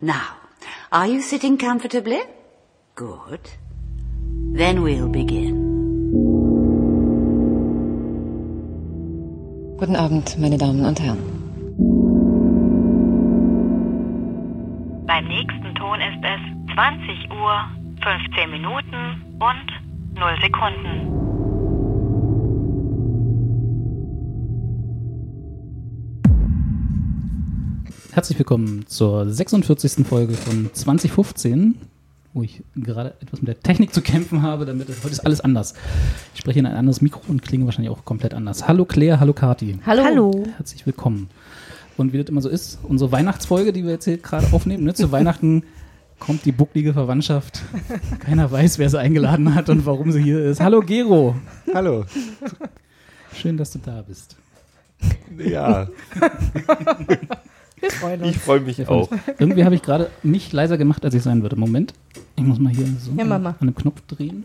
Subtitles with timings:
[0.00, 0.36] Now,
[0.90, 2.20] are you sitting comfortably?
[2.96, 3.48] Good.
[4.52, 5.54] Then we'll begin.
[9.78, 11.22] Guten Abend, meine Damen und Herren.
[15.06, 17.68] Beim nächsten Ton ist es 20 Uhr,
[18.02, 21.13] 15 Minuten und 0 Sekunden.
[28.14, 30.06] Herzlich willkommen zur 46.
[30.06, 31.74] Folge von 2015,
[32.32, 35.74] wo ich gerade etwas mit der Technik zu kämpfen habe, damit heute ist alles anders.
[36.32, 38.68] Ich spreche in ein anderes Mikro und klinge wahrscheinlich auch komplett anders.
[38.68, 39.80] Hallo Claire, hallo Kati.
[39.84, 40.04] Hallo.
[40.04, 40.44] Hallo.
[40.56, 41.28] Herzlich willkommen.
[41.96, 44.94] Und wie das immer so ist, unsere Weihnachtsfolge, die wir jetzt hier gerade aufnehmen, ne,
[44.94, 45.64] zu Weihnachten
[46.20, 47.62] kommt die bucklige Verwandtschaft.
[48.20, 50.60] Keiner weiß, wer sie eingeladen hat und warum sie hier ist.
[50.60, 51.34] Hallo Gero.
[51.74, 52.04] Hallo.
[53.34, 54.36] Schön, dass du da bist.
[55.36, 55.88] Ja.
[57.84, 58.30] Wir freuen uns.
[58.30, 59.10] Ich freue mich auch.
[59.38, 61.56] Irgendwie habe ich gerade mich leiser gemacht, als ich sein würde.
[61.56, 61.92] Moment.
[62.36, 64.44] Ich muss mal hier so Ja, an dem Knopf drehen.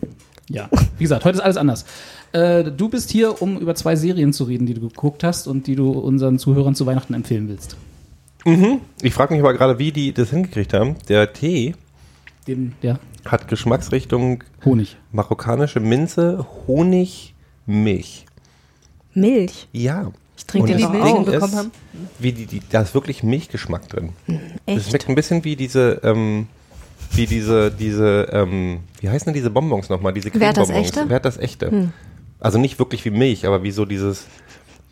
[0.49, 1.85] Ja, wie gesagt, heute ist alles anders.
[2.31, 5.67] Äh, du bist hier, um über zwei Serien zu reden, die du geguckt hast und
[5.67, 7.77] die du unseren Zuhörern zu Weihnachten empfehlen willst.
[9.03, 10.95] Ich frage mich aber gerade, wie die das hingekriegt haben.
[11.07, 11.75] Der Tee
[12.47, 14.97] Den, ja, hat Geschmacksrichtung Honig.
[15.11, 17.35] marokkanische Minze, Honig,
[17.67, 18.25] Milch.
[19.13, 19.67] Milch.
[19.71, 20.11] Ja.
[20.49, 21.71] Trinke Und die das Milch bekommen haben.
[22.17, 24.09] Wie die, die, da ist wirklich Milchgeschmack drin.
[24.65, 24.89] Das Echt?
[24.89, 26.47] schmeckt ein bisschen wie diese, ähm,
[27.11, 30.13] wie diese, diese, ähm, wie heißen denn diese Bonbons nochmal?
[30.13, 31.05] Diese Wer hat das echte?
[31.07, 31.91] Wer hat das echte?
[32.39, 34.25] Also nicht wirklich wie Milch, aber wie so dieses,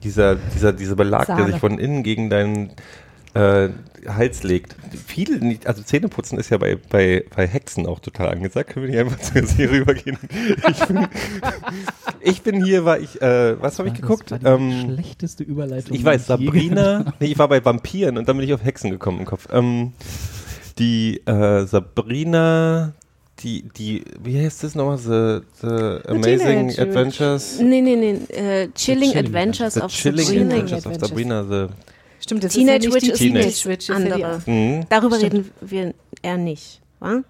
[0.03, 1.51] dieser, dieser, dieser Belag, der Sahne.
[1.51, 2.71] sich von innen gegen deinen
[3.37, 3.69] äh,
[4.07, 4.75] Hals legt.
[5.05, 8.69] Viele, nicht- also Zähneputzen ist ja bei, bei, bei Hexen auch total angesagt.
[8.71, 10.17] Können wir nicht einfach zur Serie übergehen?
[10.69, 11.07] Ich bin,
[12.21, 14.31] ich bin hier, war ich, äh, was habe ich Das geguckt?
[14.31, 15.95] war die Ähm, schlechteste Überleitung.
[15.95, 17.13] ich weiß, Sabrina.
[17.19, 19.47] nee, ich war bei Vampiren und dann bin ich auf Hexen gekommen im Kopf.
[19.51, 19.93] Ähm,
[20.79, 22.93] die äh, Sabrina,
[23.39, 24.97] die, die, wie heißt das nochmal?
[24.99, 27.59] The, the Amazing Adventures.
[27.59, 28.11] Nee, nee, nee.
[28.33, 30.55] Äh, Chilling, Chilling Adventures The of Chilling Sabrina.
[30.55, 31.43] Adventures of Sabrina.
[31.43, 31.67] The,
[32.27, 34.41] Stimmt, das Teenage ist ja Witch nicht ist die Teenage Teenage Witch, ist ja Andere.
[34.45, 34.85] die, mh.
[34.89, 37.21] Darüber reden wir eher nicht, wa?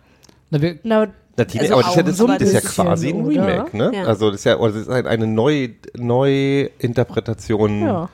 [0.49, 1.07] Na, wir, Na,
[1.45, 3.29] Teen- Also aber das ist ja, das, so das ist ja quasi ein oder?
[3.47, 3.91] Remake, ne?
[3.93, 4.03] Ja.
[4.05, 7.79] Also das ist ja, oder das ist halt eine neue, neue Interpretation.
[7.81, 8.09] ja.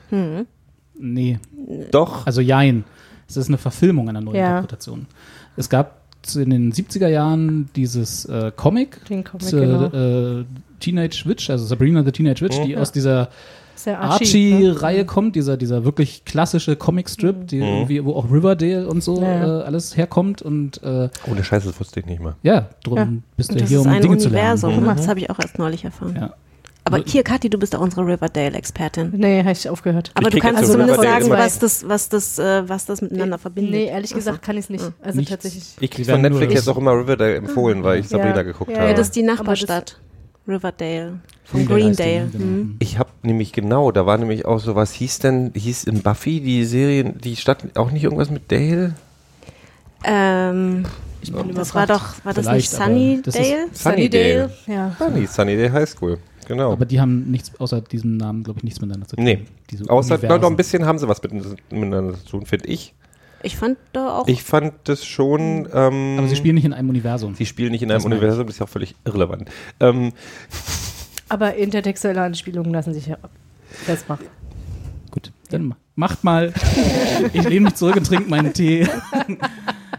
[0.99, 1.39] nee,
[1.91, 2.25] Doch.
[2.27, 2.83] also jein.
[3.29, 4.57] Es ist eine Verfilmung einer neuen Ja.
[4.57, 5.07] Interpretation.
[5.55, 6.01] Es gab
[6.35, 9.85] in den 70er Jahren dieses äh, Comic, Den Comic, zu, genau.
[10.41, 10.45] äh,
[10.81, 12.81] Teenage Witch, also Sabrina the Teenage Witch, die Mhm.
[12.81, 13.29] aus dieser
[13.85, 13.97] Ne?
[13.99, 19.61] Archie-Reihe kommt, dieser, dieser wirklich klassische Comicstrip, die irgendwie, wo auch Riverdale und so Ja.
[19.61, 22.35] äh, alles herkommt und äh, Ohne Scheiße, das wusste ich nicht mal.
[22.43, 23.07] ja, drum Ja.
[23.37, 24.69] bist du das hier, ist um ein Dinge zu Universum.
[24.71, 24.97] lernen.
[24.97, 26.15] Das habe ich auch erst neulich erfahren.
[26.19, 26.33] Ja.
[26.85, 29.13] Aber hier, Kathi, du bist doch unsere Riverdale-Expertin.
[29.15, 30.11] Nee, habe ich aufgehört.
[30.15, 33.37] Aber du krieg kannst zumindest Riverdale sagen, was das, was das, äh, was das miteinander
[33.37, 33.71] verbindet.
[33.71, 34.83] Nee, ehrlich gesagt kann ich es nicht.
[35.01, 35.31] Also Nichts.
[35.31, 35.63] tatsächlich.
[35.79, 38.43] Ich krieg Die von Netflix jetzt auch immer Riverdale empfohlen, weil ich Sabrina Ja.
[38.43, 38.89] geguckt Ja, habe.
[38.89, 39.97] Ja, das ist die Aber Nachbarstadt.
[40.47, 41.19] Riverdale.
[41.45, 42.29] Von Greendale ne?
[42.31, 42.45] Genau.
[42.45, 42.75] Mhm.
[42.79, 46.41] Ich habe nämlich genau, da war nämlich auch so, was hieß denn, hieß in Buffy
[46.41, 48.93] die Serie, die Stadt auch nicht irgendwas mit Dale?
[50.03, 50.85] Ähm,
[51.21, 52.91] bin das war doch, war das nicht aber
[53.23, 53.67] das Sunnydale?
[53.71, 54.53] Sunnydale.
[54.67, 54.95] Ja.
[54.99, 56.17] Sunny, Sunnydale High School,
[56.47, 56.73] genau.
[56.73, 59.23] Aber die haben nichts, außer diesem Namen, glaube ich, nichts miteinander zu tun.
[59.23, 59.45] Nee.
[59.69, 61.33] Diese Außer noch ein bisschen haben sie was mit,
[61.71, 62.93] miteinander zu tun, finde ich.
[63.43, 64.27] Ich fand da auch.
[64.27, 65.67] Ich fand das schon.
[65.73, 67.35] Ähm, Aber sie spielen nicht in einem Universum.
[67.35, 68.19] sie spielen nicht in Das einem ich.
[68.19, 69.49] Universum, das ist ja auch völlig irrelevant.
[69.79, 70.13] Ähm,
[71.29, 73.17] Aber intertextuelle Anspielungen lassen sich ja
[73.69, 74.27] festmachen.
[75.11, 76.53] Gut, dann ma- macht mal.
[77.33, 78.87] ich lehne mich zurück und trinke meinen Tee.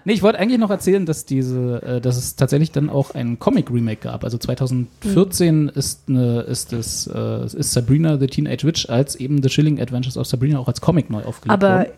[0.05, 3.39] nee, ich wollte eigentlich noch erzählen, dass diese, äh, dass es tatsächlich dann auch ein
[3.39, 4.25] Comic-Remake gab.
[4.25, 9.49] Also 2014 ist, eine, ist, es, äh, ist Sabrina the Teenage Witch als eben The
[9.49, 11.93] Chilling Adventures of Sabrina auch als Comic neu aufgelegt Aber worden.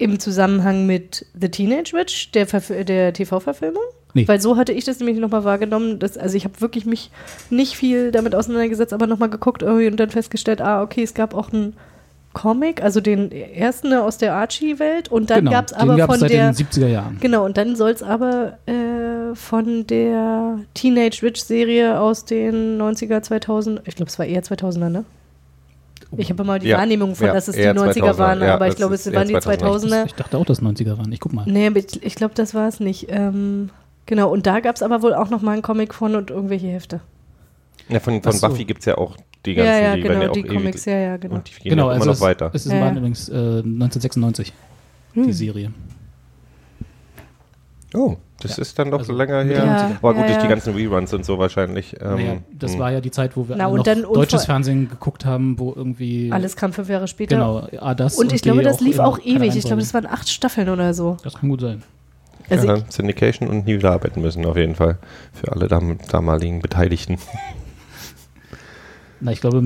[0.00, 2.46] Im Zusammenhang mit The Teenage Witch, der,
[2.84, 3.82] der TV-Verfilmung?
[4.14, 4.26] Nee.
[4.26, 5.98] Weil so hatte ich das nämlich nochmal wahrgenommen.
[5.98, 7.10] Dass, also ich habe wirklich mich
[7.50, 11.34] nicht viel damit auseinandergesetzt, aber nochmal geguckt irgendwie und dann festgestellt, ah, okay, es gab
[11.34, 11.74] auch einen
[12.32, 16.30] Comic, also den ersten aus der Archie-Welt und dann genau, gab es aber von seit
[16.30, 16.52] der...
[16.52, 17.18] den 70er Jahren.
[17.20, 23.82] Genau, und dann soll es aber äh, von der Teenage Witch-Serie aus den 90er, 2000,
[23.84, 25.04] ich glaube, es war eher 2000er, ne?
[26.16, 28.40] Ich habe immer die Ja, Wahrnehmung von, ja, dass es die eher 90er 2000er, waren,
[28.40, 29.60] ja, aber ich glaube, es waren die 2000er.
[29.60, 30.06] 2000er.
[30.06, 31.12] Ich dachte auch, dass 90er waren.
[31.12, 31.44] Ich guck mal.
[31.46, 33.06] Nee, aber ich, ich glaube, das war es nicht.
[33.10, 33.70] Ähm,
[34.06, 36.66] genau, und da gab es aber wohl auch noch mal einen Comic von und irgendwelche
[36.66, 37.00] Hefte.
[37.88, 38.48] ja, von von so.
[38.48, 39.16] Buffy gibt es ja auch
[39.46, 41.36] die ganzen, ja, ja, die genau, ja auch die Comics, ja, ja, genau.
[41.36, 42.50] Und die gehen Genau, ja auch also immer es, noch weiter.
[42.52, 42.90] es ist, Ja.
[42.90, 44.52] übrigens äh, 1996,
[45.14, 45.26] Hm.
[45.26, 45.72] die Serie.
[47.94, 49.64] Oh, das ist dann doch Also länger her.
[49.64, 49.96] 90er.
[49.98, 50.48] Aber gut, Ja, durch die ja.
[50.48, 51.96] ganzen Reruns und so wahrscheinlich.
[52.00, 52.78] Ähm, naja, das hm.
[52.78, 56.30] war ja die Zeit, wo wir Na, noch dann deutsches Fernsehen geguckt haben, wo irgendwie
[56.32, 57.36] Alles kam fünf Jahre später.
[57.36, 59.56] genau, A, das Und ich glaube, das lief auch keiner ewig.
[59.56, 61.16] Ich glaube, das waren acht Staffeln oder so.
[61.22, 61.82] Das kann gut sein.
[62.48, 64.98] Also ja, Syndication und nie wieder arbeiten müssen, auf jeden Fall.
[65.32, 67.18] Für alle dam damaligen Beteiligten.
[69.22, 69.62] Na, ich glaube,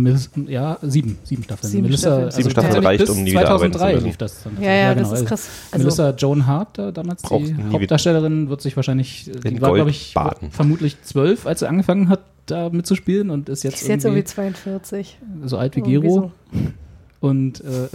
[0.48, 1.70] ja, sieben, sieben Staffeln.
[1.70, 2.30] Sieben Melissa, Staffeln.
[2.32, 4.06] Sieben Staffeln reicht, um nie wieder arbeiten zu 2003 müssen.
[4.06, 4.56] lief das dann.
[4.60, 5.20] Ja, ja, das genau.
[5.20, 5.48] ist krass.
[5.70, 9.72] Also, Melissa Joan Hart, da, damals Brauchst die Hauptdarstellerin, wird sich wahrscheinlich, die In war,
[9.74, 10.50] glaube ich, baden.
[10.50, 14.20] vermutlich zwölf, als sie angefangen hat, da mitzuspielen und ist die jetzt, ist jetzt irgendwie
[14.20, 15.18] irgendwie 42.
[15.44, 16.32] so alt wie Irgendwie Gero.
[16.52, 16.60] so.
[17.20, 17.88] Und äh,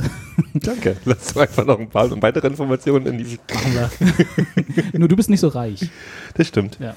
[0.55, 0.97] Danke.
[1.05, 3.37] Lass du einfach noch ein paar weitere Informationen in die.
[3.53, 4.99] machen wir.
[4.99, 5.87] Nur du bist nicht so reich.
[6.33, 6.79] Das stimmt.
[6.79, 6.95] Ja.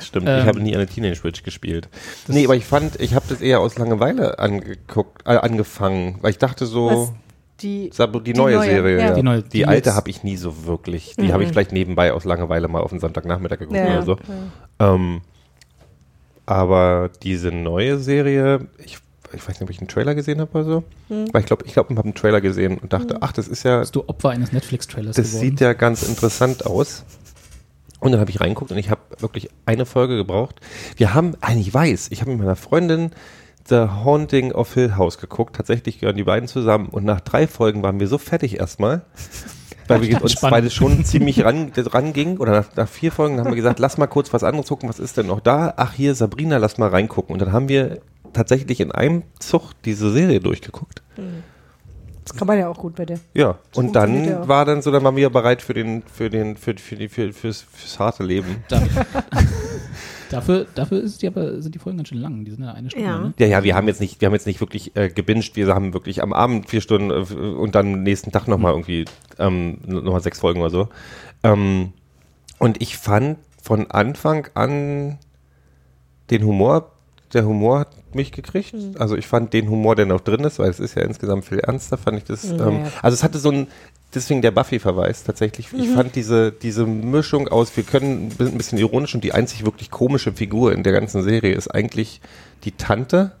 [0.00, 0.28] Stimmt.
[0.28, 1.88] Ähm, ich habe nie eine Teenage Witch gespielt.
[2.28, 6.38] Nee, aber ich fand, ich habe das eher aus Langeweile angeguckt, äh, angefangen, weil ich
[6.38, 7.12] dachte so, Was?
[7.62, 8.98] Die, die, Die neue, neue, Serie.
[8.98, 9.06] ja.
[9.08, 9.14] Ja.
[9.14, 11.14] Die neue, Die, die alte habe ich nie so wirklich.
[11.20, 14.16] Die habe ich vielleicht nebenbei aus Langeweile mal auf den Sonntagnachmittag geguckt Ja, oder so.
[14.78, 15.20] Ähm,
[16.46, 18.98] aber diese neue Serie, ich,
[19.32, 20.84] ich weiß nicht, ob ich einen Trailer gesehen habe oder so.
[21.08, 23.62] Weil ich glaube, ich glaube, ich habe einen Trailer gesehen und dachte, ach, das ist
[23.62, 25.40] ja, Bist du Opfer eines Netflix-Trailers das geworden?
[25.50, 27.04] sieht ja ganz interessant aus.
[28.00, 30.60] Und dann habe ich reinguckt und ich habe wirklich eine Folge gebraucht.
[30.96, 33.10] Wir haben, ah, ich weiß, ich habe mit meiner Freundin
[33.68, 35.56] The Haunting of Hill House geguckt.
[35.56, 36.88] Tatsächlich gehören die beiden zusammen.
[36.88, 39.02] Und nach drei Folgen waren wir so fertig erstmal,
[39.88, 40.54] weil wir uns Spannend.
[40.54, 42.38] beide schon ziemlich ran, rangingen.
[42.38, 44.88] Oder nach, nach vier Folgen haben wir gesagt, lass mal kurz was anderes gucken.
[44.88, 45.74] Was ist denn noch da?
[45.76, 47.34] Ach, hier, Sabrina, lass mal reingucken.
[47.34, 48.00] Und dann haben wir
[48.32, 51.02] tatsächlich in einem Zug diese Serie durchgeguckt.
[52.30, 53.18] Das kann man ja auch gut bei der.
[53.34, 56.30] Ja, und funktioniert dann ja war dann so, dann waren wir bereit für den, für
[56.30, 58.62] den, für, für die, für, fürs, fürs harte Leben.
[58.68, 58.80] Da,
[60.30, 62.44] dafür dafür ist die aber, sind die Folgen ganz schön lang.
[62.44, 63.06] Die sind ja eine Stunde.
[63.06, 63.18] Ja.
[63.18, 63.34] Ne?
[63.38, 65.92] Ja, ja, wir haben jetzt nicht, wir haben jetzt nicht wirklich äh, gebinged, wir haben
[65.92, 69.06] wirklich am Abend vier Stunden äh, und dann am nächsten Tag nochmal irgendwie
[69.40, 70.88] ähm, nochmal sechs Folgen oder so.
[71.42, 71.92] Ähm,
[72.58, 75.18] und ich fand von Anfang an
[76.30, 76.92] den Humor,
[77.32, 78.74] der Humor hat mich gekriegt.
[78.98, 81.58] Also ich fand den Humor, der noch drin ist, weil es ist ja insgesamt viel
[81.58, 82.44] ernster, fand ich das.
[82.44, 83.66] Ja, Ähm, also es hatte so ein,
[84.14, 85.68] deswegen der Buffy-Verweis tatsächlich.
[85.72, 89.90] Ich fand diese, diese Mischung aus, wir können ein bisschen ironisch und die einzig wirklich
[89.90, 92.20] komische Figur in der ganzen Serie ist eigentlich
[92.64, 93.32] die Tante.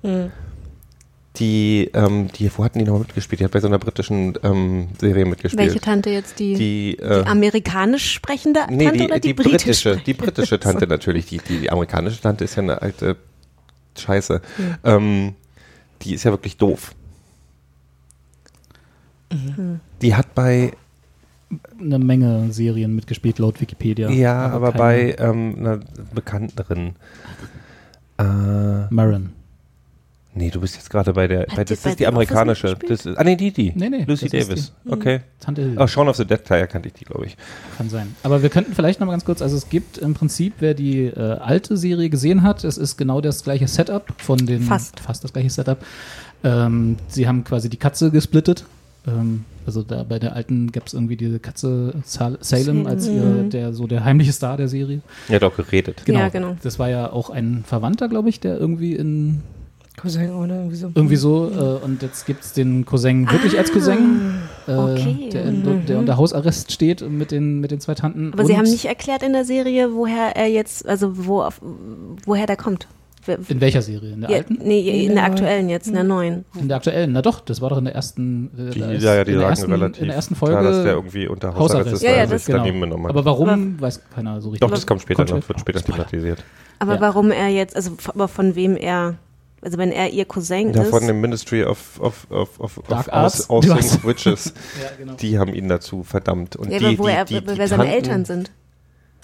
[1.36, 3.40] Die, ähm, die, wo hatten die noch mitgespielt?
[3.40, 5.64] Die hat bei so einer britischen ähm, Serie mitgespielt.
[5.68, 6.40] Welche Tante jetzt?
[6.40, 10.14] Die, Die, die äh, amerikanisch sprechende Nee, Tante die, oder die, die britisch britische, die
[10.14, 11.26] britische Tante natürlich.
[11.26, 13.16] Die, die, die amerikanische Tante ist ja eine alte
[13.98, 14.40] Scheiße.
[14.84, 15.34] Ähm,
[16.02, 16.94] die ist ja wirklich doof.
[20.02, 20.72] Die hat bei,
[21.80, 24.10] Eine Menge Serien mitgespielt, laut Wikipedia.
[24.10, 25.80] ja, aber, keine- bei ähm, einer
[26.14, 26.96] bekannteren.
[28.18, 29.32] Äh, Maron.
[30.40, 32.76] Nee, du bist jetzt gerade bei der, bei, die das bei ist die amerikanische.
[32.88, 33.72] Das ist, ah, nee, die, die.
[33.76, 34.72] Nee, nee, Lucy Davis.
[34.84, 34.88] die.
[34.88, 34.94] Mhm.
[34.94, 35.20] Okay.
[35.38, 35.76] Tante Hill.
[35.78, 37.36] Oh, Shaun of the Dead, ja, kannte ich die, glaube ich.
[37.76, 38.14] Kann sein.
[38.22, 41.04] Aber wir könnten vielleicht noch mal ganz kurz, also es gibt im Prinzip, wer die
[41.04, 44.98] äh, alte Serie gesehen hat, es ist genau das gleiche Setup von den, Fast.
[45.00, 45.78] fast das gleiche Setup.
[46.42, 48.64] Ähm, sie haben quasi die Katze gesplittet.
[49.06, 53.44] Ähm, also da bei der alten gab es irgendwie diese Katze Sal Salem als ihr,
[53.44, 55.00] der so der heimliche Star der Serie.
[55.28, 56.02] Er hat auch geredet.
[56.06, 56.56] Ja, genau.
[56.62, 59.42] Das war ja auch ein Verwandter, glaube ich, der irgendwie in
[59.96, 60.90] Cousin oder irgendwie so.
[60.94, 65.28] irgendwie so äh, und jetzt gibt es den Cousin wirklich als Cousin, äh, okay.
[65.32, 68.32] der, in, der unter Hausarrest steht mit den mit den zwei Tanten.
[68.32, 71.60] Aber sie haben nicht erklärt in der Serie, woher er jetzt, also wo auf,
[72.24, 72.86] woher der kommt.
[73.48, 74.12] In welcher Serie?
[74.14, 74.58] In der Ja, alten?
[74.64, 76.46] nee, in der aktuellen jetzt, in der neuen.
[76.58, 79.24] In der aktuellen, na doch, das war doch in der ersten, äh, Die, ja, ja,
[79.24, 81.54] die in, der sagen ersten relativ in der ersten Folge klar, dass der irgendwie unter
[81.54, 83.10] Hausarrest ist, Ja, ja, das- sich daneben genommen hat.
[83.10, 84.60] Aber warum, Aber- weiß keiner so richtig.
[84.66, 86.42] Doch, das kommt später Kommt noch, wird später thematisiert.
[86.78, 87.00] Aber Ja.
[87.02, 89.16] warum er jetzt, also aber von wem er,
[89.62, 90.90] also wenn er ihr Cousin Ja, ist.
[90.90, 93.50] von dem Ministry of, of, of, of, Dark of Arts.
[93.50, 94.52] Aus, hast- Witches.
[94.82, 95.14] Ja, genau.
[95.14, 96.56] Die haben ihn dazu verdammt.
[96.56, 98.50] Und ja, die, aber wo die, er, die, die wer seine Tanten- Eltern sind.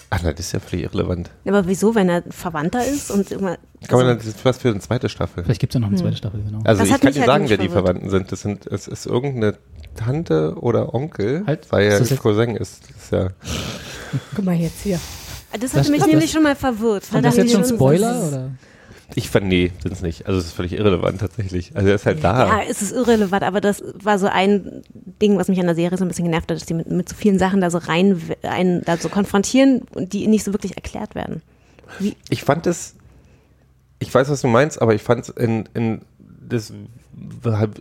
[0.09, 1.29] Ach nein, das ist ja völlig irrelevant.
[1.45, 3.57] Aber wieso, wenn er Verwandter ist und immer.
[3.89, 5.43] Kann man also, dann, das ist was für eine zweite Staffel.
[5.43, 6.59] Vielleicht gibt es ja noch eine zweite Staffel, genau.
[6.63, 7.67] Also Das ich hat kann dir halt sagen, wer die.
[7.67, 8.31] Verwandten sind.
[8.31, 9.57] Das sind, es ist irgendeine
[9.97, 12.83] Tante oder Onkel, Halt, weil ist er das jetzt- Cousin ist.
[12.89, 13.29] Das ist ja,
[14.33, 14.97] Guck mal jetzt hier.
[15.51, 17.03] das Das- hatte mich das- nämlich schon mal verwirrt.
[17.03, 18.27] Sind das jetzt schon Spoiler?
[18.29, 18.51] Oder?
[19.15, 20.27] Ich fand, nee, sind es nicht.
[20.27, 21.71] Also es ist völlig irrelevant tatsächlich.
[21.75, 22.47] Also er ist halt da.
[22.47, 24.83] Ja, es ist irrelevant, aber das war so ein
[25.21, 27.07] Ding, was mich an der Serie so ein bisschen genervt hat, dass die mit, mit
[27.09, 30.75] so vielen Sachen da so rein, einen da so konfrontieren und die nicht so wirklich
[30.75, 31.41] erklärt werden.
[32.29, 32.95] Ich fand es,
[33.99, 36.73] ich weiß, was du meinst, aber ich fand es in, in, das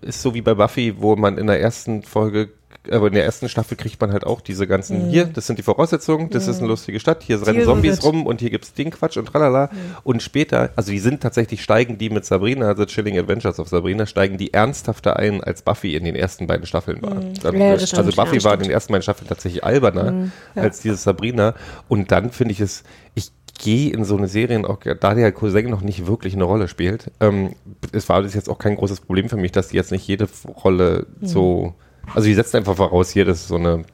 [0.02, 2.50] ist so wie bei Buffy, wo man in der ersten Folge,
[2.90, 5.62] aber in der ersten Staffel kriegt man halt auch diese ganzen, hier, das sind die
[5.62, 9.16] Voraussetzungen, das ist eine lustige Stadt, hier rennen Zombies rum und hier gibt's den Quatsch
[9.16, 9.70] und tralala.
[10.04, 14.06] Und später, also die sind tatsächlich, steigen die mit Sabrina, also Chilling Adventures of Sabrina,
[14.06, 17.20] steigen die ernsthafter ein, als Buffy in den ersten beiden Staffeln war.
[17.42, 20.80] Dann, Ja, also stimmt, Buffy ja, war in den ersten beiden Staffeln tatsächlich alberner als
[20.80, 21.54] diese Sabrina.
[21.88, 22.82] Und dann finde ich es,
[23.14, 26.68] ich gehe in so eine Serie, auch da der Cousin noch nicht wirklich eine Rolle
[26.68, 27.10] spielt.
[27.20, 27.54] Ähm,
[27.92, 30.28] es war das jetzt auch kein großes Problem für mich, dass die jetzt nicht jede
[30.64, 31.74] Rolle so,
[32.14, 33.84] also die setzt einfach voraus, hier, das ist so eine,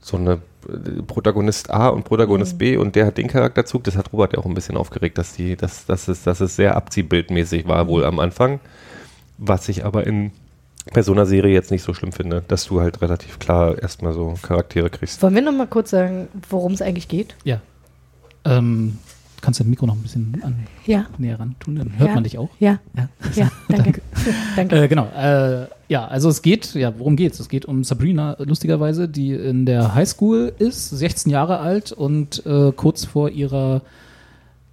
[0.00, 3.84] so eine äh, Protagonist A und Protagonist B und der hat den Charakterzug.
[3.84, 6.56] Das hat Robert ja auch ein bisschen aufgeregt, dass die, dass, dass, es, dass es
[6.56, 8.60] sehr abziehbildmäßig war wohl am Anfang.
[9.38, 10.32] Was ich aber in
[10.92, 14.12] bei so einer Serie jetzt nicht so schlimm finde, dass du halt relativ klar erstmal
[14.12, 15.22] so Charaktere kriegst.
[15.22, 17.36] Wollen wir noch mal kurz sagen, worum es eigentlich geht?
[17.44, 17.60] Ja.
[18.44, 18.98] Ähm,
[19.40, 20.54] kannst du das Mikro noch ein bisschen an,
[20.86, 21.06] Ja.
[21.18, 21.76] näher ran tun?
[21.76, 22.14] Dann hört Ja.
[22.14, 22.50] man dich auch.
[22.58, 23.08] Ja, Ja.
[23.34, 24.00] ja, danke.
[24.56, 24.82] danke.
[24.84, 25.06] Äh, genau.
[25.16, 27.40] Äh, ja, also es geht, ja, worum geht's?
[27.40, 32.72] Es geht um Sabrina, lustigerweise, die in der Highschool ist, 16 Jahre alt und äh,
[32.72, 33.82] kurz vor ihrer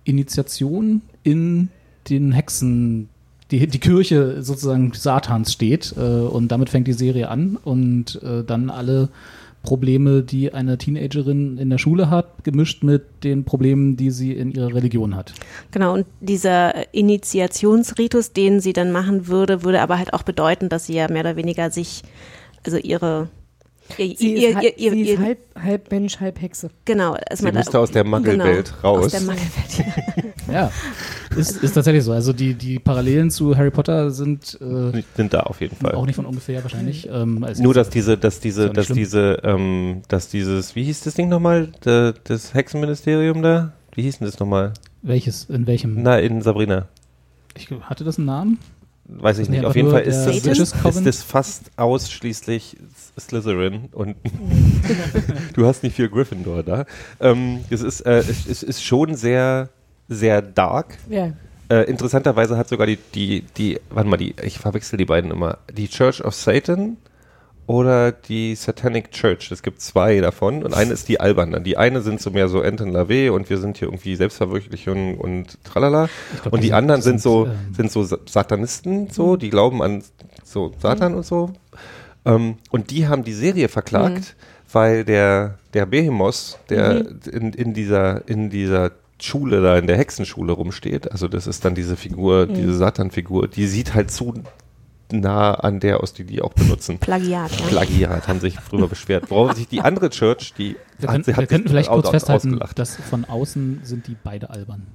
[0.03, 1.69] Initiation in
[2.09, 3.09] den Hexen,
[3.51, 5.93] die, die Kirche sozusagen Satans steht.
[5.97, 9.09] Äh, und damit fängt die Serie an und äh, dann alle
[9.63, 14.51] Probleme, die eine Teenagerin in der Schule hat, gemischt mit den Problemen, die sie in
[14.51, 15.33] ihrer Religion hat.
[15.71, 20.85] Genau, und dieser Initiationsritus, den sie dann machen würde, würde aber halt auch bedeuten, dass
[20.85, 22.03] sie ja mehr oder weniger sich,
[22.65, 23.29] also ihre.
[23.97, 26.69] Ihr, Sie ihr, ist, halb, ihr, ihr, sie ist ihr, halb, halb Mensch, halb Hexe.
[26.83, 29.05] genau, Sie man musste aus der Mangelwelt genau, raus.
[29.05, 30.33] Aus der Mangelwelt.
[30.51, 30.71] ja.
[31.37, 32.11] Ist, ist tatsächlich so.
[32.11, 35.93] Also die, die Parallelen zu Harry Potter sind äh, Sind da auf jeden Fall.
[35.95, 37.07] auch nicht von ungefähr wahrscheinlich.
[37.11, 38.97] Ähm, als Nur, dass diese, dass Ist diese, dass schlimm.
[38.97, 41.69] diese, ähm, dass dieses, wie hieß das Ding nochmal?
[41.81, 43.73] Da- Das Hexenministerium da?
[43.93, 44.73] Wie hieß denn das nochmal?
[45.03, 46.01] welches, in welchem?
[46.03, 46.87] Na, in Sabrina.
[47.55, 48.59] Ich, hatte das einen Namen?
[49.05, 49.63] Weiß ich nicht.
[49.63, 51.05] Auf jeden Fall ist das, ist, Coven?
[51.05, 52.75] das fast ausschließlich
[53.17, 54.15] Slytherin und
[55.53, 56.85] du hast nicht viel Gryffindor da.
[57.21, 59.69] Ähm, es, ist, äh, es ist schon sehr,
[60.07, 60.97] sehr dark.
[61.09, 61.31] Ja.
[61.69, 65.57] Äh, interessanterweise hat sogar die, die, die, warte mal, die, ich verwechsel die beiden immer,
[65.71, 66.95] die Church of Satan
[67.65, 69.51] oder die Satanic Church.
[69.51, 71.59] Es gibt zwei davon und eine ist die alberne.
[71.59, 75.61] Die eine sind so mehr so Enten Lave und wir sind hier irgendwie Selbstverwirklichung und
[75.65, 76.07] tralala.
[76.41, 79.81] Glaub, Und die sind- anderen sind so, ähm, sind so Sa- Satanisten, so, die glauben
[79.81, 80.01] an
[80.45, 81.51] so Satan und so.
[82.23, 84.37] Ähm, und die haben die Serie verklagt,
[84.71, 90.53] weil der, der Behemoth, der in, in dieser, in dieser Schule da, in der Hexenschule
[90.53, 94.33] rumsteht, also das ist dann diese Figur, diese Satan-Figur, die sieht halt zu
[95.11, 96.99] nah an der aus, die die auch benutzen.
[96.99, 97.67] Plagiat, ja.
[97.67, 99.29] Plagiat, haben sich drüber beschwert.
[99.29, 101.89] Worauf sich die andere Church, die Wir, hat, können, sie hat wir könnten sich vielleicht
[101.89, 102.79] kurz festhalten, ausgelacht.
[102.79, 104.85] dass von außen sind die beide albern.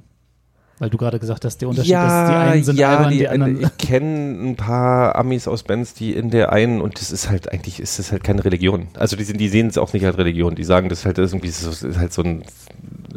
[0.79, 3.19] Weil du gerade gesagt hast, der Unterschied ja, ist, die einen sind ja, albern, die,
[3.19, 3.61] die anderen.
[3.63, 7.53] ich kenne ein paar Amis aus Bands, die in der einen, und das ist halt
[7.53, 8.89] eigentlich, ist das halt keine Religion.
[8.95, 10.57] Also die, sind, die sehen es auch nicht als Religion.
[10.57, 12.43] Die sagen, das ist halt irgendwie so, das ist halt so ein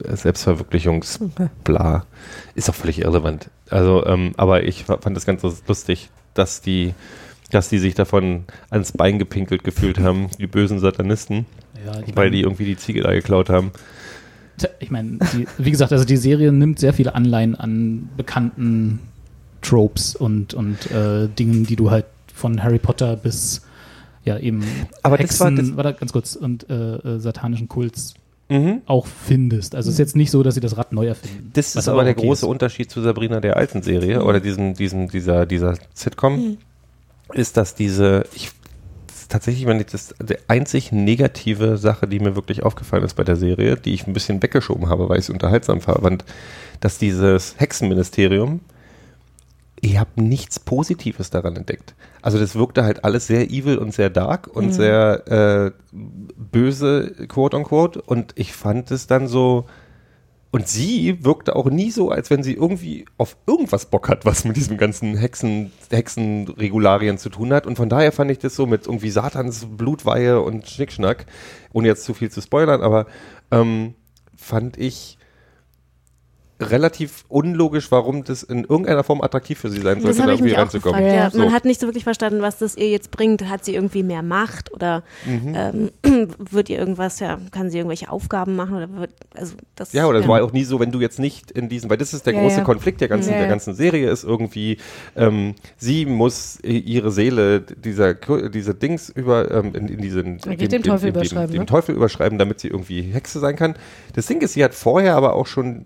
[0.04, 2.06] Selbstverwirklichungsbla.
[2.56, 3.50] Ist auch völlig irrelevant.
[3.70, 6.94] Also, ähm, aber ich fa- fand das ganz so lustig, dass die,
[7.52, 11.46] dass die sich davon ans Bein gepinkelt gefühlt haben, die bösen Satanisten,
[11.86, 13.72] ja, weil die irgendwie die Ziege da geklaut haben.
[14.80, 15.20] Ich meine,
[15.58, 19.00] wie gesagt, also die Serie nimmt sehr viele Anleihen an bekannten
[19.62, 23.62] Tropes und, und äh, Dingen, die du halt von Harry Potter bis
[24.24, 24.64] ja eben
[25.04, 28.14] Aber das Hexen, war- das- warte, ganz kurz, und äh, äh, satanischen Kults
[28.48, 28.82] Mhm.
[28.86, 29.74] auch findest.
[29.74, 31.52] Also es ist jetzt nicht so, dass sie das Rad neu erfinden.
[31.54, 32.50] Das ist aber der okay große ist.
[32.50, 36.58] Unterschied zu Sabrina der alten Serie oder diesem, diesem, dieser, dieser Sitcom,
[37.34, 38.52] ist, dass diese, ich,
[39.30, 43.36] tatsächlich, wenn ich das, die einzig negative Sache, die mir wirklich aufgefallen ist bei der
[43.36, 46.24] Serie, die ich ein bisschen weggeschoben habe, weil ich es unterhaltsam fand,
[46.80, 48.60] dass dieses Hexenministerium,
[49.82, 51.96] ich habe nichts Positives daran entdeckt.
[52.25, 57.55] Also das wirkte halt alles sehr evil und sehr dark und sehr äh, böse, quote
[57.55, 58.01] unquote.
[58.01, 59.67] Und ich fand es dann so,
[60.50, 64.44] und sie wirkte auch nie so, als wenn sie irgendwie auf irgendwas Bock hat, was
[64.44, 67.67] mit diesem ganzen Hexen, Hexenregularien zu tun hat.
[67.67, 71.27] Und von daher fand ich das so mit irgendwie Satans Blutweihe und Schnickschnack,
[71.74, 73.05] ohne jetzt zu viel zu spoilern, aber
[73.51, 73.94] ähm,
[74.36, 75.20] fand ich
[76.60, 81.04] relativ unlogisch, warum das in irgendeiner Form attraktiv für sie sein sollte, da irgendwie reinzukommen.
[81.04, 81.24] gefragt.
[81.24, 81.40] Ja, So.
[81.40, 83.50] Man hat nicht so wirklich verstanden, was das ihr jetzt bringt.
[83.50, 85.92] Hat sie irgendwie mehr Macht oder Mhm.
[86.04, 90.08] ähm, wird ihr irgendwas, ja, kann sie irgendwelche Aufgaben machen oder wird, also das Ja,
[90.08, 90.30] oder es ja.
[90.32, 92.42] war auch nie so, wenn du jetzt nicht in diesen, weil das ist der Ja,
[92.42, 92.64] große ja.
[92.64, 94.78] Konflikt der ganzen, Ja, der ganzen Serie, ist irgendwie,
[95.18, 100.84] ähm, sie muss ihre Seele, dieser, diese Dings über, ähm, in, in diesen, Eigentlich dem
[100.84, 101.66] Teufel überschreiben, dem, ne?
[101.66, 103.76] Teufel überschreiben, damit sie irgendwie Hexe sein kann.
[104.14, 105.86] Das Ding ist, sie hat vorher aber auch schon,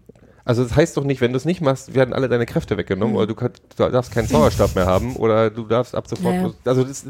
[0.49, 3.15] also das heißt doch nicht, wenn du es nicht machst, werden alle deine Kräfte weggenommen
[3.15, 6.41] oder du, kannst, du darfst keinen Zauberstab mehr haben oder du darfst ab sofort, Ja,
[6.47, 6.51] ja.
[6.65, 7.05] also das,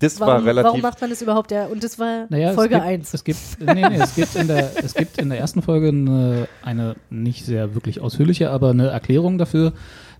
[0.00, 1.52] das war Warum, relativ, warum macht man das überhaupt?
[1.52, 3.14] Ja, und das war Naja, Folge es gibt, 1.
[3.14, 6.48] Es gibt, nee, nee, es gibt in der, es gibt in der ersten Folge eine,
[6.64, 9.72] eine nicht sehr wirklich ausführliche, aber eine Erklärung dafür,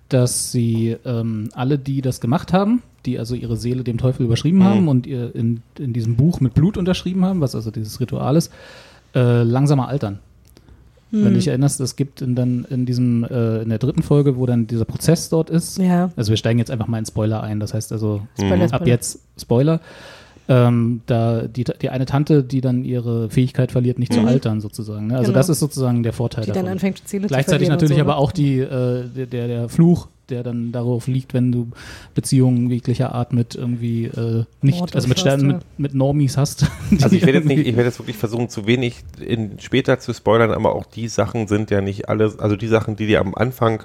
[0.09, 4.61] dass sie ähm, alle, die das gemacht haben, die also ihre Seele dem Teufel überschrieben
[4.61, 4.65] Mhm.
[4.65, 8.37] haben und ihr in, in diesem Buch mit Blut unterschrieben haben, was also dieses Ritual
[8.37, 8.53] ist,
[9.17, 10.21] äh, langsamer altern.
[11.13, 14.37] Wenn du dich erinnerst, es gibt in, dann in diesem, äh, in der dritten Folge,
[14.39, 16.11] wo dann dieser Prozess dort ist, Ja.
[16.17, 18.87] also wir steigen jetzt einfach mal in Spoiler ein, das heißt also Spoiler, ab Spoiler.
[18.87, 19.81] jetzt Spoiler.
[20.49, 25.07] ähm, da die, die eine Tante, die dann ihre Fähigkeit verliert, nicht zu altern sozusagen.
[25.07, 25.15] Ne?
[25.19, 25.39] Also Genau.
[25.39, 26.73] das ist sozusagen der Vorteil Die dann davon.
[26.73, 28.11] anfängt, Zähne zu Gleichzeitig verlieren und natürlich so, ne?
[28.11, 31.69] aber auch die, äh, der, der der Fluch, der dann darauf liegt, wenn du
[32.15, 36.67] Beziehungen jeglicher Art mit irgendwie äh, nicht, Mord also mit, Sternen, mit, mit Normies hast.
[37.03, 40.13] Also ich werde jetzt nicht, ich werde jetzt wirklich versuchen, zu wenig in, später zu
[40.13, 43.35] spoilern, aber auch die Sachen sind ja nicht alle, also die Sachen, die dir am
[43.35, 43.85] Anfang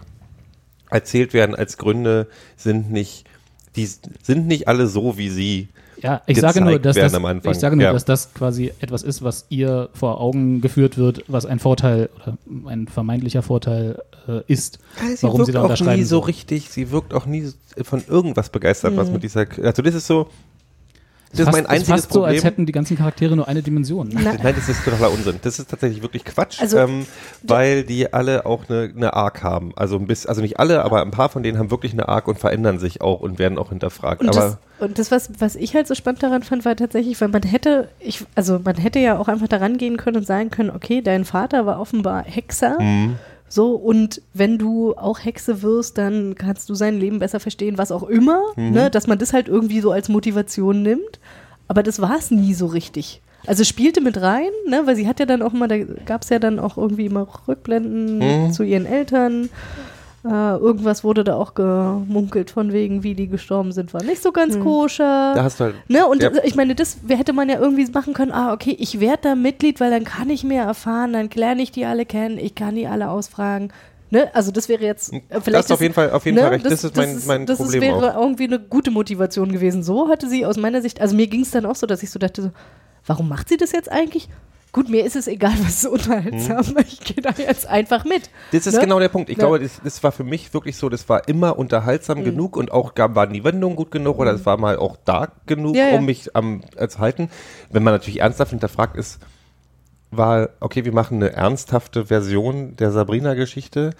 [0.90, 3.26] erzählt werden als Gründe, sind nicht,
[3.76, 5.68] die sind nicht alle so, wie sie.
[6.02, 7.94] Ja, ich sage nur, dass das, ich sage nur, Ja.
[7.94, 12.38] dass das quasi etwas ist, was ihr vor Augen geführt wird, was ein Vorteil oder
[12.70, 14.80] ein vermeintlicher Vorteil äh, ist,
[15.22, 17.52] warum sie da auch nie so richtig, sie wirkt auch nie
[17.82, 20.28] von irgendwas begeistert, was mit dieser, also das ist so,
[21.38, 22.36] das ist fast, mein einziges fast so, Problem.
[22.36, 24.10] als hätten die ganzen Charaktere nur eine Dimension.
[24.12, 25.40] Na, Nein, das ist totaler Unsinn.
[25.42, 27.06] Das ist tatsächlich wirklich Quatsch, Also- ähm,
[27.44, 29.72] weil die alle auch eine, eine Arc haben.
[29.76, 32.28] Also ein bisschen, also nicht alle, aber ein paar von denen haben wirklich eine Arc
[32.28, 34.22] und verändern sich auch und werden auch hinterfragt.
[34.22, 37.20] Und, aber das, und das, was, was ich halt so spannend daran fand, war tatsächlich,
[37.22, 40.50] weil man hätte, ich, also man hätte ja auch einfach daran gehen können und sagen
[40.50, 42.78] können, okay, dein Vater war offenbar Hexer.
[42.82, 43.16] Mhm.
[43.50, 47.92] So, und wenn du auch Hexe wirst, dann kannst du sein Leben besser verstehen, was
[47.92, 48.72] auch immer, Mhm.
[48.72, 51.20] ne, dass man das halt irgendwie so als Motivation nimmt.
[51.70, 53.22] Aber das war es nie so richtig.
[53.46, 56.30] Also spielte mit rein, ne, weil sie hat ja dann auch immer, da gab es
[56.30, 58.52] ja dann auch irgendwie immer Rückblenden Mhm.
[58.52, 59.50] zu ihren Eltern.
[60.30, 64.32] Äh, irgendwas wurde da auch gemunkelt von wegen, wie die gestorben sind, war nicht so
[64.32, 65.34] ganz koscher.
[65.36, 66.32] da hast du halt, Ne, und Ja.
[66.44, 69.80] ich meine, das hätte man ja irgendwie machen können, ah, okay, ich werde da Mitglied,
[69.80, 72.88] weil dann kann ich mehr erfahren, dann lerne ich die alle kennen, ich kann die
[72.88, 73.72] alle ausfragen.
[74.10, 74.30] Ne?
[74.34, 76.66] Also das wäre jetzt äh, vielleicht das ist auf jeden Fall, auf jeden Fall recht.
[76.66, 78.22] Das, ist mein, mein das Problem ist, wäre auch.
[78.22, 79.84] irgendwie eine gute Motivation gewesen.
[79.84, 82.10] So hatte sie aus meiner Sicht, also mir ging es dann auch so, dass ich
[82.10, 82.52] so dachte, so,
[83.06, 84.30] warum macht sie das jetzt eigentlich?
[84.72, 88.30] Gut, mir ist es egal, was so unterhaltsam, ich gehe da jetzt einfach mit.
[88.52, 88.82] Das ist ne?
[88.82, 89.30] genau der Punkt.
[89.30, 89.38] Ich.
[89.38, 89.42] Mhm.
[89.42, 92.94] glaube, das, das war für mich wirklich so, das war immer unterhaltsam genug und auch
[92.96, 95.98] gab, waren die Wendungen gut genug oder es war mal auch dark genug, Ja, ja.
[95.98, 97.30] um mich am äh, zu halten.
[97.70, 99.20] Wenn man natürlich ernsthaft hinterfragt ist,
[100.12, 103.92] war, okay, wir machen eine ernsthafte Version der Sabrina-Geschichte.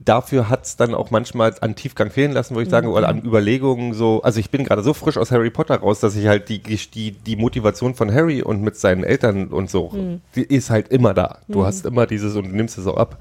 [0.00, 3.24] Dafür hat es dann auch manchmal an Tiefgang fehlen lassen, würde ich sagen, oder an
[3.24, 4.22] Überlegungen so.
[4.22, 7.10] Also ich bin gerade so frisch aus Harry Potter raus, dass ich halt die, die,
[7.12, 9.92] die Motivation von Harry und mit seinen Eltern und so,
[10.36, 11.38] die ist halt immer da.
[11.48, 13.18] Du hast immer dieses und du nimmst es auch ab.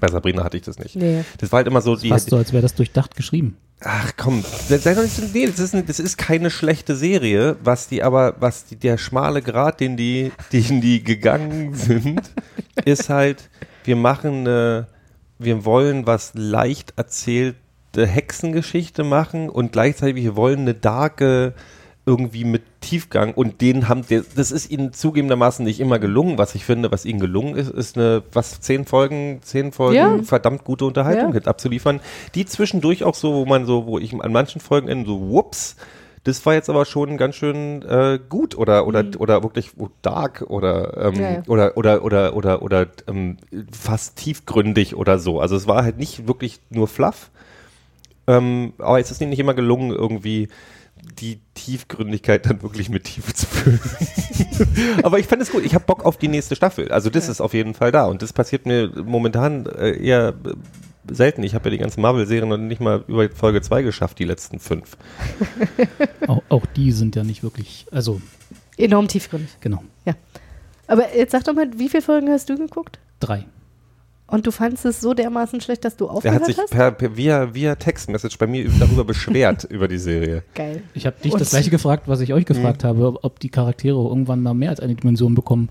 [0.00, 0.96] Bei Sabrina hatte ich das nicht.
[0.96, 1.24] Nee.
[1.38, 2.08] Das war halt immer so die.
[2.08, 3.56] Fast so, als wäre das durchdacht geschrieben.
[3.80, 6.96] Ach komm, sei sei doch nicht so, nee, das ist, ein- das ist keine schlechte
[6.96, 12.22] Serie, was die aber, was die, der schmale Grat, den die, den die gegangen sind,
[12.84, 13.48] ist halt,
[13.84, 14.88] wir machen eine,
[15.38, 21.54] wir wollen was leicht erzählte Hexengeschichte machen und gleichzeitig wir wollen eine darke
[22.06, 24.02] irgendwie mit Tiefgang und den haben,
[24.34, 26.38] das ist ihnen zugegebenermaßen nicht immer gelungen.
[26.38, 30.22] Was ich finde, was ihnen gelungen ist, ist eine, was, zehn Folgen, zehn Folgen Ja.
[30.22, 31.40] verdammt gute Unterhaltung Ja.
[31.42, 32.00] abzuliefern,
[32.34, 35.76] die zwischendurch auch so, wo man so, wo ich an manchen Folgen in so, whoops,
[36.28, 40.96] das war jetzt aber schon ganz schön äh, gut oder oder oder wirklich dark oder
[40.96, 41.20] ähm, Mhm.
[41.20, 41.42] Ja, ja.
[41.46, 43.38] oder oder oder oder oder ähm,
[43.72, 45.40] fast tiefgründig oder so.
[45.40, 47.30] Also es war halt nicht wirklich nur Fluff.
[48.26, 50.48] Ähm, aber es ist nicht immer gelungen, irgendwie
[51.20, 53.80] die Tiefgründigkeit dann wirklich mit Tiefe zu füllen.
[55.02, 55.64] aber ich fand es gut.
[55.64, 56.90] Ich habe Bock auf die nächste Staffel.
[56.92, 58.04] Also das ist auf jeden Fall da.
[58.04, 60.52] Und das passiert mir momentan äh, eher äh,
[61.10, 61.42] selten.
[61.42, 64.58] Ich habe ja die ganzen Marvel-Serien noch nicht mal über Folge 2 geschafft, die letzten
[64.58, 64.96] fünf.
[66.26, 68.20] Auch, auch die sind ja nicht wirklich, also
[68.76, 69.50] Enorm tiefgründig.
[69.60, 69.82] genau,
[70.86, 72.98] Aber jetzt sag doch mal, wie viele Folgen hast du geguckt?
[73.20, 73.44] drei.
[74.30, 76.70] Und du fandest es so dermaßen schlecht, dass du Er aufgehört hat sich hast?
[76.70, 80.42] per, per, via, via Textmessage bei mir darüber beschwert, über die Serie.
[80.54, 80.82] Geil.
[80.92, 82.88] Ich habe dich Und- das gleiche gefragt, was ich euch gefragt Mhm.
[82.88, 85.70] habe, ob, ob die Charaktere irgendwann mal mehr als eine Dimension bekommen.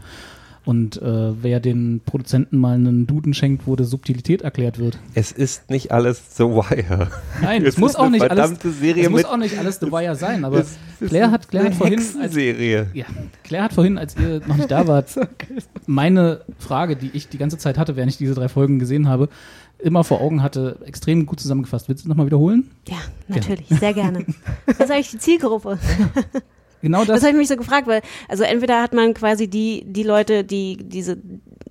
[0.68, 5.00] Und äh, wer den Produzenten mal einen Duden schenkt, wo die Subtilität erklärt wird.
[5.14, 7.10] Es ist nicht alles The Wire.
[7.42, 8.36] Nein, Es es muss ist auch eine nicht alles.
[8.36, 11.48] verdammte Serie es muss auch nicht alles The Wire sein, aber Es ist Claire hat,
[11.48, 13.06] Claire hat vorhin, als, ja,
[13.44, 15.08] Claire hat vorhin, als ihr noch nicht da wart,
[15.86, 19.30] meine Frage, die ich die ganze Zeit hatte, während ich diese drei Folgen gesehen habe,
[19.80, 21.88] immer vor Augen hatte, extrem gut zusammengefasst.
[21.88, 22.72] Willst du nochmal wiederholen?
[22.90, 22.98] Ja,
[23.30, 24.26] natürlich, sehr gerne.
[24.66, 25.80] Was ist eigentlich die Zielgruppe?
[26.82, 27.22] Genau Das das.
[27.24, 30.78] habe ich mich so gefragt, weil, also entweder hat man quasi die, die Leute, die
[30.80, 31.18] diese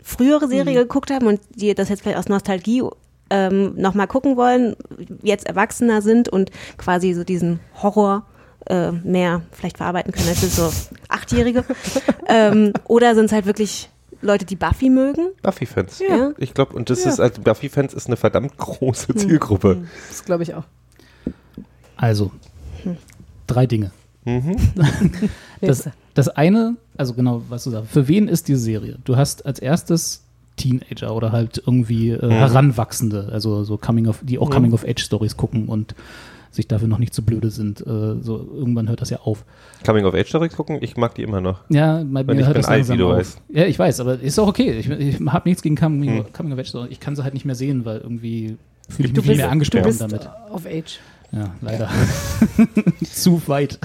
[0.02, 0.82] frühere Serie Mhm.
[0.88, 2.82] geguckt haben und die das jetzt vielleicht aus Nostalgie
[3.30, 4.76] ähm, nochmal gucken wollen,
[5.22, 8.24] jetzt erwachsener sind und quasi so diesen Horror
[8.66, 10.72] äh, mehr vielleicht verarbeiten können als so
[11.08, 11.64] Achtjährige.
[12.28, 13.90] ähm, oder sind es halt wirklich
[14.22, 15.28] Leute, die Buffy mögen?
[15.42, 16.00] Buffy-Fans.
[16.08, 16.32] Ja.
[16.38, 19.84] Ich glaube, und das ist, also Buffy-Fans ist eine verdammt große Zielgruppe.
[20.08, 20.64] Das glaube ich auch.
[21.96, 22.30] Also,
[23.46, 23.90] drei Dinge.
[24.26, 24.56] Mhm.
[25.62, 28.98] Das, das eine, also genau, was du sagst, für wen ist diese Serie?
[29.04, 30.22] Du hast als erstes
[30.56, 35.02] Teenager oder halt irgendwie äh, Heranwachsende, also so Coming of, die auch Coming of Age
[35.02, 35.94] Stories gucken und
[36.50, 37.80] sich dafür noch nicht zu blöde sind.
[37.80, 37.84] Äh,
[38.20, 39.44] so irgendwann hört das ja auf.
[39.84, 41.60] Coming of Age Stories gucken, ich mag die immer noch.
[41.70, 43.16] Ja, bei mir ich hört bin das alt, langsam wie du auf.
[43.18, 43.38] weißt.
[43.48, 44.72] Ja, ich weiß, aber ist auch okay.
[44.78, 46.32] Ich, ich habe nichts gegen Coming, Hm.
[46.34, 48.56] Coming of Age, sondern ich kann sie halt nicht mehr sehen, weil irgendwie
[48.88, 50.28] fühle ich mich nicht mehr angesprochen bist damit.
[50.50, 50.98] auf Age.
[51.32, 51.90] Ja, leider.
[53.04, 53.78] Zu weit.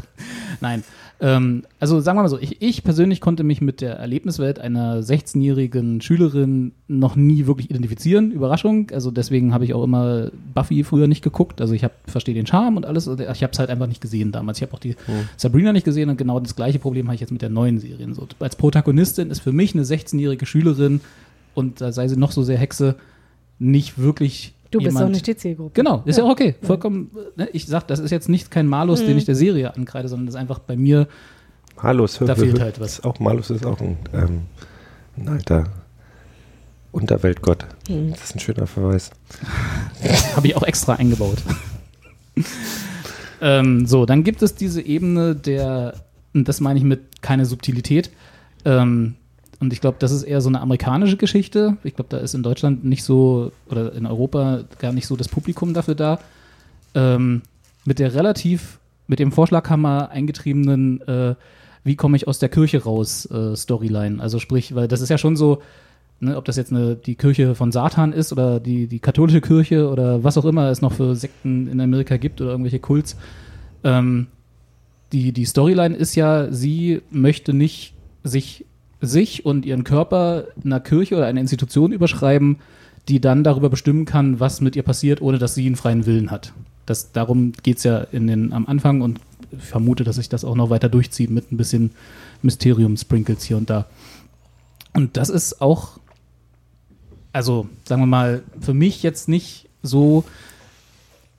[0.59, 0.83] Nein.
[1.21, 5.01] Ähm, also sagen wir mal so, ich, ich persönlich konnte mich mit der Erlebniswelt einer
[5.01, 8.31] 16-jährigen Schülerin noch nie wirklich identifizieren.
[8.31, 8.89] Überraschung.
[8.91, 11.61] Also deswegen habe ich auch immer Buffy früher nicht geguckt.
[11.61, 13.07] Also ich habe verstehe den Charme und alles.
[13.07, 14.57] Also Ich habe es halt einfach nicht gesehen damals.
[14.57, 14.95] Ich habe auch die
[15.37, 18.11] Sabrina nicht gesehen und genau das gleiche Problem habe ich jetzt mit der neuen Serie.
[18.15, 21.01] So, als Protagonistin ist für mich eine 16-jährige Schülerin
[21.53, 22.95] und da sei sie noch so sehr Hexe
[23.59, 25.71] nicht wirklich Du bist jemand, auch nicht die Zielgruppe.
[25.73, 26.55] Genau, ist ja, auch okay.
[26.61, 29.07] Vollkommen, ne, ich sag, das ist jetzt nicht kein Malus, Mhm.
[29.07, 31.07] den ich der Serie ankreide, sondern das ist einfach bei mir,
[31.81, 32.19] Malus.
[32.19, 33.03] Da fehlt halt was.
[33.03, 34.41] Auch, Malus ist auch ein, ähm,
[35.17, 35.65] ein alter
[36.91, 37.65] Unterweltgott.
[37.87, 38.11] Hm.
[38.11, 39.11] Das ist ein schöner Verweis.
[40.35, 41.37] habe ich auch extra eingebaut.
[43.41, 45.95] ähm, so, dann gibt es diese Ebene der,
[46.33, 48.11] und das meine ich mit keine Subtilität,
[48.65, 49.15] ähm,
[49.61, 51.77] und ich glaube, das ist eher so eine amerikanische Geschichte.
[51.83, 55.29] Ich glaube, da ist in Deutschland nicht so, oder in Europa gar nicht so das
[55.29, 56.19] Publikum dafür da.
[56.95, 57.43] Ähm,
[57.85, 61.35] mit der relativ, mit dem Vorschlaghammer eingetriebenen, äh,
[61.83, 64.19] wie komme ich aus der Kirche raus, äh, Storyline.
[64.19, 65.61] Also sprich, weil das ist ja schon so,
[66.19, 69.89] ne, ob das jetzt eine, die Kirche von Satan ist oder die, die katholische Kirche
[69.89, 73.15] oder was auch immer es noch für Sekten in Amerika gibt oder irgendwelche Kults.
[73.83, 74.25] Ähm,
[75.11, 77.93] die, die Storyline ist ja, sie möchte nicht
[78.23, 78.65] sich,
[79.01, 82.57] sich und ihren Körper einer Kirche oder einer Institution überschreiben,
[83.09, 86.31] die dann darüber bestimmen kann, was mit ihr passiert, ohne dass sie einen freien Willen
[86.31, 86.53] hat.
[86.85, 89.19] Das, darum geht es ja in den, am Anfang und
[89.51, 91.91] ich vermute, dass sich das auch noch weiter durchzieht mit ein bisschen
[92.41, 93.87] Mysterium-Sprinkles hier und da.
[94.93, 95.99] Und das ist auch,
[97.33, 100.23] also sagen wir mal, für mich jetzt nicht so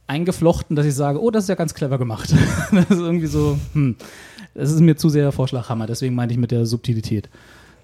[0.07, 2.35] eingeflochten, dass ich sage, oh, das ist ja ganz clever gemacht.
[2.72, 3.96] das ist irgendwie so, hm,
[4.55, 7.29] das ist mir zu sehr Vorschlaghammer, deswegen meinte ich mit der Subtilität.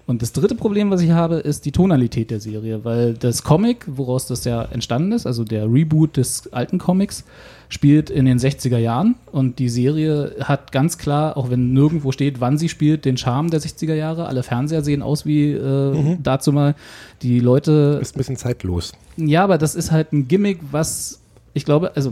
[0.09, 3.85] Und das dritte Problem, was ich habe, ist die Tonalität der Serie, weil das Comic,
[3.85, 7.25] woraus das ja entstanden ist, also der Reboot des alten Comics,
[7.69, 12.41] spielt in den 60er Jahren und die Serie hat ganz klar, auch wenn nirgendwo steht,
[12.41, 14.25] wann sie spielt, den Charme der 60er Jahre.
[14.25, 16.73] Alle Fernseher sehen aus wie äh, dazu mal.
[17.21, 18.93] Die Leute Ist ein bisschen zeitlos.
[19.15, 21.19] ja, aber das ist halt ein Gimmick, was
[21.53, 22.11] ich glaube, also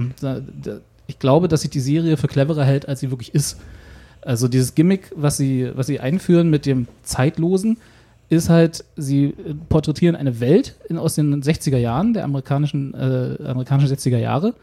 [1.07, 3.57] ich glaube, dass sich die Serie für cleverer hält, als sie wirklich ist.
[4.21, 7.77] Also dieses Gimmick, was sie, was sie einführen mit dem Zeitlosen,
[8.29, 9.33] ist halt, sie äh,
[9.69, 14.53] porträtieren eine Welt in, aus den 60er Jahren, der amerikanischen, äh, amerikanischen 60er Jahre,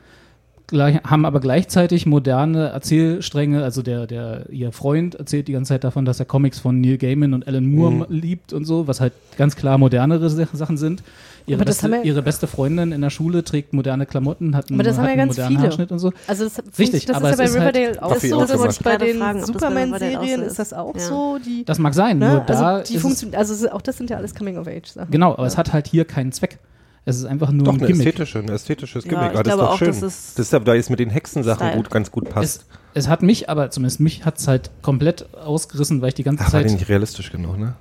[0.67, 5.85] gleich, haben aber gleichzeitig moderne Erzählstränge, also der, der, ihr Freund erzählt die ganze Zeit
[5.85, 9.12] davon, dass er Comics von Neil Gaiman und Alan Moore liebt und so, was halt
[9.38, 11.03] ganz klar modernere Sa- Sachen sind.
[11.47, 14.57] Ihre, Aber das beste, haben wir- ihre beste Freundin in der Schule trägt moderne Klamotten,
[14.57, 15.69] hat einen, Aber das haben hat ja einen ganz modernen viele.
[15.69, 16.13] Haarschnitt und so.
[16.27, 18.51] Also das, Richtig, das aber ist ja es bei ist halt- Riverdale auch so, das
[18.51, 20.73] ist bei Ich wollte den das bei Riverdale auch Superman-Serien ist das ist.
[20.79, 21.01] auch Ja.
[21.01, 21.39] so.
[21.45, 22.29] Die, Das mag sein, ne?
[22.31, 25.11] nur da also die ist es, funktionieren, also ist- auch das sind ja alles Coming-of-Age-Sachen.
[25.11, 26.59] Genau, aber es hat halt hier keinen Zweck.
[27.05, 28.07] Es ist einfach nur Doch, ein eine Gimmick.
[28.07, 29.33] ästhetische, ein ästhetisches Ja, Gimmick.
[29.33, 29.89] ich aber das ist glaube doch auch, schön.
[29.89, 31.77] dass es das ist ja, da jetzt mit den Hexensachen Style.
[31.77, 32.65] gut, ganz gut passt.
[32.95, 36.23] Es, es hat mich aber, zumindest mich hat es halt komplett ausgerissen, weil ich die
[36.23, 37.75] ganze Ach, war Zeit die nicht realistisch genug, ne?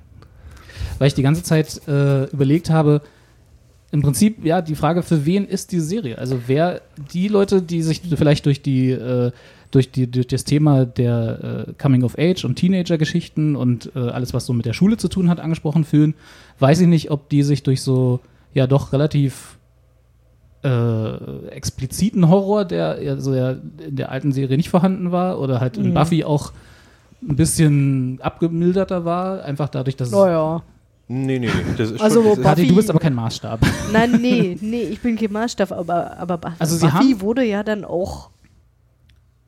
[0.98, 3.00] weil ich die ganze Zeit äh, überlegt habe,
[3.94, 6.18] im Prinzip, ja, die Frage, für wen ist diese Serie?
[6.18, 6.80] Also wer,
[7.12, 9.30] die Leute, die sich vielleicht durch die, äh,
[9.70, 14.34] durch die, durch das Thema der äh, Coming of Age und Teenager-Geschichten und äh, alles,
[14.34, 16.14] was so mit der Schule zu tun hat, angesprochen fühlen,
[16.58, 18.18] weiß ich nicht, ob die sich durch so,
[18.52, 19.58] ja, doch relativ
[20.64, 23.52] äh, expliziten Horror, der ja so ja
[23.86, 26.52] in der alten Serie nicht vorhanden war, oder halt in Buffy auch
[27.22, 30.64] ein bisschen abgemilderter war, einfach dadurch, dass es Naja.
[31.06, 31.50] Nee, nee, nee.
[31.76, 33.60] Das ist Also, schon, das ist, Party, du Buffy- bist aber kein Maßstab.
[33.92, 37.62] Nein, nee, nee, ich bin kein Maßstab, aber, aber Buffy Also sie haben- wurde ja
[37.62, 38.30] dann auch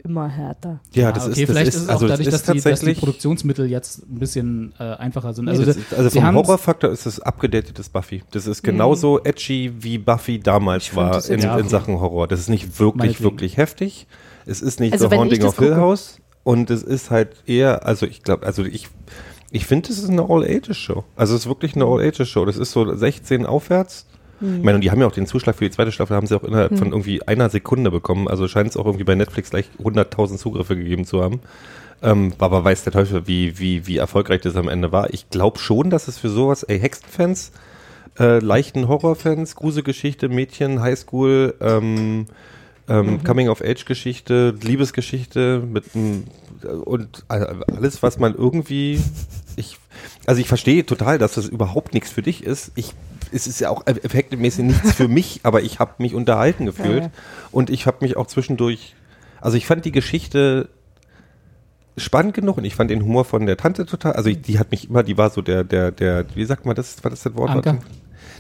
[0.05, 0.79] immer härter.
[0.92, 2.55] ja, das Ah, okay, ist, das vielleicht ist, ist es also auch dadurch, das dass,
[2.55, 5.47] die, dass die Produktionsmittel jetzt ein bisschen äh, einfacher sind.
[5.47, 8.23] Nee, Also, das da- ist, also vom Horrorfaktor ist es abgedatetes Buffy.
[8.31, 12.29] Das ist genauso edgy, wie Buffy damals war das in, in Sachen Horror.
[12.29, 13.25] Das ist nicht wirklich, Meinetwegen.
[13.25, 14.07] wirklich heftig.
[14.45, 16.21] Es ist nicht Also ich Haunting das of Hill House.
[16.45, 18.87] Und es ist halt eher, also ich glaube, also ich,
[19.51, 21.05] ich finde, es ist eine All-Ages-Show.
[21.15, 22.45] Also es ist wirklich eine All-Ages-Show.
[22.45, 24.07] Das ist so 16 aufwärts.
[24.41, 26.37] Ich meine, und die haben ja auch den Zuschlag für die zweite Staffel, haben sie
[26.37, 28.29] auch innerhalb von irgendwie einer Sekunde bekommen.
[28.29, 31.41] Also scheint es auch irgendwie bei Netflix gleich 100.000 Zugriffe gegeben zu haben.
[32.03, 35.15] Ähm, aber weiß der Teufel, wie, wie, wie erfolgreich das am Ende war.
[35.15, 37.53] Ich glaube schon, dass es für sowas, ey, Hexenfans,
[38.19, 42.27] äh, leichten Horrorfans, Gruselgeschichte, Mädchen, Highschool, ähm,
[42.88, 46.25] ähm, Coming-of-Age-Geschichte, Liebesgeschichte mit einem
[46.85, 49.01] und äh, alles, was man irgendwie.
[49.57, 49.79] Ich,
[50.27, 52.72] also ich verstehe total, dass das überhaupt nichts für dich ist.
[52.75, 52.92] Ich,
[53.33, 57.11] es ist ja auch effektemäßig nichts für mich, aber ich habe mich unterhalten gefühlt ja.
[57.53, 58.94] und ich habe mich auch zwischendurch.
[59.40, 60.68] Also ich fand die Geschichte
[61.96, 64.70] spannend genug und ich fand den Humor von der Tante total, also ich, die hat
[64.70, 67.35] mich immer, die war so der, der, der, wie sagt man das, war das das
[67.35, 67.51] Wort?
[67.51, 67.79] Anker.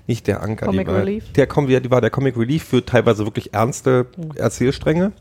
[0.06, 1.32] Nicht der Anker, Comic die war, Relief?
[1.32, 5.12] Der, Com die war der Comic Relief für teilweise wirklich ernste Erzählstränge.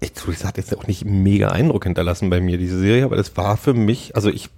[0.00, 3.36] Ich, das hat jetzt auch nicht mega Eindruck hinterlassen bei mir, diese Serie, aber das
[3.36, 4.50] war für mich, also ich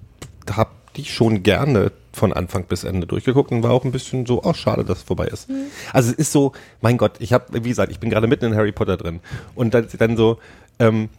[0.51, 4.43] habe die schon gerne von Anfang bis Ende durchgeguckt und war auch ein bisschen so,
[4.43, 5.49] oh, schade, dass es vorbei ist.
[5.93, 8.55] Also es ist so, mein Gott, ich habe, wie gesagt, ich bin gerade mitten in
[8.55, 9.21] Harry Potter drin
[9.55, 10.39] und dann, dann so,
[10.79, 11.11] ähm,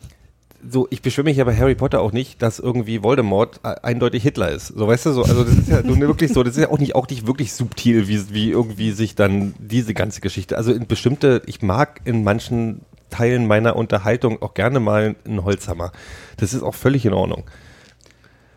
[0.68, 4.52] so, ich beschwöre mich ja bei Harry Potter auch nicht, dass irgendwie Voldemort eindeutig Hitler
[4.52, 4.68] ist.
[4.68, 6.80] So, weißt du, so, also das ist ja so wirklich so, das ist ja auch
[6.80, 10.88] nicht, auch nicht wirklich subtil, wie, wie irgendwie sich dann diese ganze Geschichte, also in
[10.88, 15.92] bestimmte, ich mag in manchen Teilen meiner Unterhaltung auch gerne mal einen Holzhammer.
[16.38, 17.46] Das ist auch völlig in Ordnung.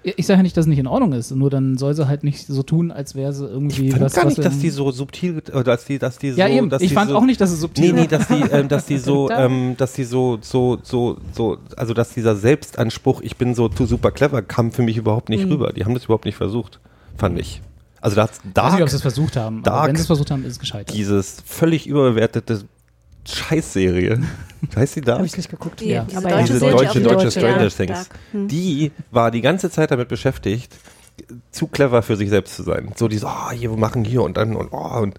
[0.03, 2.25] Ich sage ja nicht, dass es nicht in Ordnung ist, nur dann soll sie halt
[2.25, 4.71] nicht so tun, als wäre sie irgendwie Ich fand was, gar was nicht, dass die
[4.71, 6.71] so subtil, äh, dass die, dass die Ja, so, eben.
[6.71, 8.69] dass Ich die fand so, auch nicht, dass es subtil Nee, nee, dass die, ähm,
[8.69, 13.37] dass die so, ähm, dass die so, so, so, so, also dass dieser Selbstanspruch, ich
[13.37, 15.53] bin so zu super clever, kam für mich überhaupt nicht Mhm.
[15.53, 15.73] rüber.
[15.75, 16.81] Die haben das überhaupt nicht versucht,
[17.19, 17.61] fand ich.
[18.01, 19.57] Also da hat's Ich weiß nicht, ob sie es versucht haben.
[19.59, 19.89] aber Dark.
[19.89, 20.97] wenn sie es versucht haben, ist es gescheitert.
[20.97, 22.63] dieses völlig überbewertete
[23.37, 24.23] Scheißserie,
[24.75, 25.19] heißt die Dark?
[25.19, 25.81] Habe ich nicht geguckt.
[25.81, 26.05] Die, Ja.
[26.05, 28.09] diese Aber deutsche Diese deutsche, deutsche Deutsche, Stranger ja, Things.
[28.33, 28.49] Hm.
[28.49, 30.75] Die war die ganze Zeit damit beschäftigt,
[31.51, 32.93] zu clever für sich selbst zu sein.
[32.97, 35.19] So diese, oh, hier, wir machen hier und dann und oh, und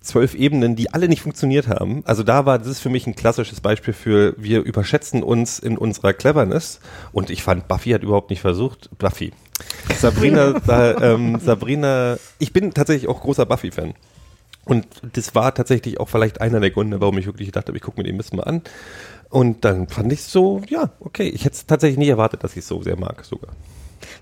[0.00, 2.02] zwölf Ebenen, die alle nicht funktioniert haben.
[2.06, 5.76] Also da war, das ist für mich ein klassisches Beispiel für, wir überschätzen uns in
[5.78, 6.80] unserer Cleverness.
[7.12, 9.32] Und ich fand, Buffy hat überhaupt nicht versucht, Buffy.
[9.98, 13.94] Sabrina, da, ähm, Sabrina, ich bin tatsächlich auch großer Buffy-Fan.
[14.64, 17.82] Und das war tatsächlich auch vielleicht einer der Gründe, warum ich wirklich gedacht habe, ich
[17.82, 18.62] gucke mir den Mist mal an.
[19.30, 21.28] Und dann fand ich so, ja, okay.
[21.28, 23.50] Ich hätte es tatsächlich nie erwartet, dass ich es so sehr mag sogar.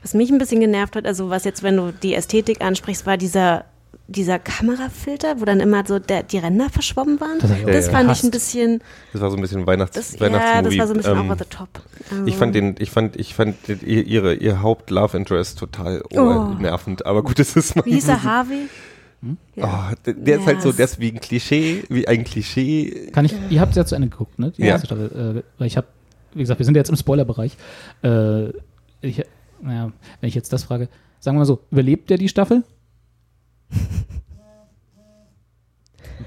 [0.02, 3.16] Was mich ein bisschen genervt hat, also was jetzt, wenn du die Ästhetik ansprichst, war
[3.16, 3.64] dieser,
[4.08, 7.38] dieser Kamerafilter, wo dann immer so der, die Ränder verschwommen waren.
[7.40, 8.24] Das Das, ich auch fand ich gehasst.
[8.24, 10.76] ein bisschen, Das war so ein bisschen Weihnachts das, ja, Weihnachtsmovie.
[10.76, 11.68] das war so ein bisschen Ähm, over the top.
[12.10, 16.54] Also, Ich fand den, ich fand, ich fand ihr, ihre, ihr Haupt-Love Interest total Oh.
[16.58, 17.04] nervend.
[17.06, 17.84] Aber gut, das ist mal.
[17.84, 18.68] Wie hieß er, Harvey?
[19.56, 19.68] Oh,
[20.04, 20.76] der, der ist halt so, Yes.
[20.76, 23.10] der ist wie ein Klischee, wie ein Klischee.
[23.12, 24.50] Kann ich, ihr habt es ja zu Ende geguckt, ne?
[24.50, 24.68] Die Ja.
[24.68, 25.06] erste Staffel.
[25.38, 25.86] Äh, weil ich habe,
[26.34, 27.56] wie gesagt, wir sind ja jetzt im Spoilerbereich.
[28.02, 28.48] Äh,
[29.00, 29.22] ich,
[29.60, 30.88] naja, wenn ich jetzt das frage,
[31.20, 32.64] sagen wir mal so, überlebt der die Staffel?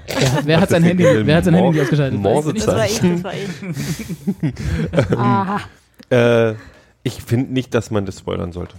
[0.06, 2.18] wer, wer hat sein Handy, wer hat sein Mor- Handy ausgeschaltet?
[2.24, 3.50] Das war ich, das war ich.
[5.16, 5.60] Aha.
[6.10, 6.54] Äh,
[7.02, 8.74] ich finde nicht, dass man das spoilern sollte.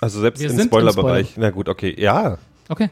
[0.00, 1.34] Also selbst Wir im Spoilerbereich.
[1.36, 1.94] Na gut, okay.
[1.98, 2.88] Ja, Okay.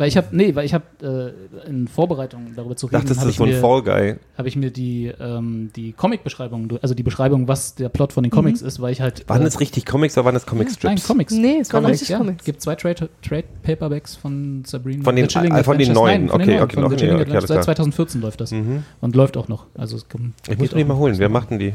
[0.00, 1.34] Weil ich habe, nee, weil ich habe
[1.66, 3.60] äh, in Vorbereitung darüber zu ich reden, dachte, das habe ist ich, so ein mir-
[3.60, 4.14] Fall Guy.
[4.38, 8.30] hab ich mir die, ähm, die Comic-Beschreibung, also die Beschreibung, was der Plot von den
[8.30, 9.28] Comics ist, weil ich halt.
[9.28, 11.06] Waren äh, das richtig Comics oder waren das Comic Nein, Strips?
[11.06, 11.34] Comics.
[11.34, 12.16] Nee, es waren richtig ja.
[12.16, 12.44] Comics.
[12.44, 15.04] gibt zwei Trade, Trade Paperbacks von Sabrina.
[15.04, 16.20] Von den- äh, von den neuen.
[16.26, 17.34] Nein, von den Okay, neuen, okay, von okay, Adventures.
[17.34, 17.62] alles Seit klar.
[17.76, 18.52] 2014 läuft das.
[18.52, 18.84] Mhm.
[19.02, 19.66] Und läuft auch noch.
[19.74, 21.14] Also es kommt- Ich muss mir auch mal holen.
[21.18, 21.74] Wer macht denn die?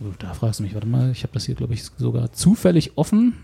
[0.00, 2.92] Oh, Da fragst du mich, warte mal, ich habe das hier, glaube ich, sogar zufällig
[2.96, 3.34] offen.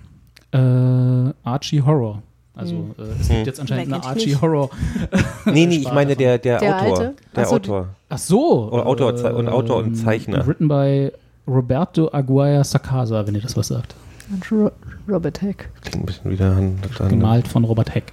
[0.52, 2.22] Äh, Archie Horror.
[2.56, 3.44] Also äh, es gibt Hm.
[3.46, 4.40] jetzt anscheinend eine kennt Archie nicht?
[4.42, 4.70] Horror.
[5.46, 6.98] Nee, nee, ich meine der, der, Der Autor.
[6.98, 7.14] alte?
[7.34, 7.88] Der Ach so, die- Autor.
[8.08, 8.68] Ach so.
[8.70, 10.46] Oder Autor Ze- und Autor und Zeichner.
[10.46, 11.10] Written by
[11.48, 13.94] Roberto Aguirre Sacasa, wenn ihr das was sagt.
[14.32, 14.70] Und Ro
[15.06, 15.68] Robert Heck.
[15.82, 16.78] Klingt ein bisschen wieder an.
[16.98, 18.04] an Gemalt von Robert Heck.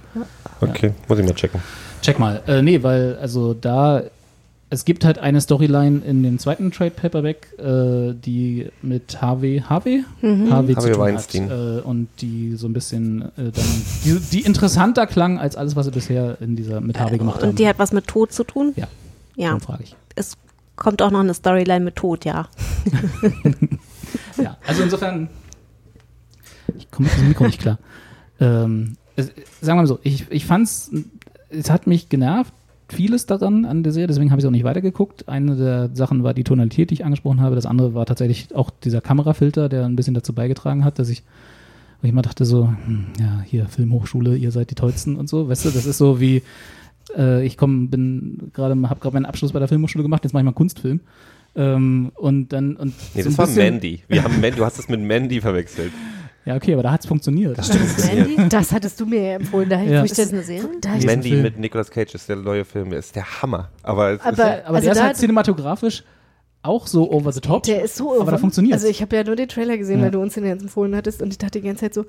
[0.60, 1.60] Okay, muss ich mal checken.
[2.02, 2.42] Check mal.
[2.46, 4.02] Äh, nee, weil, also da,
[4.72, 10.02] es gibt halt eine Storyline in dem zweiten Trade Paperback, äh, die mit Harvey, Harvey?
[10.22, 10.50] Mhm.
[10.50, 11.50] Harvey zu tun Weinstein.
[11.50, 11.50] hat.
[11.50, 13.64] Äh, und die so ein bisschen äh, dann,
[14.02, 17.50] die, die interessanter klang als alles, was sie bisher in dieser mit Harvey gemacht haben.
[17.50, 18.72] Und die hat was mit Tod zu tun?
[18.76, 18.88] Ja.
[19.36, 19.96] Ja, frage ich.
[20.14, 20.38] es
[20.76, 22.48] kommt auch noch eine Storyline mit Tod, ja.
[24.42, 25.28] Ja, also insofern,
[26.76, 27.78] ich komme mit diesem Mikro nicht klar.
[28.40, 29.26] Ähm, es,
[29.60, 30.90] sagen wir mal so, ich, ich fand's,
[31.50, 32.52] es hat mich genervt,
[32.92, 35.28] vieles daran an der Serie, deswegen habe ich es auch nicht weitergeguckt.
[35.28, 37.54] Eine der Sachen war die Tonalität, die ich angesprochen habe.
[37.54, 41.22] Das andere war tatsächlich auch dieser Kamerafilter, der ein bisschen dazu beigetragen hat, dass ich,
[42.00, 45.48] wo ich mal dachte so, hm, ja, hier Filmhochschule, ihr seid die Tollsten und so,
[45.48, 46.42] weißt du, das ist so wie,
[47.16, 50.42] äh, ich komme, bin gerade, habe gerade meinen Abschluss bei der Filmhochschule gemacht, jetzt mache
[50.42, 51.00] ich mal einen Kunstfilm.
[51.54, 54.02] Ähm, und dann, und Nee, so das war Mandy.
[54.08, 54.56] Wir haben Mandy.
[54.56, 55.92] Du hast es mit Mandy verwechselt.
[56.44, 57.56] Ja, okay, aber da hat es funktioniert.
[57.56, 58.48] Das Mandy?
[58.48, 59.68] Das hattest du mir ja empfohlen.
[59.68, 60.02] Da, Ja.
[60.04, 60.68] ich das dann- eine Serie?
[60.80, 61.42] da Mandy Film.
[61.42, 62.90] mit Nicolas Cage ist der neue Film.
[62.90, 63.70] Der ist der Hammer.
[63.82, 66.02] Aber es Aber- ist, Ja, aber Also der ist halt cinematografisch
[66.62, 67.62] auch so over the top.
[67.64, 69.98] der ist so aber da over- funktioniert Also ich habe ja nur den Trailer gesehen,
[69.98, 70.04] Ja.
[70.06, 72.04] weil du uns den jetzt empfohlen hattest und ich dachte die ganze Zeit so,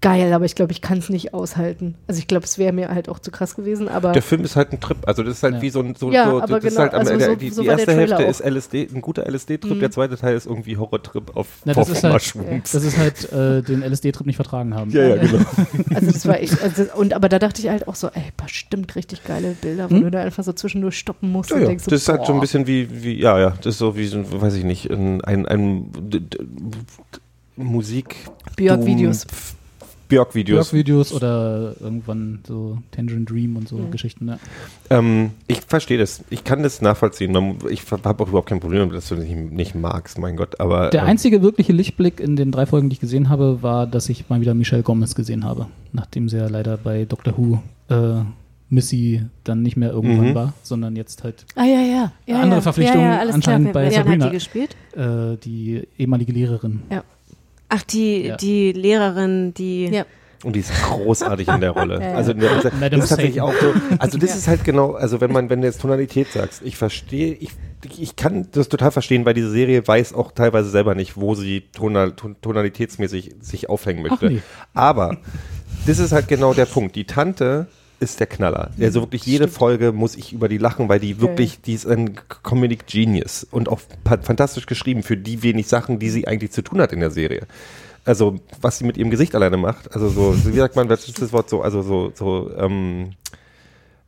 [0.00, 1.94] geil, aber ich glaube, ich kann es nicht aushalten.
[2.06, 4.56] Also ich glaube, es wäre mir halt auch zu krass gewesen, aber Der Film ist
[4.56, 4.96] halt ein Trip.
[5.06, 5.62] Also das ist halt Ja.
[5.62, 7.34] wie so ein so, Ja, so aber das ist genau, halt am also Ende, so-
[7.36, 8.30] die, so die erste Hälfte auch.
[8.30, 9.80] ist LSD, ein guter LSD-Trip, Mhm.
[9.80, 12.34] der zweite Teil ist irgendwie Horror-Trip auf Na, das, ist halt,
[12.72, 14.90] das ist halt äh, den LSD-Trip nicht vertragen haben.
[14.90, 15.38] Ja, ja, genau.
[15.94, 18.94] also das war echt, also, und aber da dachte ich halt auch so, ey, bestimmt
[18.96, 20.02] richtig geile Bilder, wo Hm?
[20.04, 21.68] du da einfach so zwischendurch stoppen musst Ja, und ja.
[21.68, 23.96] denkst so, Das ist halt so ein bisschen wie, wie, ja, ja, das ist so
[23.96, 25.90] wie, so, weiß ich nicht, ein, ein, ein
[27.56, 28.16] Musik.
[28.56, 29.26] Björk-Videos.
[30.10, 30.68] Björk-Videos.
[30.70, 34.28] Blog-Videos oder irgendwann so Tangerine Dream und so Geschichten.
[34.28, 34.38] Ja.
[34.90, 36.22] Ähm, ich verstehe das.
[36.28, 37.34] Ich kann das nachvollziehen.
[37.70, 40.60] Ich habe auch überhaupt kein Problem damit, dass du das nicht, nicht magst, mein Gott.
[40.60, 43.86] Aber Der ähm, einzige wirkliche Lichtblick in den drei Folgen, die ich gesehen habe, war,
[43.86, 45.66] dass ich mal wieder Michelle Gomez gesehen habe.
[45.92, 48.22] Nachdem sie ja leider bei Doctor Who äh,
[48.72, 50.34] Missy dann nicht mehr irgendwann Mhm.
[50.36, 52.12] war, sondern jetzt halt Ah ja, ja.
[52.26, 52.60] ja Andere ja.
[52.60, 53.84] Verpflichtung ja, ja, alles anscheinend klar.
[53.84, 54.26] bei Wer hat Sabrina.
[54.26, 54.76] die gespielt?
[54.96, 56.82] äh, die ehemalige Lehrerin.
[57.70, 58.36] Ach, die, Ja.
[58.36, 59.86] die Lehrerin, die.
[59.86, 60.04] Ja.
[60.42, 62.00] Und die ist großartig in der Rolle.
[62.02, 62.14] Ja.
[62.14, 62.64] Also in der, das
[63.04, 63.72] ist tatsächlich auch so.
[63.98, 64.36] Also das Ja.
[64.36, 67.50] ist halt genau, also wenn man, wenn du jetzt Tonalität sagst, ich verstehe, ich,
[67.98, 71.62] ich kann das total verstehen, weil diese Serie weiß auch teilweise selber nicht, wo sie
[71.72, 74.42] tonal, ton, tonalitätsmäßig sich aufhängen möchte.
[74.74, 75.18] Aber
[75.86, 76.96] das ist halt genau der Punkt.
[76.96, 77.68] Die Tante
[78.00, 78.70] ist der Knaller.
[78.80, 82.14] Also wirklich jede Folge muss ich über die lachen, weil die wirklich, die ist ein
[82.42, 83.80] Comedic Genius und auch
[84.22, 87.46] fantastisch geschrieben für die wenig Sachen, die sie eigentlich zu tun hat in der Serie.
[88.04, 91.20] Also was sie mit ihrem Gesicht alleine macht, also so, wie sagt man, was ist
[91.20, 93.10] das Wort so, also so, so ähm,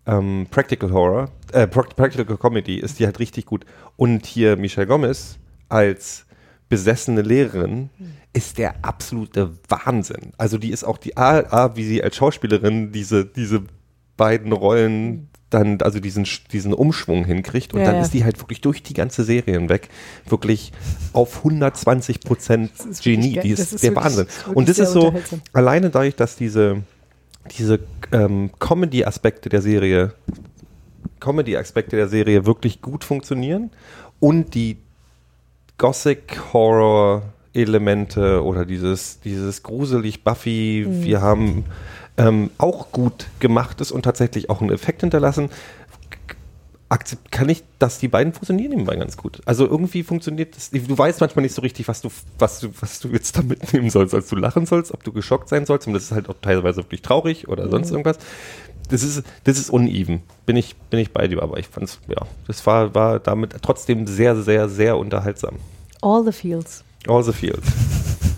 [0.06, 3.64] ähm, Practical Horror, äh, Prac- Practical Comedy ist die halt richtig gut.
[3.96, 5.36] Und hier Michelle Gomez
[5.68, 6.24] als
[6.68, 7.90] besessene Lehrerin
[8.32, 10.32] ist der absolute Wahnsinn.
[10.38, 13.64] Also die ist auch die A, A wie sie als Schauspielerin diese, diese
[14.24, 18.02] beiden Rollen dann, also diesen, diesen Umschwung hinkriegt und Ja, dann ja.
[18.02, 19.88] ist die halt wirklich durch die ganze Serie hinweg
[20.26, 20.72] wirklich
[21.12, 22.70] auf 120 Prozent
[23.02, 23.34] Genie.
[23.34, 23.42] wirklich.
[23.42, 24.26] Die ist, ist der wirklich- Wahnsinn.
[24.54, 25.12] Und das ist so,
[25.52, 26.82] alleine dadurch, dass diese,
[27.58, 27.80] diese
[28.12, 30.14] ähm, Comedy-Aspekte der Serie,
[31.20, 33.70] Comedy-Aspekte der Serie wirklich gut funktionieren
[34.20, 34.78] und die
[35.76, 41.04] Gothic-Horror-Elemente oder dieses, dieses gruselig Buffy, Mhm.
[41.04, 41.64] wir haben
[42.22, 45.50] ähm, auch gut gemachtes und tatsächlich auch einen Effekt hinterlassen,
[47.30, 49.40] kann ich, dass die beiden funktionieren nebenbei ganz gut.
[49.46, 50.70] Also irgendwie funktioniert das.
[50.70, 53.88] Du weißt manchmal nicht so richtig, was du, was du, was du jetzt da mitnehmen
[53.88, 55.86] sollst, als du lachen sollst, ob du geschockt sein sollst.
[55.86, 58.18] Und das ist halt auch teilweise wirklich traurig oder sonst irgendwas.
[58.90, 60.22] Das ist, das ist uneven.
[60.44, 64.06] Bin ich, bin ich bei dir, aber ich fand's, ja, das war, war damit trotzdem
[64.06, 65.56] sehr, sehr, sehr unterhaltsam.
[66.02, 66.84] All the Fields.
[67.08, 67.66] All the fields.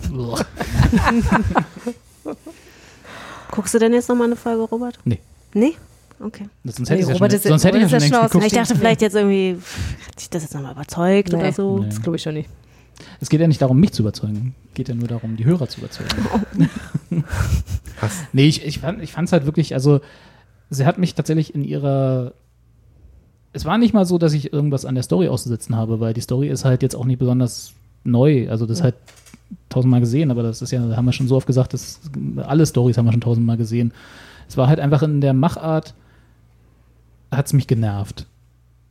[3.55, 4.99] Guckst du denn jetzt nochmal eine Folge, Robert?
[5.05, 5.19] Nee.
[5.53, 5.73] Nee?
[6.19, 6.47] Okay.
[6.63, 8.13] Sonst hätte ich Nee, ja Robert schon, ist- sonst hätte ich ja schon ist längst
[8.13, 8.45] ja geguckt.
[8.45, 9.57] Ich dachte vielleicht jetzt irgendwie,
[10.07, 11.35] hat sich das jetzt nochmal überzeugt Nee.
[11.37, 11.79] oder so.
[11.79, 11.85] Nee.
[11.87, 12.49] Das glaube ich schon nicht.
[13.19, 14.55] Es geht ja nicht darum, mich zu überzeugen.
[14.69, 16.09] Es geht ja nur darum, die Hörer zu überzeugen.
[18.33, 19.99] nee, ich, ich fand es halt wirklich, also
[20.69, 22.33] sie hat mich tatsächlich in ihrer.
[23.53, 26.21] Es war nicht mal so, dass ich irgendwas an der Story auszusetzen habe, weil die
[26.21, 28.49] Story ist halt jetzt auch nicht besonders neu.
[28.49, 28.95] Also das halt
[29.69, 31.99] tausendmal gesehen, aber das ist ja, haben wir schon so oft gesagt, dass
[32.37, 33.93] alle Stories haben wir schon tausendmal gesehen.
[34.47, 35.93] Es war halt einfach in der Machart,
[37.31, 38.27] hat es mich genervt.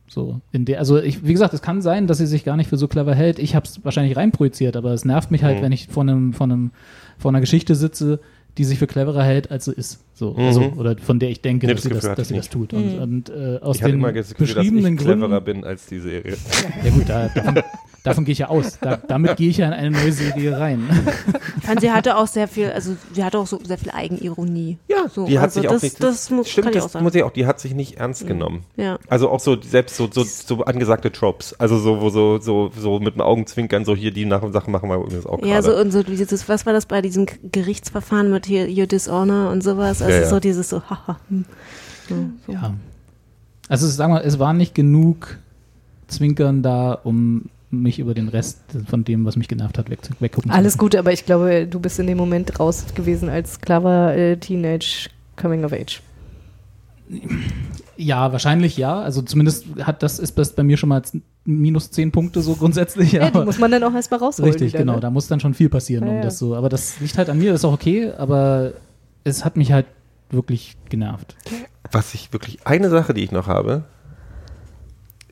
[0.07, 2.69] So, in der, also ich, wie gesagt, es kann sein, dass sie sich gar nicht
[2.69, 3.39] für so clever hält.
[3.39, 5.61] Ich habe es wahrscheinlich reinprojiziert, aber es nervt mich halt, Mhm.
[5.63, 6.71] wenn ich vor einem, vor einem,
[7.17, 8.19] vor einer Geschichte sitze,
[8.57, 9.99] die sich für cleverer hält, als sie ist.
[10.13, 10.77] So, also, Mhm.
[10.77, 12.71] oder von der ich denke, Nee, dass, das sie das, dass sie das tut.
[12.73, 13.01] Und, Mhm.
[13.01, 15.43] und äh, aus Ich den immer das Gefühl, dass beschriebenen ich cleverer Gründen.
[15.43, 16.37] bin als die Serie.
[16.85, 17.55] Ja gut, da, davon,
[18.05, 18.79] davon gehe ich ja aus.
[18.79, 20.83] Da, damit gehe ich ja in eine neue Serie rein.
[21.57, 24.77] Ich fand, sie hatte auch sehr viel, also sie hatte auch so sehr viel Eigenironie.
[24.87, 26.85] Ja, so, die hat also sich auch das, nicht, das muss, stimmt, kann ich das
[26.85, 27.03] auch sagen.
[27.03, 28.65] muss ich auch, die hat sich nicht ernst genommen.
[28.75, 28.99] ja.
[29.07, 31.59] Also auch so selbst so, so, so angesagte Tropes.
[31.59, 34.89] Also so, wo so, so, so mit dem Augenzwinkern, so hier die nach Sachen machen
[34.89, 38.45] wir übrigens auch Ja, so und so dieses, was war das bei diesem Gerichtsverfahren mit
[38.45, 40.03] hier Your Dishonor und sowas?
[40.03, 40.29] Also Ja, ja.
[40.29, 41.19] so dieses so, haha.
[41.29, 41.45] hm.
[42.07, 42.15] So,
[42.45, 42.51] so.
[42.53, 42.75] Ja.
[43.69, 45.39] Also sagen wir, es war nicht genug
[46.07, 47.45] Zwinkern da, um
[47.81, 51.11] mich über den Rest von dem, was mich genervt hat, weg, weggucken Alles gut, aber
[51.11, 55.73] ich glaube, du bist in dem Moment raus gewesen als clever äh, Teenage Coming of
[55.73, 56.01] Age.
[57.97, 58.99] Ja, wahrscheinlich ja.
[59.01, 61.01] Also zumindest hat das ist das bei mir schon mal
[61.45, 63.11] minus zehn Punkte so grundsätzlich.
[63.11, 64.51] Ja, die aber muss man dann auch erstmal rausholen.
[64.51, 64.95] richtig, wieder, genau.
[64.95, 64.99] Ne?
[64.99, 66.23] Da muss dann schon viel passieren, Ja, um ja.
[66.23, 66.55] das so.
[66.55, 68.73] Aber das liegt halt an mir, das ist auch okay, aber
[69.23, 69.85] es hat mich halt
[70.31, 71.35] wirklich genervt.
[71.91, 73.83] Was ich wirklich, eine Sache, die ich noch habe,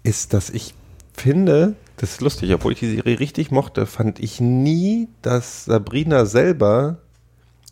[0.04, 0.76] ist, dass ich
[1.14, 6.26] finde, das ist lustig, obwohl ich die Serie richtig mochte, fand ich nie, dass Sabrina
[6.26, 6.98] selber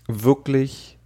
[0.07, 0.97] wirklich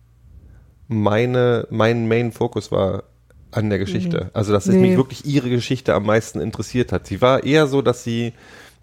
[0.87, 3.05] meine, mein Main-Fokus war
[3.49, 4.29] an der Geschichte.
[4.33, 4.89] Also, dass es Nee.
[4.89, 7.07] mich wirklich ihre Geschichte am meisten interessiert hat.
[7.07, 8.33] Sie war eher so, dass sie,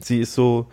[0.00, 0.66] sie ist so,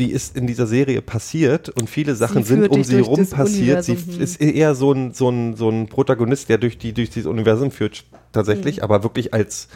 [0.00, 3.18] die ist in dieser Serie passiert und viele Sachen Sie sind um sie durch rum
[3.20, 3.84] das passiert.
[3.84, 4.22] Sie Universum, hm.
[4.22, 7.70] ist eher so ein, so, ein, so ein Protagonist, der durch, die, durch dieses Universum
[7.70, 8.82] führt, tatsächlich, Hm.
[8.82, 9.68] aber wirklich als,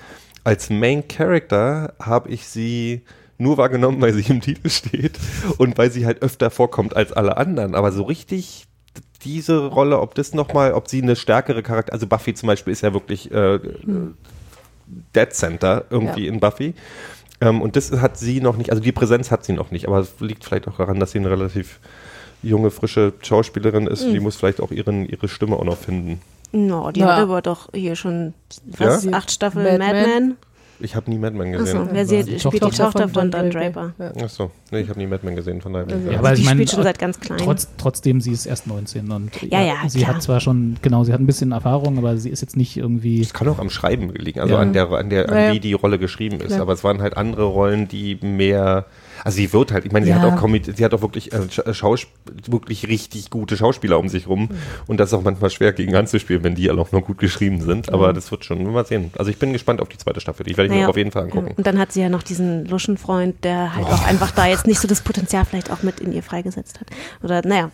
[0.44, 3.02] als Main Character habe ich sie
[3.38, 5.18] nur wahrgenommen, weil sie im Titel steht
[5.58, 7.74] und weil sie halt öfter vorkommt als alle anderen.
[7.74, 8.66] Aber so richtig
[9.24, 12.82] diese Rolle, ob das nochmal, ob sie eine stärkere Charakter, also Buffy zum Beispiel ist
[12.82, 13.58] ja wirklich äh,
[15.16, 16.74] Dead Center irgendwie in Buffy.
[17.40, 19.98] Ähm, und das hat sie noch nicht, also die Präsenz hat sie noch nicht, aber
[19.98, 21.80] es liegt vielleicht auch daran, dass sie eine relativ
[22.42, 24.02] junge, frische Schauspielerin ist.
[24.04, 26.20] und Die muss vielleicht auch ihren, ihre Stimme auch noch finden.
[26.56, 27.06] No, die Ja.
[27.16, 28.32] hat aber doch hier schon
[28.78, 29.12] was, Ja?
[29.12, 30.36] acht Staffeln Mad Mad Men.
[30.80, 31.88] Ich habe nie Mad Men Achso, gesehen.
[31.92, 33.92] wer sie Die spielt die Tochter Tochter von Don Draper.
[33.98, 34.24] Ja.
[34.24, 35.86] Achso, nee, ich habe nie Mad Men gesehen, von daher.
[35.88, 37.38] Also- Ja, aber die ich meine, spielt schon seit ganz klein.
[37.38, 40.14] Trotz, trotzdem, sie ist erst 19 und Ja, ja, sie klar.
[40.14, 43.20] hat zwar schon, genau, sie hat ein bisschen Erfahrung, aber sie ist jetzt nicht irgendwie.
[43.20, 44.60] Es kann auch am Schreiben liegen, also Ja.
[44.60, 45.52] an der, an der, an Ja, ja.
[45.54, 46.52] wie die Rolle geschrieben ist.
[46.60, 48.86] Aber es waren halt andere Rollen, die mehr.
[49.24, 50.20] Also sie wird halt, ich meine, sie Ja.
[50.20, 52.06] hat auch Comedi- sie hat auch wirklich äh, Sch- Schaus
[52.46, 54.50] wirklich richtig gute Schauspieler um sich rum.
[54.86, 57.62] Und das ist auch manchmal schwer gegen anzuspielen, wenn die alle auch noch gut geschrieben
[57.62, 57.90] sind.
[57.92, 59.10] Aber das wird schon, mal sehen.
[59.18, 60.44] Also ich bin gespannt auf die zweite Staffel.
[60.44, 61.32] Die werde ich mir Naja, auch auf jeden Fall ja.
[61.32, 61.54] angucken.
[61.56, 64.78] Und dann hat sie ja noch diesen Luschenfreund, der halt auch einfach da jetzt nicht
[64.78, 66.88] so das Potenzial vielleicht auch mit in ihr freigesetzt hat.
[67.22, 67.70] Oder naja,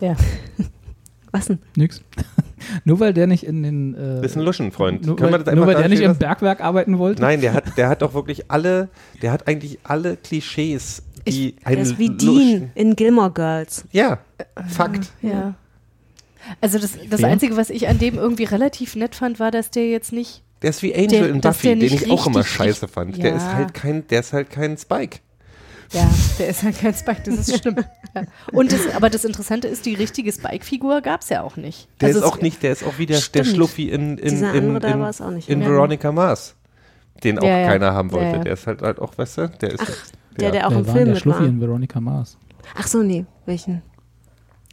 [0.00, 0.16] Ja.
[1.32, 1.58] was denn?
[1.76, 2.02] Nix.
[2.84, 3.94] nur weil der nicht in den.
[3.94, 5.06] Äh, ist ein Luschenfreund.
[5.06, 7.22] Nur, Können wir weil, nur weil der nicht im Bergwerk arbeiten wollte?
[7.22, 8.88] Nein, der hat, der hat auch wirklich alle,
[9.22, 13.84] der hat eigentlich alle Klischees, die Der ist wie Dean in Gilmore Girls.
[13.92, 14.18] Ja,
[14.68, 15.10] Fakt.
[15.22, 15.54] Ja.
[16.60, 17.22] Also das, das.
[17.22, 20.42] Einzige, was ich an dem irgendwie relativ nett fand, war, dass der jetzt nicht.
[20.62, 23.22] Der ist wie Angel Der- in Buffy, der den ich auch immer scheiße fand.
[23.22, 23.36] Der Ja.
[23.36, 25.18] ist halt kein, der ist halt kein Spike.
[25.92, 27.84] Ja, der ist halt kein Spike, das ist stimmt.
[28.12, 28.22] Ja.
[28.50, 31.86] Und das, aber das Interessante ist, die richtige Spike-Figur gab es ja auch nicht.
[32.00, 33.20] Der Also ist auch nicht, der ist auch wie der.
[33.20, 35.48] Schluffi in, in, Dieser in, in, war es auch nicht.
[35.48, 35.68] in Ja.
[35.68, 36.56] Veronica Mars.
[37.22, 37.68] Den auch Ja, ja.
[37.68, 38.26] keiner haben wollte.
[38.26, 38.42] Ja, ja.
[38.42, 40.14] Der ist halt, halt auch, weißt du, der ist.
[40.40, 41.46] Der, der auch im Film der mit Schluffi war.
[41.46, 42.36] in Veronica Mars?
[42.74, 43.82] Ach so, nee, welchen?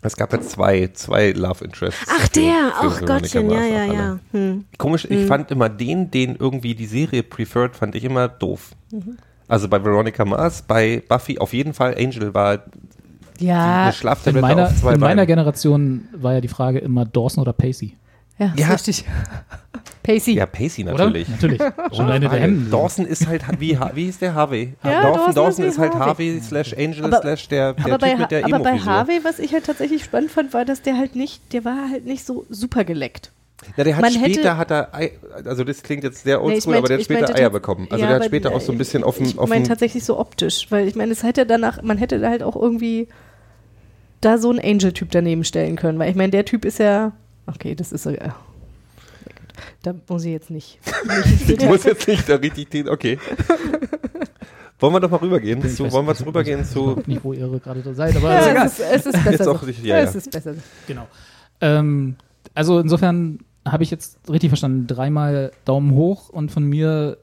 [0.01, 2.07] Es gab ja zwei, zwei Love Interests.
[2.09, 4.19] Ach, der, ach Gottchen, ja, ja, ja.
[4.31, 4.65] Hm.
[4.79, 8.71] Komisch, ich fand immer den, den irgendwie die Serie preferred, fand ich immer doof.
[9.47, 11.95] Also bei Veronica Mars, bei Buffy auf jeden Fall.
[11.97, 12.63] Angel war
[13.39, 15.27] Ja, eine In Schlaftablette meiner, auf zwei in meiner Beinen.
[15.27, 17.95] Generation war ja die Frage immer Dawson oder Pacey.
[18.39, 18.67] ja, Ja.
[18.69, 19.05] richtig.
[20.03, 20.35] Pacey.
[20.35, 20.93] Ja, Pacey Oder?
[20.93, 21.27] natürlich.
[21.27, 21.61] Natürlich.
[21.93, 22.39] Schon eine der.
[22.39, 22.71] Hemden.
[22.71, 24.73] Dawson ist halt wie, wie hieß der Harvey?
[24.83, 26.07] Ja, Dawson, Dawson Dawson ist halt Harvey.
[26.29, 28.77] Harvey slash Angel Aber- slash der, der aber bei, Typ mit der Ha- aber bei.
[28.79, 32.05] Harvey, was ich halt tatsächlich spannend fand, war, dass der halt nicht, der war halt
[32.05, 33.31] nicht so super geleckt.
[33.75, 35.11] Ja, der hat Man später hätte- hat er, Ei-
[35.45, 37.35] also das klingt jetzt sehr Nee, oldschool, ich meinte- aber der hat ich später meinte
[37.35, 37.87] Eier bekommen.
[37.89, 39.63] Also Ja, der hat aber, später auch so ein bisschen auf dem, Ich auf meine
[39.63, 42.55] dem tatsächlich so optisch, weil ich meine, es hätte danach, man hätte da halt auch
[42.55, 43.07] irgendwie
[44.21, 47.11] da so einen Angel-Typ daneben stellen können, weil ich meine, der Typ ist ja,
[47.45, 48.35] okay, das ist so, ja.
[49.83, 50.79] Da muss ich jetzt nicht.
[51.47, 53.19] nicht ich muss jetzt nicht da richtig den, okay.
[54.79, 55.63] Wollen wir doch mal rübergehen?
[55.65, 57.81] Ich Zu, weiß- wollen wir ich jetzt weiß rübergehen zu, überhaupt nicht, wo ihr gerade
[57.81, 58.67] da seid, aber Ja, egal.
[58.67, 60.17] es, ist, es ist besser Jetzt auch richtig, ja, es ja.
[60.19, 60.53] ist besser.
[60.87, 61.07] Genau.
[61.61, 62.15] Ähm,
[62.53, 63.39] also insofern
[63.71, 64.87] habe ich jetzt richtig verstanden.
[64.87, 67.17] Dreimal Daumen hoch und von mir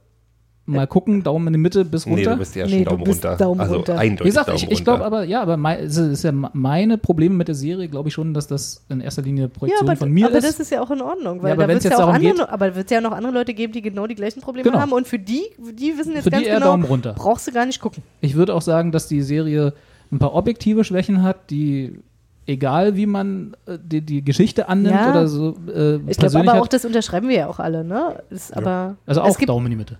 [0.66, 2.30] mal gucken, Daumen in die Mitte bis nee, runter.
[2.32, 3.36] du bist ja Nee, schon du Daumen bist runter.
[3.36, 3.98] Daumen also runter.
[3.98, 4.72] eindeutig Wie gesagt, Daumen ich, runter.
[4.72, 8.08] ich glaube aber, ja, aber mein, es ist ja meine Probleme mit der Serie, glaube
[8.08, 10.48] ich schon, dass das in erster Linie Ja, Projektion aber, von mir aber ist.
[10.48, 12.14] das ist ja auch in Ordnung, weil Ja, aber da wird ja jetzt auch darum
[12.14, 14.80] andere, geht- aber wird ja noch andere Leute geben, die genau die gleichen Probleme Genau.
[14.80, 17.12] haben und für die, die wissen jetzt Für die ganz eher genau, Daumen runter.
[17.14, 18.02] brauchst du gar nicht gucken.
[18.22, 19.74] Ich würde auch sagen, dass die Serie
[20.10, 21.98] ein paar objektive Schwächen hat, die
[22.46, 25.10] egal wie man äh, die, die Geschichte annimmt Ja.
[25.10, 28.22] oder so äh, Ich glaube aber auch, das unterschreiben wir ja auch alle, ne?
[28.30, 29.98] Ist aber Also es auch gibt, Daumen in die Mitte.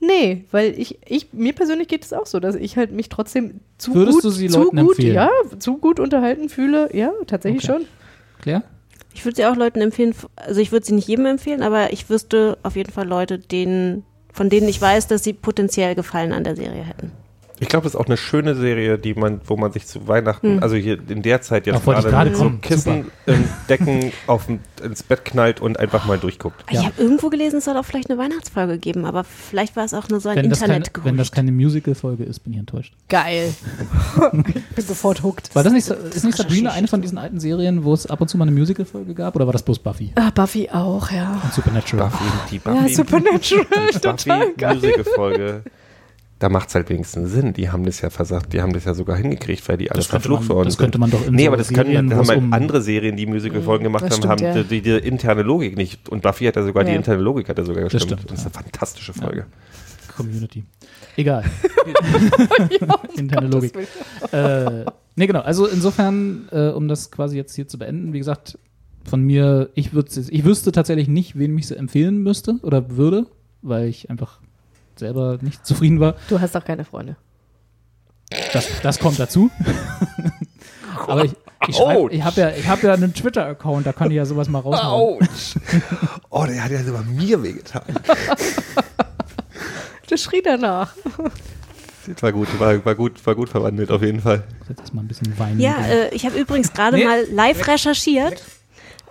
[0.00, 3.60] Nee, weil ich, ich, mir persönlich geht es auch so, dass ich halt mich trotzdem
[3.78, 5.14] zu Würdest gut, du sie zu Leuten gut, empfehlen?
[5.14, 5.28] ja,
[5.58, 6.94] zu gut unterhalten fühle.
[6.94, 7.80] Ja, tatsächlich Okay.
[7.80, 7.86] schon.
[8.40, 8.62] Claire?
[9.12, 12.08] Ich würde sie auch Leuten empfehlen, also ich würde sie nicht jedem empfehlen, aber ich
[12.08, 16.44] wüsste auf jeden Fall Leute, denen, von denen ich weiß, dass sie potenziell Gefallen an
[16.44, 17.10] der Serie hätten.
[17.60, 20.62] Ich glaube, das ist auch eine schöne Serie, die man, wo man sich zu Weihnachten,
[20.62, 22.50] also hier in der Zeit jetzt ich gerade gerade mit so.
[22.60, 24.48] Kissen, ähm, Decken auf
[24.82, 26.64] ins Bett knallt und einfach mal durchguckt.
[26.70, 29.94] Ich habe irgendwo gelesen, es soll auch vielleicht eine Weihnachtsfolge geben, aber vielleicht war es
[29.94, 32.94] auch nur so ein Wenn das, keine, wenn das keine Musical-Folge ist, bin ich enttäuscht.
[33.08, 33.52] Geil.
[34.32, 35.54] Bin sofort hooked.
[35.54, 38.28] War das nicht, ist nicht Sabrina eine von diesen alten Serien, wo es ab und
[38.28, 39.34] zu mal eine Musical-Folge gab?
[39.36, 41.40] Oder war das bloß Buffy Ah, Buffy auch, ja.
[41.42, 42.08] und Supernatural?
[42.10, 44.74] Buffy, die Ja, Buffy, Supernatural, die total geil.
[44.76, 45.62] Buffy-Musical-Folge.
[46.40, 47.52] Da macht es halt wenigstens Sinn.
[47.52, 50.06] Die haben das ja versagt, die haben das ja sogar hingekriegt, weil die alle Das
[50.06, 50.82] verflucht worden das sind.
[50.84, 52.52] könnte man doch in Nee, so aber das können Serien, da wo haben halt um-
[52.52, 54.62] andere Serien, die Musical-Folgen gemacht das haben, stimmt, haben ja.
[54.62, 56.08] die, die interne Logik nicht.
[56.08, 56.96] Und Buffy hat ja sogar die Ja.
[56.96, 58.04] interne Logik hat ja sogar gestimmt.
[58.04, 59.46] stimmt, das ist eine fantastische Folge.
[60.16, 60.64] Community.
[61.16, 61.44] Egal.
[63.16, 63.72] Interne Logik.
[64.32, 64.84] Äh,
[65.16, 65.40] nee, genau.
[65.40, 68.58] Also insofern, äh, um das quasi jetzt hier zu beenden, wie gesagt,
[69.04, 73.26] von mir, ich, ich wüsste tatsächlich nicht, wen ich sie empfehlen müsste oder würde,
[73.62, 74.40] weil ich einfach
[74.98, 76.14] selber nicht zufrieden war.
[76.28, 77.16] Du hast doch keine Freunde.
[78.52, 79.50] Das, das kommt dazu.
[81.06, 81.32] Aber ich,
[81.68, 84.48] ich, schreib- ich habe ja, ich hab ja einen Twitter-Account, da kann ich ja sowas
[84.48, 85.22] mal raushauen.
[85.22, 85.54] Autsch.
[86.30, 87.82] Oh, der hat ja sogar mir wehgetan.
[90.08, 90.94] Das schrie danach.
[92.06, 94.44] Das war gut, war, war gut, war gut verwandelt auf jeden Fall.
[94.68, 95.60] Jetzt erstmal ein bisschen weinen.
[95.60, 97.04] Ja, äh, ich habe übrigens gerade Nee.
[97.04, 98.42] mal live recherchiert.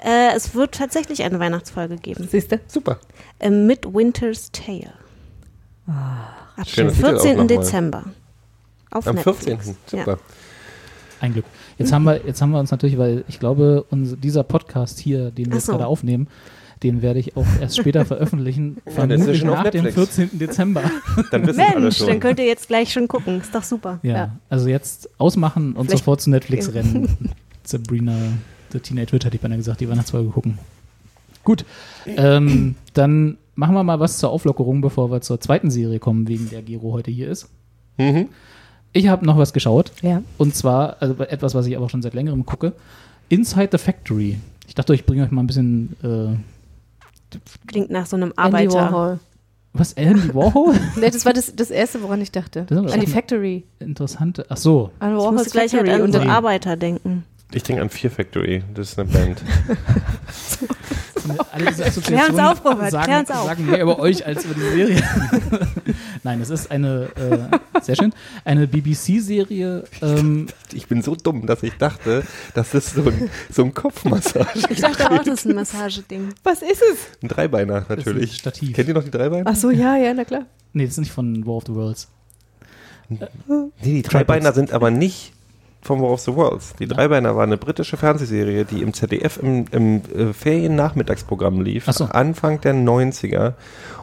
[0.03, 2.27] Äh, es wird tatsächlich eine Weihnachtsfolge geben.
[2.29, 2.59] Siehst du?
[2.67, 2.99] Super.
[3.39, 4.93] Äh, mit Winter's Tale.
[5.87, 7.29] Ab Schöner dem Titel auch 14.
[7.37, 7.47] nochmal.
[7.47, 8.03] Dezember.
[8.91, 9.45] Auf Am Netflix.
[9.65, 9.75] 14.
[9.99, 10.11] Super.
[10.11, 10.17] Ja.
[11.19, 11.45] Ein Glück.
[11.77, 15.31] Jetzt haben wir, jetzt haben wir uns natürlich, weil ich glaube, unser, dieser Podcast hier,
[15.31, 15.71] den wir Ach jetzt so.
[15.73, 16.27] gerade aufnehmen,
[16.83, 20.15] den werde ich auch erst später veröffentlichen, ja vermutlich auf nach dem Netflix.
[20.15, 20.37] 14.
[20.39, 20.83] Dezember.
[21.31, 22.07] Dann wissen alle Mensch, schon.
[22.07, 23.41] dann könnt ihr jetzt gleich schon gucken.
[23.41, 23.99] Ist doch super.
[24.03, 24.35] Ja, Ja.
[24.49, 27.17] also jetzt ausmachen und Vielleicht- sofort zu Netflix rennen.
[27.63, 28.13] Sabrina,
[28.71, 30.59] The Teenage Witch, hätte ich beinahe gesagt, die Weihnachtsfolge gucken.
[31.43, 31.65] Gut,
[32.05, 36.49] ähm, dann machen wir mal was zur Auflockerung, bevor wir zur zweiten Serie kommen, wegen
[36.49, 37.49] der Gero heute hier ist.
[37.97, 38.29] Mhm.
[38.93, 39.91] Ich habe noch was geschaut.
[40.01, 40.21] Ja.
[40.37, 42.73] Und zwar also etwas, was ich aber schon seit längerem gucke.
[43.29, 44.37] Inside the Factory.
[44.67, 45.95] Ich dachte, ich bringe euch mal ein bisschen.
[46.03, 47.37] Äh,
[47.67, 48.73] Klingt nach so einem Andy Arbeiter.
[48.75, 49.19] Warhol.
[49.73, 49.93] was?
[49.93, 50.75] Andy Warhol?
[50.95, 52.67] Nee, das war das, das Erste, woran ich dachte.
[52.69, 53.63] Ist An die Factory.
[53.79, 54.45] Interessante.
[54.49, 54.91] Ach so.
[54.99, 57.23] An Warhols muss gleich halt an dann, Arbeiter denken.
[57.53, 58.63] Ich denke an Fear Factory.
[58.73, 59.41] Das ist eine Band.
[61.51, 63.45] Alle diese Assoziationen auf, Robert, sagen, klär uns auf.
[63.45, 65.03] sagen mehr über euch als über die Serie.
[66.23, 68.13] Nein, es ist eine, äh, sehr schön,
[68.45, 69.83] eine BBC-Serie.
[70.01, 72.23] Ähm, Ich bin so dumm, dass ich dachte,
[72.53, 74.47] das ist so ein, so ein Kopfmassage.
[74.69, 76.33] Ich dachte auch, das ist ein Massageding.
[76.43, 76.97] was ist es?
[77.23, 78.35] Ein Dreibeiner ist ein natürlich.
[78.37, 78.73] Stativ.
[78.75, 79.49] Kennt ihr noch die Dreibeiner?
[79.49, 80.45] Ach so, ja, ja, na klar.
[80.73, 82.07] Nee, das ist nicht von War of the Worlds.
[83.09, 83.19] Nee,
[83.81, 85.31] die Dreibeiner sind aber nicht
[85.81, 86.73] vom War of the Worlds.
[86.79, 92.05] Die Dreibeiner war eine britische Fernsehserie, die im ZDF im, im äh, Ferien-Nachmittagsprogramm lief, so.
[92.05, 93.53] Anfang der 90er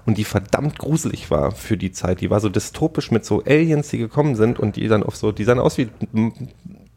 [0.07, 2.21] und die verdammt gruselig war für die Zeit.
[2.21, 5.33] Die war so dystopisch mit so Aliens, die gekommen sind und die dann auf so,
[5.33, 6.29] die sahen aus wie mm,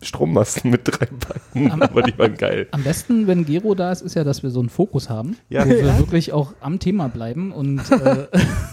[0.02, 1.08] Strommasten mit drei
[1.54, 2.68] Beinen, aber die waren geil.
[2.72, 5.66] Am besten, wenn Gero da ist, ist ja, dass wir so einen Fokus haben, Ja.
[5.66, 8.28] wo wir wirklich auch am Thema bleiben und, äh,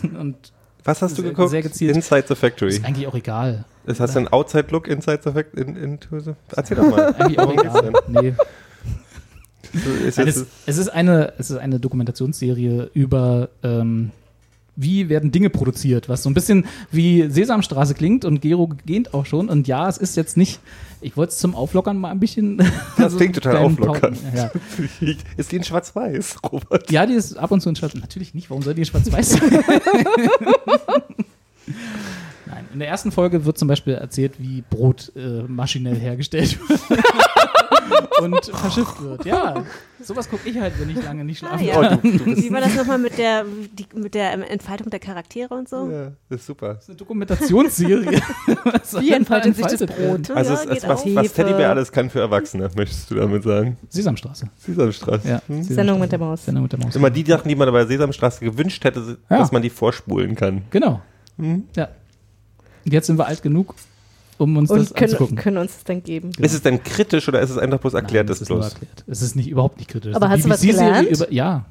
[0.21, 0.53] und
[0.85, 1.51] Was hast du Sehr- geguckt?
[1.51, 1.97] sehr gezielt.
[1.97, 2.70] Inside the Factory.
[2.70, 3.64] ist eigentlich auch egal.
[3.87, 5.62] Das hast du einen Outside-Look Inside the Factory?
[5.62, 7.14] In, the, erzähl doch mal.
[7.18, 7.93] Eigentlich auch egal.
[8.09, 8.35] Nee.
[9.72, 10.07] denn?
[10.07, 14.11] Ist Nein, es, es, ist eine, es ist eine Dokumentationsserie über, ähm,
[14.77, 19.25] wie werden Dinge produziert, was so ein bisschen wie Sesamstraße klingt und Gero gähnt auch
[19.27, 19.49] schon.
[19.49, 20.61] Und ja, es ist jetzt nicht,
[21.01, 22.59] ich wollte es zum Auflockern mal ein bisschen.
[22.97, 24.18] Das so klingt total kleinen auflockernd.
[24.22, 24.51] Pauken- Ja.
[25.37, 26.91] ist die in Schwarz-Weiß, Robert?
[26.91, 27.95] ja, die ist ab und zu in Schwarz.
[27.95, 29.41] Natürlich nicht, warum soll die in Schwarz-Weiß sein?
[32.55, 36.81] Nein, in der ersten Folge wird zum Beispiel erzählt, wie Brot äh, maschinell hergestellt wird.
[38.21, 39.25] und verschifft wird.
[39.27, 39.65] Ja,
[40.03, 41.89] sowas gucke ich halt, wenn ich lange nicht Ah, schlafen ja.
[41.89, 42.03] kann.
[42.03, 45.91] Wie war das nochmal mit der, die, mit der ähm, Entfaltung der Charaktere und so?
[45.91, 46.75] Ja, das ist super.
[46.75, 48.21] Das ist eine Dokumentationsserie.
[49.01, 49.81] Wie entfaltet sich das?
[49.81, 50.31] Brot?
[50.31, 51.33] Also Ja, es, es, was, was.
[51.33, 53.77] Teddybär alles kann für Erwachsene, möchtest du damit sagen?
[53.89, 54.49] Sesamstraße.
[54.59, 55.29] Sesamstraße.
[55.29, 55.43] Ja.
[55.49, 55.63] Hm?
[55.65, 56.45] Sendung mit der Maus.
[56.45, 56.95] Sendung mit der Maus.
[56.97, 59.39] Immer die Sachen, die man bei Sesamstraße gewünscht hätte, Ja.
[59.39, 60.63] dass man die vorspulen kann.
[60.71, 61.03] Genau.
[61.77, 61.89] Ja.
[62.85, 63.74] Jetzt sind wir alt genug,
[64.39, 65.37] um uns das Und können, anzugucken.
[65.37, 66.30] können uns das dann geben.
[66.39, 68.64] Ist es denn kritisch oder ist es einfach bloß erklärt, Nein, das es ist bloß?
[68.72, 69.05] erklärt.
[69.07, 70.14] Es ist nicht, überhaupt nicht kritisch.
[70.14, 71.09] Aber hast du was gelernt?
[71.09, 71.64] Über, ja.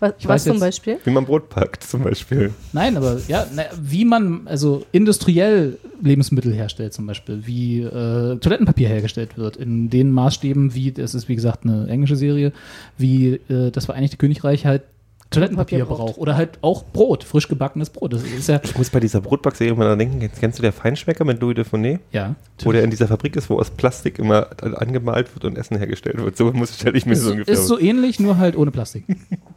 [0.00, 0.98] Was, Ich was zum jetzt- Beispiel?
[1.02, 2.52] Wie man Brot packt, zum Beispiel.
[2.72, 8.88] Nein, aber ja, na, wie man also industriell Lebensmittel herstellt, zum Beispiel, wie äh, Toilettenpapier
[8.88, 12.52] hergestellt wird, in den Maßstäben, wie, das ist wie gesagt eine englische Serie,
[12.96, 14.82] wie äh, das Vereinigte Königreich halt
[15.30, 16.16] Toilettenpapier braucht.
[16.18, 18.14] Oder halt auch Brot, frisch gebackenes Brot.
[18.14, 20.72] Das ist ja, Ich muss bei dieser Brotbackserie immer daran denken, kennst, kennst du der
[20.72, 21.98] Feinschmecker mit Louis de Funès?
[22.12, 22.34] ja.
[22.62, 26.16] Wo der in dieser Fabrik ist, wo aus Plastik immer angemalt wird und Essen hergestellt
[26.18, 26.36] wird.
[26.36, 29.04] So muss stelle ich mir Ist, so ungefähr ist so ähnlich, nur halt ohne Plastik.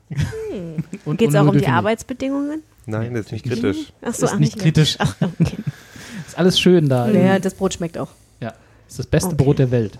[1.06, 1.66] Und Geht es auch um die.
[1.68, 2.64] Arbeitsbedingungen?
[2.86, 3.94] Nein, das ist nicht kritisch.
[4.02, 4.64] Ach so, ist ach, nicht mehr.
[4.66, 4.96] kritisch.
[5.00, 5.56] Ach, okay.
[6.28, 7.08] Ist alles schön da.
[7.08, 8.10] Naja, das Brot schmeckt auch.
[8.42, 8.54] Ja.
[8.88, 9.44] Ist das beste Okay.
[9.44, 9.98] Brot der Welt.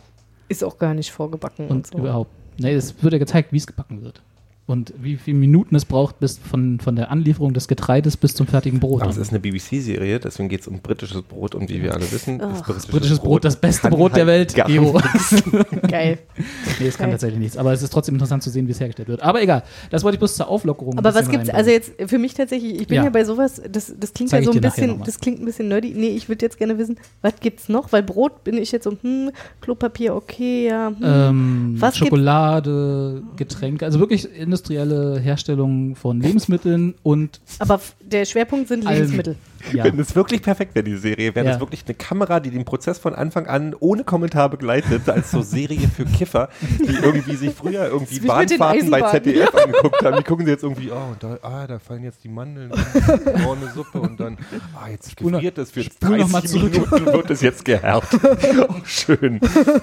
[0.50, 1.68] Ist auch gar nicht vorgebacken.
[1.68, 1.98] Und, Und so.
[1.98, 2.32] überhaupt.
[2.58, 4.22] Nee, es wird ja gezeigt, wie es gebacken wird.
[4.72, 8.48] Und wie viele Minuten es braucht, bis von, von der Anlieferung des Getreides bis zum
[8.48, 9.02] fertigen Brot.
[9.02, 12.10] Aber es ist eine BBC-Serie, deswegen geht es um britisches Brot und wie wir alle
[12.10, 14.56] wissen, ist britisches, Britisches Brot, das beste Brot der halt Welt.
[15.90, 16.20] Geil.
[16.80, 17.12] nee, es kann Geil.
[17.16, 17.58] tatsächlich nichts.
[17.58, 19.22] Aber es ist trotzdem interessant zu sehen, wie es hergestellt wird.
[19.22, 19.64] Aber egal.
[19.90, 20.98] Das wollte ich bloß zur Auflockerung.
[20.98, 23.04] Aber was gibt's, also jetzt für mich tatsächlich, ich bin Ja.
[23.04, 25.68] ja, bei sowas, das, das klingt Zeig ja so ein bisschen, das klingt ein bisschen
[25.68, 25.94] nerdy.
[25.96, 27.92] Nee, ich würde jetzt gerne wissen, was gibt's noch?
[27.92, 30.88] Weil Brot bin ich jetzt so, hm, Klopapier, okay, ja.
[30.88, 30.96] Hm.
[31.04, 34.30] ähm, Was gibt's- Schokolade, Getränke, also wirklich
[34.62, 38.86] industrielle Herstellung von Lebensmitteln und Aber der Schwerpunkt sind.
[38.86, 39.36] Lebensmittel.
[39.74, 39.84] Ja.
[39.86, 41.52] Wenn es wirklich perfekt wäre, die Serie, wäre Ja.
[41.54, 45.42] das wirklich eine Kamera, die den Prozess von Anfang an ohne Kommentar begleitet, als so
[45.42, 46.50] Serie für Kiffer,
[46.80, 49.02] die irgendwie sich früher irgendwie Bahnfahrten bei.
[49.02, 50.18] ZDF angeguckt haben.
[50.18, 53.46] Die gucken sie jetzt irgendwie, oh, und da, ah, da fallen jetzt die Mandeln, in,
[53.46, 54.38] oh, eine Suppe und dann,
[54.76, 56.72] ah, jetzt gefriert es für spul noch 30 mal zurück.
[56.92, 58.22] Minuten wird es jetzt gehärtet.
[58.70, 59.40] oh, schön.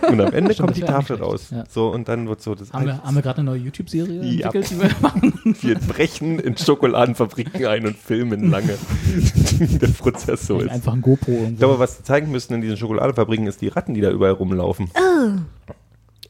[0.08, 1.48] Und am Ende Stimmt, kommt die Tafel raus.
[1.50, 1.64] ja.
[1.68, 4.80] So, und dann wird so das Haben wir, wir gerade eine neue YouTube-Serie entwickelt, die
[4.80, 5.32] wir machen?
[5.60, 8.74] wir brechen in Schokoladenfabriken ein und filmen lange,
[9.80, 10.70] der Prozess so ist.
[10.70, 11.58] Einfach ein GoPro Ich irgendwo.
[11.58, 14.90] glaube, was sie zeigen müssten in diesen Schokoladenfabriken ist die Ratten, die da überall rumlaufen.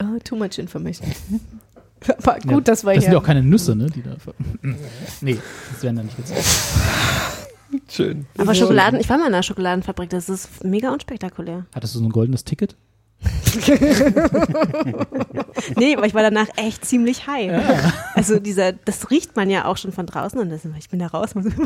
[0.00, 1.08] Oh, too much information.
[2.22, 3.18] Aber gut, Ja, das war Das sind ja.
[3.18, 3.86] ja auch keine Nüsse, ne?
[3.90, 4.16] Die da
[5.20, 5.38] nee,
[5.72, 6.36] das wären dann nicht witzig.
[7.88, 8.26] Schön.
[8.38, 11.66] Aber Schokoladen, ich war mal in einer Schokoladenfabrik, das ist mega unspektakulär.
[11.74, 12.76] Hattest du so ein goldenes Ticket?
[15.76, 17.50] Nee, aber ich war danach echt ziemlich high.
[18.14, 21.08] Also dieser, das riecht man ja auch schon von draußen und das, ich bin da
[21.08, 21.50] raus und so,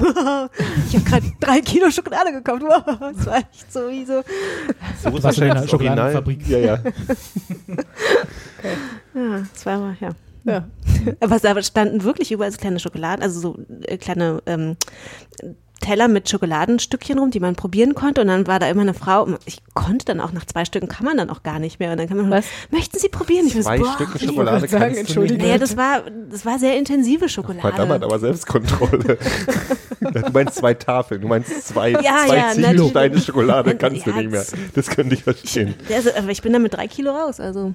[0.88, 2.62] ich habe gerade drei Kilo Schokolade gekauft.
[2.62, 4.22] Wow, das war echt so wie so.
[5.02, 5.68] So ist das Original.
[5.68, 6.48] Schokoladenfabrik.
[6.48, 6.78] Ja, ja.
[9.14, 10.10] Ja, das war aber, ja.
[10.44, 10.68] Ja.
[11.20, 14.76] Aber es standen wirklich überall so kleine Schokoladen, also so äh, kleine ähm,
[15.82, 18.22] Teller mit Schokoladenstückchen rum, die man probieren konnte.
[18.22, 19.28] Und dann war da immer eine Frau.
[19.44, 21.90] Ich konnte dann auch nach zwei Stücken kann man dann auch gar nicht mehr.
[21.92, 22.46] Und dann kann man, Was?
[22.70, 23.46] möchten Sie probieren?
[23.46, 25.36] Ich Zwei boah, Stücke ich- Schokolade sagen, kannst du Entschuldigung.
[25.38, 25.46] nicht.
[25.46, 27.60] Naja, das war, das war sehr intensive Schokolade.
[27.60, 29.18] Verdammt, aber Selbstkontrolle.
[30.00, 33.20] du meinst zwei Tafeln, du meinst zwei, Ja, zwei ja, Ziegelsteine.
[33.20, 34.44] Schokolade kannst du Ja, nicht mehr.
[34.74, 35.74] das- könnte ich verstehen.
[35.94, 37.40] Also, aber ich bin da mit drei Kilo raus.
[37.40, 37.74] Also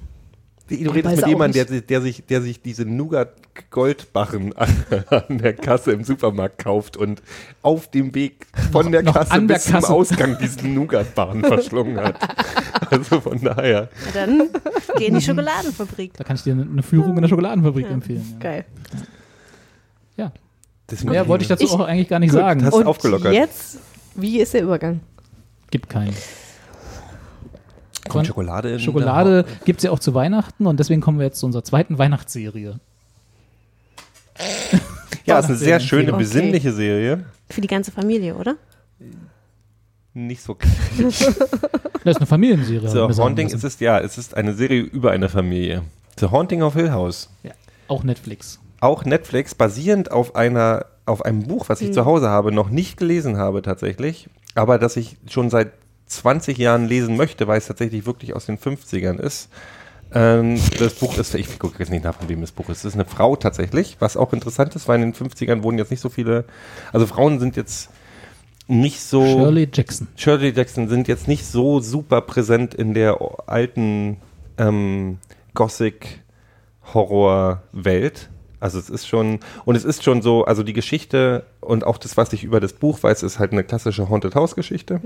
[0.68, 4.68] Du redest mit jemandem, der, der, sich, der sich diese Nougat-Goldbarren an,
[5.08, 7.22] an der Kasse im Supermarkt kauft und
[7.62, 9.92] auf dem Weg von der noch Kasse an der bis zum Kasse.
[9.92, 12.16] Ausgang diesen Nougat-Barren verschlungen hat.
[12.90, 13.88] Also von daher.
[14.06, 14.48] ja, dann
[14.98, 16.12] geh in die Schokoladenfabrik.
[16.14, 18.24] Da kann ich dir eine- Führung in der Schokoladenfabrik empfehlen.
[18.34, 18.38] Ja.
[18.38, 18.64] Geil.
[20.16, 20.32] ja.
[20.86, 22.60] Das Mehr wollte ich dazu Ich- auch eigentlich gar nicht Gut, sagen.
[22.62, 23.32] das- Und aufgelockert.
[23.32, 23.78] jetzt,
[24.14, 25.00] wie ist der Übergang?
[25.70, 26.14] Gibt keinen.
[28.08, 31.38] Kommt Schokolade in Schokolade gibt es ja auch zu Weihnachten und deswegen kommen wir jetzt
[31.40, 32.78] zu unserer zweiten Weihnachtsserie.
[35.24, 36.18] Ja, ist eine sehr schöne, Okay.
[36.20, 37.24] besinnliche Serie.
[37.50, 38.56] Für die ganze Familie, oder?
[40.14, 40.56] Nicht so
[40.98, 42.88] Das ist eine Familienserie.
[42.88, 43.58] The haben wir sagen Haunting, müssen.
[43.58, 45.82] es ist, ja, es ist eine Serie über eine Familie.
[46.18, 47.28] The Haunting of Hill House.
[47.42, 47.52] ja.
[47.88, 48.58] Auch Netflix.
[48.80, 52.96] Auch Netflix, basierend auf einer, auf einem Buch, was ich zu Hause habe, noch nicht
[52.98, 55.72] gelesen habe tatsächlich, aber das ich schon seit
[56.08, 59.48] 20 Jahren lesen möchte, weil es tatsächlich wirklich aus den 50ern ist.
[60.12, 62.78] Ähm, das Buch ist, ich gucke jetzt nicht nach, von wem das Buch ist.
[62.78, 65.90] Es ist eine Frau tatsächlich, was auch interessant ist, weil in den 50ern wurden jetzt
[65.90, 66.44] nicht so viele,
[66.92, 67.90] also Frauen sind jetzt
[68.68, 69.24] nicht so.
[69.24, 70.08] Shirley Jackson.
[70.16, 74.18] Shirley Jackson sind jetzt nicht so super präsent in der alten
[74.56, 75.18] ähm,
[75.54, 78.30] Gothic-Horror-Welt.
[78.60, 82.16] Also es ist schon, und es ist schon so, also die Geschichte und auch das,
[82.16, 85.00] was ich über das Buch weiß, ist halt eine klassische Haunted House-Geschichte.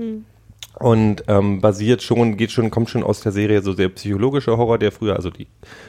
[0.79, 4.79] Und ähm, basiert schon, geht schon, kommt schon aus der Serie so der psychologische Horror,
[4.79, 5.47] der früher, also die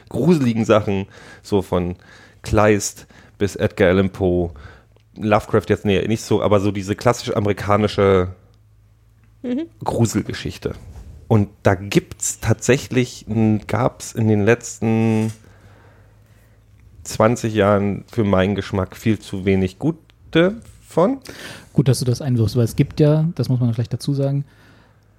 [0.09, 1.07] gruseligen Sachen,
[1.41, 1.95] so von
[2.43, 3.07] Kleist
[3.37, 4.51] bis Edgar Allan Poe,
[5.17, 8.35] Lovecraft jetzt nee, nicht so, aber so diese klassisch amerikanische
[9.83, 10.73] Gruselgeschichte.
[11.27, 13.25] Und da gibt's tatsächlich,
[13.67, 15.31] gab es in den letzten
[17.03, 21.19] 20 Jahren für meinen Geschmack viel zu wenig gute von.
[21.73, 24.45] Gut, dass du das einwirfst, weil es gibt ja, das muss man vielleicht dazu sagen,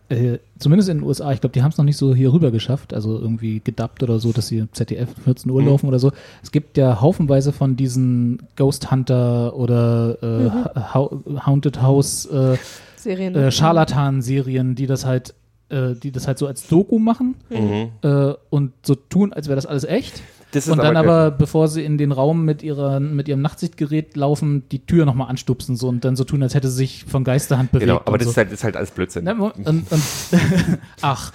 [0.08, 2.50] äh, zumindest in den USA, ich glaube, die haben es noch nicht so hier rüber
[2.50, 5.68] geschafft, also irgendwie gedubbt oder so, dass sie ZDF 14 Uhr Mhm.
[5.68, 6.12] laufen oder so.
[6.42, 11.10] Es gibt ja haufenweise von diesen Ghost Hunter oder äh, Ha- Ha-
[11.46, 12.56] Haunted House äh,
[12.96, 13.34] Serien.
[13.34, 15.34] äh, Scharlatan-Serien, die das halt,
[15.68, 17.88] äh, die das halt so als Doku machen Mhm.
[18.02, 20.22] äh, und so tun, als wäre das alles echt.
[20.52, 24.16] Das Und dann aber- aber, bevor sie in den Raum mit, ihrer, mit ihrem Nachtsichtgerät
[24.16, 27.24] laufen, die Tür nochmal anstupsen so, und dann so tun, als hätte sie sich von
[27.24, 27.88] Geisterhand bewegt.
[27.88, 28.30] Genau, aber das so.
[28.30, 29.24] ist halt, das ist halt alles Blödsinn.
[29.24, 29.86] Ne, und, und,
[31.02, 31.32] ach.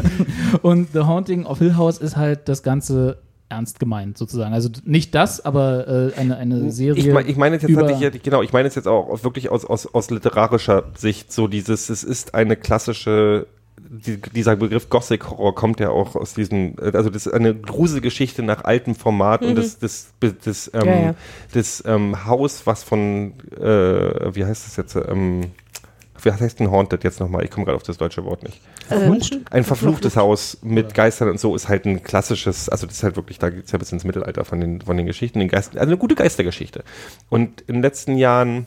[0.62, 4.54] und The Haunting of Hill House ist halt das Ganze ernst gemeint, sozusagen.
[4.54, 5.86] Also nicht das, aber
[6.16, 7.02] äh, eine, eine Serie.
[7.02, 9.86] Ich, mein, ich meine jetzt tatsächlich, genau, ich meine es jetzt auch wirklich aus, aus,
[9.86, 13.46] aus literarischer Sicht, so dieses, es ist eine klassische,
[13.94, 17.54] die, dieser Begriff Gothic Horror kommt ja auch aus diesem, äh, also das ist eine
[17.54, 20.12] Gruselgeschichte nach altem Format und das, das,
[20.44, 21.14] das, ähm, Ja, ja.
[21.52, 25.52] das ähm, Haus, was von, äh, wie heißt das jetzt, ähm,
[26.22, 27.44] wie heißt denn Haunted jetzt nochmal?
[27.44, 28.60] Ich komme gerade auf das deutsche Wort nicht.
[29.50, 33.16] Ein verfluchtes Haus mit Geistern und so ist halt ein klassisches, also das ist halt
[33.16, 35.78] wirklich, da geht es ja bis ins Mittelalter von den, von den Geschichten, den Geistern,
[35.78, 36.82] also eine gute Geistergeschichte.
[37.28, 38.66] Und in den letzten Jahren,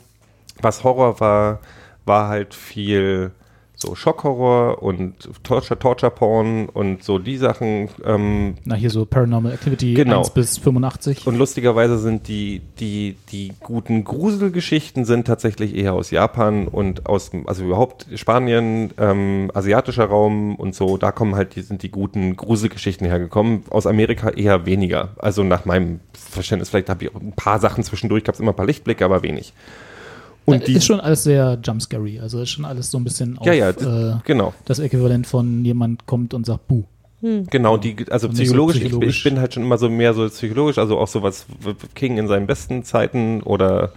[0.60, 1.60] was Horror war,
[2.04, 3.32] war halt viel
[3.80, 5.14] so Schockhorror und
[5.44, 7.88] Torture, Torture Porn und so die Sachen.
[8.04, 10.18] Ähm, Na, hier so Paranormal Activity Genau.
[10.18, 11.26] 1 bis 85.
[11.28, 17.30] und lustigerweise sind die, die, die guten Gruselgeschichten sind tatsächlich eher aus Japan und aus,
[17.46, 22.34] also überhaupt Spanien, ähm, asiatischer Raum und so, da kommen halt, die sind die guten
[22.34, 23.62] Gruselgeschichten hergekommen.
[23.70, 25.10] Aus Amerika eher weniger.
[25.18, 28.50] Also nach meinem Verständnis, vielleicht habe ich auch ein paar Sachen zwischendurch, gab es immer
[28.52, 29.52] ein paar Lichtblicke, aber wenig.
[30.48, 32.20] Und die, ist schon alles sehr jumpscary.
[32.20, 34.54] Also ist schon alles so ein bisschen auf ja, ja, äh, genau.
[34.64, 36.84] das Äquivalent von jemand kommt und sagt Buh.
[37.20, 39.16] Genau, die, also nicht so psychologisch, ich, psychologisch.
[39.16, 41.46] ich bin halt schon immer so mehr so psychologisch, also auch sowas
[41.96, 43.92] King in seinen besten Zeiten oder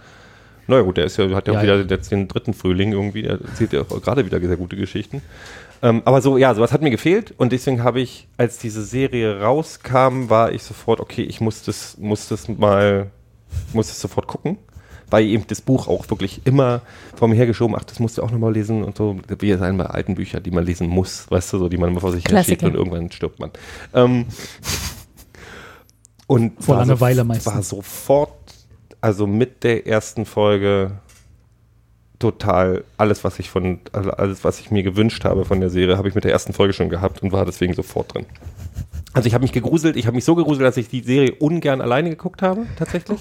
[0.66, 1.86] naja gut, der ist ja, hat ja, Ja, auch wieder ja.
[1.88, 5.22] jetzt den dritten Frühling irgendwie, der erzählt ja auch gerade wieder sehr gute Geschichten.
[5.82, 9.40] Ähm, aber so, ja, sowas hat mir gefehlt und deswegen habe ich, als diese Serie
[9.40, 13.10] rauskam, war ich sofort, okay, ich muss das, muss das mal,
[13.72, 14.58] muss das sofort gucken.
[15.12, 16.80] Weil eben das Buch auch wirklich immer
[17.14, 19.76] vor mir hergeschoben, ach, das musst du auch nochmal lesen und so, wie es sein
[19.76, 22.24] bei alten Büchern, die man lesen muss, weißt du, so, die man immer vor sich
[22.24, 23.50] herschiebt und irgendwann stirbt man.
[23.92, 24.24] Ähm,
[26.26, 27.54] und Vor war Langeweile so, meistens.
[27.54, 28.54] war sofort,
[29.02, 30.92] also mit der ersten Folge
[32.18, 36.08] total alles, was ich von, alles, was ich mir gewünscht habe von der Serie, habe
[36.08, 38.24] ich mit der ersten Folge schon gehabt und war deswegen sofort drin.
[39.12, 41.82] Also ich habe mich gegruselt, ich habe mich so gegruselt, dass ich die Serie ungern
[41.82, 43.20] alleine geguckt habe, tatsächlich.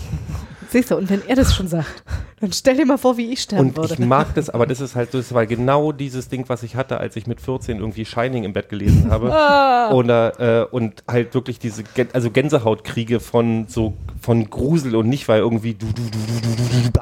[0.72, 2.04] Siehst du, und wenn er das schon sagt,
[2.40, 3.94] dann stell dir mal vor, wie ich sterben Und würde.
[3.94, 6.98] ich mag das, aber das ist halt, das war genau dieses Ding, was ich hatte,
[6.98, 9.28] als ich mit 14 irgendwie Shining im Bett gelesen habe.
[9.94, 15.28] Oder, äh, und halt wirklich diese, Gän- also Gänsehautkriege von so, von Grusel und nicht,
[15.28, 17.02] weil irgendwie du, du, du, du, du, du,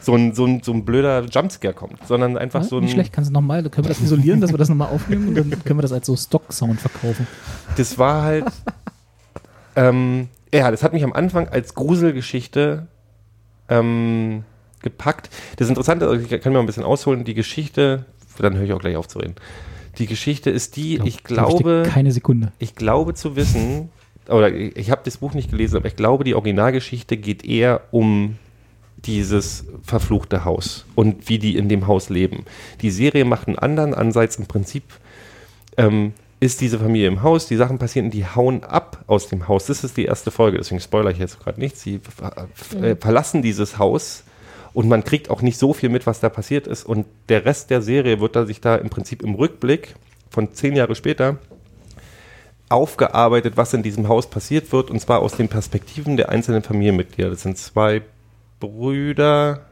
[0.00, 2.92] so ein, so ein, so ein blöder Jumpscare kommt, sondern einfach Ja, so ein, nicht
[2.92, 5.50] schlecht, kannst du nochmal, können wir das isolieren, dass wir das nochmal aufnehmen und dann
[5.64, 7.26] können wir das als so Stock-Sound verkaufen.
[7.76, 8.44] das war halt,
[9.76, 12.86] ähm, ja, das hat mich am Anfang als Gruselgeschichte
[13.68, 14.44] ähm,
[14.82, 15.30] gepackt.
[15.56, 18.04] Das Interessante, also ich kann mir mal ein bisschen ausholen, die Geschichte,
[18.38, 19.34] dann höre ich auch gleich auf zu reden.
[19.98, 22.52] Die Geschichte ist die, ich Glaub ich glaube, keine Sekunde.
[22.58, 23.90] ich glaube zu wissen,
[24.28, 27.82] oder ich, ich habe das Buch nicht gelesen, aber ich glaube, die Originalgeschichte geht eher
[27.90, 28.36] um
[29.04, 32.44] dieses verfluchte Haus und wie die in dem Haus leben.
[32.80, 34.36] Die Serie macht einen anderen Ansatz.
[34.36, 34.84] Im Prinzip
[35.76, 36.12] ähm,
[36.42, 39.66] ist diese Familie im Haus, die Sachen passieren, die hauen ab aus dem Haus.
[39.66, 41.76] Das ist die erste Folge, deswegen spoiler ich jetzt gerade nicht.
[41.76, 42.48] Sie ver-
[42.82, 44.24] äh, verlassen dieses Haus
[44.72, 46.84] und man kriegt auch nicht so viel mit, was da passiert ist.
[46.84, 49.94] Und der Rest der Serie wird da sich da im Prinzip im Rückblick
[50.30, 51.38] von zehn Jahre später
[52.68, 57.30] aufgearbeitet, was in diesem Haus passiert wird, und zwar aus den Perspektiven der einzelnen Familienmitglieder.
[57.30, 58.02] Das sind zwei
[58.58, 59.66] Brüder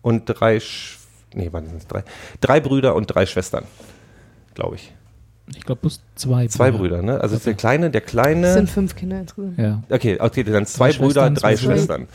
[0.00, 0.96] und drei, Sch
[1.34, 2.02] nee, wann sind es drei?
[2.40, 3.64] Drei Brüder und drei Schwestern,
[4.54, 4.94] glaube ich.
[5.56, 6.46] Ich glaube, bloß zwei.
[6.46, 7.20] Zwei Brüder, ne?
[7.20, 8.52] Also der kleine, der Das kleine.
[8.52, 9.58] sind fünf Kinder insgesamt.
[9.58, 9.82] Ja.
[9.90, 12.08] Okay, okay, dann zwei Drei Brüder, Schwestern, drei zwei Schwestern.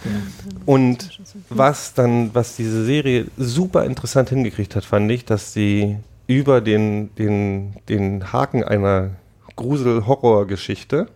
[0.66, 1.20] Und
[1.50, 7.14] was dann, was diese Serie super interessant hingekriegt hat, fand ich, dass sie über den,
[7.16, 9.12] den, den Haken einer
[9.56, 11.08] Grusel-Horror-Geschichte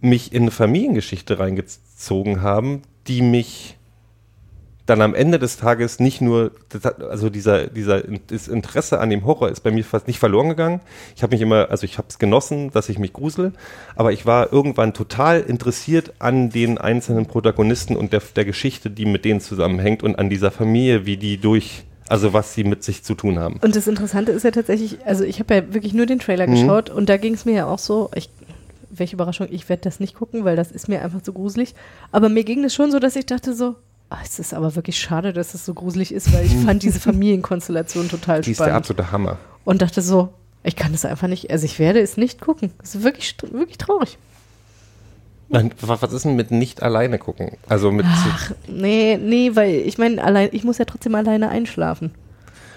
[0.00, 3.77] mich in eine Familiengeschichte reingezogen haben, die mich
[4.88, 6.52] dann am Ende des Tages nicht nur,
[7.10, 10.80] also dieser, dieser das Interesse an dem Horror ist bei mir fast nicht verloren gegangen.
[11.14, 13.52] Ich habe mich immer, also ich habe es genossen, dass ich mich grusel,
[13.96, 19.04] aber ich war irgendwann total interessiert an den einzelnen Protagonisten und der, der Geschichte, die
[19.04, 23.02] mit denen zusammenhängt und an dieser Familie, wie die durch, also was sie mit sich
[23.02, 23.60] zu tun haben.
[23.60, 26.52] Und das Interessante ist ja tatsächlich, also ich habe ja wirklich nur den Trailer Mhm.
[26.52, 28.30] geschaut und da ging es mir ja auch so, ich,
[28.90, 31.74] welche Überraschung, ich werde das nicht gucken, weil das ist mir einfach zu gruselig.
[32.10, 33.76] Aber mir ging es schon so, dass ich dachte so,
[34.10, 37.00] ah, es ist aber wirklich schade, dass es so gruselig ist, weil ich fand diese
[37.00, 38.42] Familienkonstellation total Mhm.
[38.42, 38.76] Die ist der spannend.
[38.78, 39.38] absolute Hammer.
[39.64, 40.30] Und dachte so,
[40.64, 42.72] ich kann das einfach nicht, also ich werde es nicht gucken.
[42.80, 44.18] Das ist wirklich, wirklich traurig.
[45.50, 47.56] Nein, wa- Was ist denn mit nicht alleine gucken?
[47.68, 52.10] Also mit, Ach, nee, nee, weil ich meine, allein, ich muss ja trotzdem alleine einschlafen.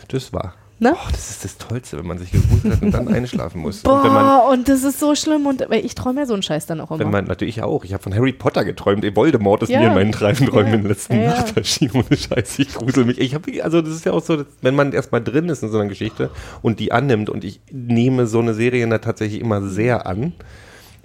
[0.08, 0.54] das war.
[0.84, 0.96] Ne?
[0.96, 3.84] Oh, das ist das Tollste, wenn man sich gegruselt hat und dann einschlafen muss.
[3.84, 6.42] Und wenn man, Boah, und das ist so schlimm und ich träume ja so einen
[6.42, 7.00] Scheiß dann auch immer.
[7.02, 7.84] Wenn man natürlich auch.
[7.86, 9.04] Ich habe von Harry Potter geträumt.
[9.06, 9.80] Ey, Voldemort ist Ja.
[9.80, 10.60] mir in meinen Träumen Ja.
[10.74, 11.28] in der letzten Ja.
[11.36, 11.92] Nacht erschienen.
[11.94, 13.20] Ohne Scheiß, ich grusel mich.
[13.22, 15.70] Ich hab, also das ist ja auch so, dass, wenn man erstmal drin ist in
[15.70, 16.32] so einer Geschichte
[16.64, 20.34] und die annimmt und ich nehme so eine Serie da tatsächlich immer sehr an,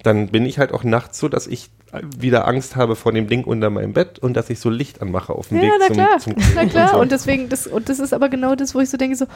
[0.06, 1.70] dann bin ich halt auch nachts so, dass ich
[2.18, 5.32] wieder Angst habe vor dem Ding unter meinem Bett und dass ich so Licht anmache
[5.32, 6.88] auf dem ja, Weg na zum, klar, zum na und klar.
[6.90, 7.00] so.
[7.00, 9.26] Und deswegen, das, und das ist aber genau das, wo ich so denke, so,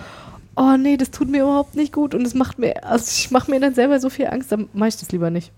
[0.57, 3.51] oh nee, das tut mir überhaupt nicht gut und es macht mir, also ich mache
[3.51, 5.53] mir dann selber so viel Angst, dann mache ich das lieber nicht.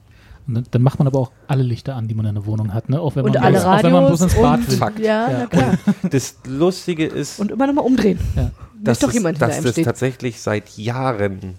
[0.46, 2.74] Und dann, dann macht man aber auch alle Lichter an, die man in der Wohnung
[2.74, 3.00] hat, ne?
[3.00, 4.76] Auch wenn Und man, alle bloß, auch wenn man bloß Radios ins Bad und, will.
[4.76, 4.98] Fakt.
[4.98, 5.38] ja, Ja.
[5.38, 5.78] na klar.
[6.10, 8.18] das Lustige ist, Und immer nochmal umdrehen.
[8.36, 8.50] Ja.
[8.80, 9.84] dass, doch jemand hinter dass das steht.
[9.84, 11.58] tatsächlich seit Jahren.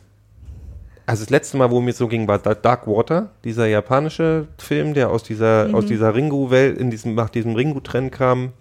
[1.05, 4.93] Also das letzte Mal, wo mir so ging, war Da- Dark Water, dieser japanische Film,
[4.93, 5.75] der aus dieser, Mhm.
[5.75, 8.53] aus dieser Ringu-Welt, in diesem, nach diesem Ringu-Trend kam.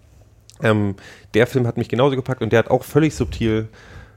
[0.62, 0.96] Ähm,
[1.34, 3.68] der Film hat mich genauso gepackt und der hat auch völlig subtil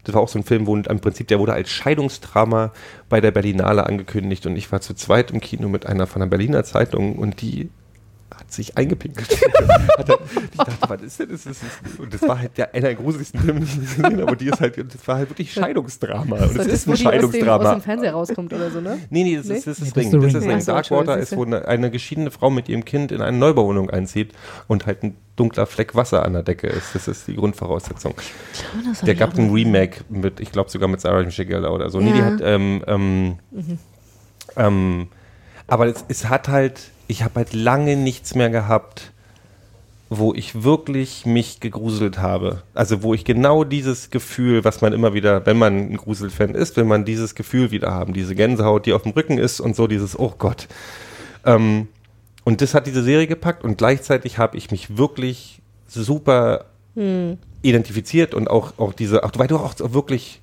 [0.04, 2.72] Das war auch so ein Film, wo im Prinzip, der wurde als Scheidungsdrama
[3.10, 6.28] bei der Berlinale angekündigt und ich war zu zweit im Kino mit einer von der
[6.28, 7.70] Berliner Zeitung und die
[8.38, 9.28] hat sich eingepinkelt.
[9.98, 10.20] hat er,
[10.52, 11.46] ich dachte, was ist denn das?
[11.46, 11.62] ist,
[11.98, 14.26] und das war halt der, einer der gruseligsten Filme, die ich gesehen habe.
[14.26, 16.36] Und die ist halt, das war halt wirklich Scheidungsdrama.
[16.38, 17.74] Und es ist ein die aus dem, aus Scheidungsdrama.
[17.76, 19.00] dem Fernseher rauskommt oder so, ne?
[19.10, 19.56] Nee, nee, das Nee?
[19.56, 20.14] ist das, ist Nee, Ring.
[20.22, 20.60] ist Das ist Ring.
[20.62, 24.34] so, Darkwater, ist, wo eine, eine geschiedene Frau mit ihrem Kind in eine Neubauwohnung einzieht
[24.68, 26.96] und halt ein dunkler Fleck Wasser an der Decke ist.
[26.96, 28.14] Das ist die Grundvoraussetzung.
[29.06, 32.00] Der gab ein Remake mit, ich glaube sogar mit Sarah Michelle Gellar oder so.
[32.00, 32.26] Nee, die Ja.
[32.26, 33.40] hat, ähm, ähm,
[34.56, 35.08] ähm,
[35.68, 39.12] aber es, es hat halt, ich habe halt lange nichts mehr gehabt,
[40.10, 42.62] wo ich wirklich mich gegruselt habe.
[42.74, 46.78] Also wo ich genau dieses Gefühl, was man immer wieder, wenn man ein Gruselfan ist,
[46.78, 49.88] will man dieses Gefühl wieder haben, diese Gänsehaut, die auf dem Rücken ist und so
[49.88, 50.68] dieses, oh Gott.
[51.44, 51.88] Ähm,
[52.44, 56.66] und das hat diese Serie gepackt und gleichzeitig habe ich mich wirklich super
[57.62, 60.40] identifiziert und auch, auch diese, auch, weil du auch wirklich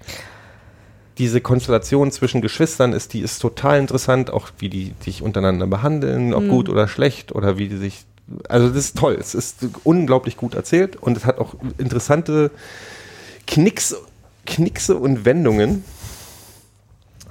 [1.18, 6.32] diese Konstellation zwischen Geschwistern ist, die ist total interessant, auch wie die sich untereinander behandeln,
[6.34, 8.04] ob gut oder schlecht oder wie die sich,
[8.48, 12.50] also das ist toll, es ist unglaublich gut erzählt und es hat auch interessante
[13.46, 13.94] Knicks,
[14.46, 15.84] Knickse und Wendungen.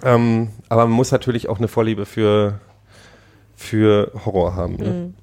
[0.03, 2.59] Ähm, aber man muss natürlich auch eine Vorliebe für,
[3.55, 4.75] für Horror haben.
[4.75, 5.13] Ne?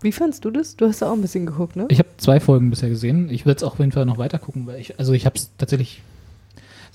[0.00, 0.76] Wie fandst du das?
[0.76, 1.86] Du hast da auch ein bisschen geguckt, ne?
[1.88, 3.30] Ich habe zwei Folgen bisher gesehen.
[3.30, 5.36] Ich würde es auch auf jeden Fall noch weiter gucken, weil ich, also ich habe
[5.36, 6.02] es tatsächlich,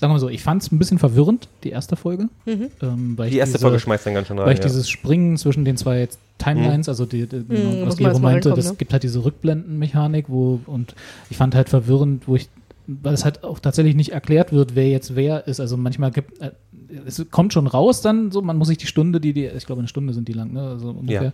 [0.02, 2.28] sagen wir mal so, ich fand es ein bisschen verwirrend, die erste Folge.
[2.44, 4.48] Ähm, weil ich Die erste diese, Folge schmeißt dann ganz schön rein.
[4.48, 4.64] Weil ich ja.
[4.64, 8.70] dieses Springen zwischen den zwei Timelines, also die, die, muss was man Gero meinte, das
[8.70, 8.74] ne?
[8.76, 10.96] gibt halt diese Rückblendenmechanik, wo und
[11.30, 12.48] ich fand halt verwirrend, wo ich,
[12.88, 15.60] weil es halt auch tatsächlich nicht erklärt wird, wer jetzt wer ist.
[15.60, 16.50] Also manchmal gibt äh,
[17.06, 19.82] es kommt schon raus dann so, man muss sich die Stunde, die, die ich glaube
[19.82, 20.62] eine Stunde sind die lang, ne?
[20.62, 21.32] Also ungefähr.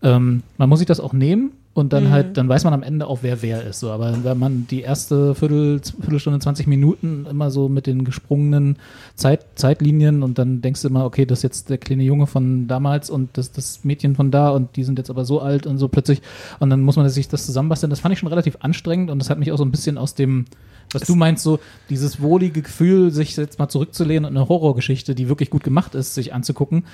[0.00, 3.06] Ähm, man muss sich das auch nehmen und dann halt, dann weiß man am Ende
[3.06, 3.80] auch, wer wer ist.
[3.80, 3.90] So.
[3.90, 8.78] Aber wenn man die erste Viertel, Viertelstunde, 20 Minuten immer so mit den gesprungenen
[9.14, 12.66] Zeit, Zeitlinien und dann denkst du immer, okay, das ist jetzt der kleine Junge von
[12.66, 15.76] damals und das, das Mädchen von da und die sind jetzt aber so alt und
[15.76, 16.22] so plötzlich
[16.60, 17.90] und dann muss man sich das zusammenbasteln.
[17.90, 20.14] Das fand ich schon relativ anstrengend und das hat mich auch so ein bisschen aus
[20.14, 20.46] dem,
[20.92, 21.58] was du meinst, so
[21.90, 26.14] dieses wohlige Gefühl, sich jetzt mal zurückzulehnen und eine Horrorgeschichte, die wirklich gut gemacht ist,
[26.14, 26.84] sich anzugucken,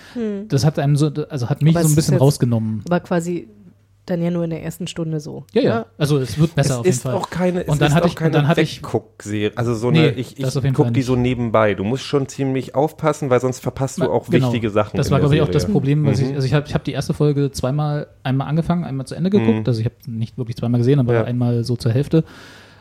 [0.48, 2.82] das hat einem so, also hat mich Aber so ein bisschen rausgenommen.
[2.86, 3.48] Aber quasi
[4.06, 5.44] dann ja nur in der ersten Stunde so.
[5.52, 5.86] Ja, ja.
[5.96, 7.14] Also es wird besser es auf jeden ist Fall.
[7.14, 9.52] auch keine, es Und dann ist hatte auch ich- keine und dann hatte ich- Wegguck-Serie.
[9.56, 11.74] Also so Nee, eine, ich, ich das auf jeden guck Fall die so nebenbei.
[11.74, 14.46] Du musst schon ziemlich aufpassen, weil sonst verpasst du auch Genau.
[14.48, 14.96] wichtige Sachen.
[14.96, 15.66] Das war, glaube ich, auch das.
[15.66, 16.04] Problem.
[16.04, 16.26] Was Mhm.
[16.30, 19.30] ich, also ich habe ich hab die erste Folge zweimal, einmal angefangen, einmal zu Ende
[19.30, 19.58] geguckt.
[19.60, 19.64] Mhm.
[19.66, 21.24] Also ich habe nicht wirklich zweimal gesehen, aber Ja.
[21.24, 22.24] einmal so zur Hälfte,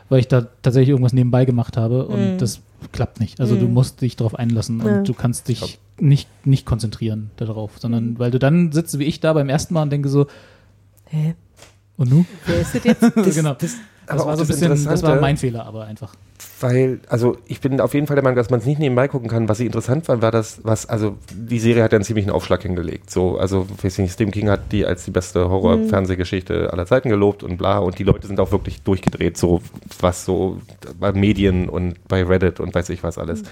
[0.08, 2.38] weil ich da tatsächlich irgendwas nebenbei gemacht habe und Mhm.
[2.38, 2.60] das
[2.90, 3.40] klappt nicht.
[3.40, 5.02] Also du musst dich darauf einlassen und Ja.
[5.02, 9.32] du kannst dich nicht, nicht konzentrieren darauf, sondern weil du dann sitzt wie ich da
[9.32, 10.26] beim ersten Mal und denke so,
[11.12, 11.34] Hä?
[11.98, 12.24] und nu?
[12.46, 13.02] Wer ist das jetzt?
[13.14, 13.54] Das, genau.
[13.54, 16.14] das, Das war so ein bisschen, das war mein Fehler, aber einfach.
[16.60, 19.28] Weil, also ich bin auf jeden Fall der Meinung, dass man es nicht nebenbei gucken
[19.28, 19.48] kann.
[19.48, 22.62] Was ich interessant fand, war das, was, also die Serie hat ja einen ziemlichen Aufschlag
[22.62, 23.10] hingelegt.
[23.10, 27.10] So, also, weiß ich nicht, Stephen King hat die als die beste Horror-Fernsehgeschichte aller Zeiten
[27.10, 27.78] gelobt und bla.
[27.78, 29.60] Und die Leute sind auch wirklich durchgedreht, so
[30.00, 30.60] was so
[30.98, 33.42] bei Medien und bei Reddit und weiß ich was alles.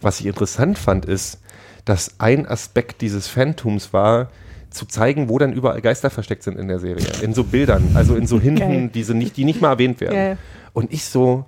[0.00, 1.40] Was ich interessant fand, ist,
[1.84, 4.30] dass ein Aspekt dieses Phantums war,
[4.72, 7.06] zu zeigen, wo dann überall Geister versteckt sind in der Serie.
[7.22, 8.44] In so Bildern, also in so Geil.
[8.44, 10.16] hinten, diese nicht, die nicht mal erwähnt werden.
[10.16, 10.36] Ja, ja.
[10.72, 11.46] Und ich so,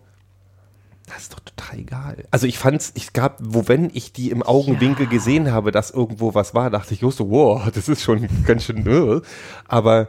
[1.06, 2.16] das ist doch total egal.
[2.30, 6.34] Also ich fand's, ich gab, wo wenn ich die im Augenwinkel gesehen habe, dass irgendwo
[6.34, 9.20] was war, dachte ich, oh so, wow, das ist schon ganz schön, äh.
[9.68, 10.08] aber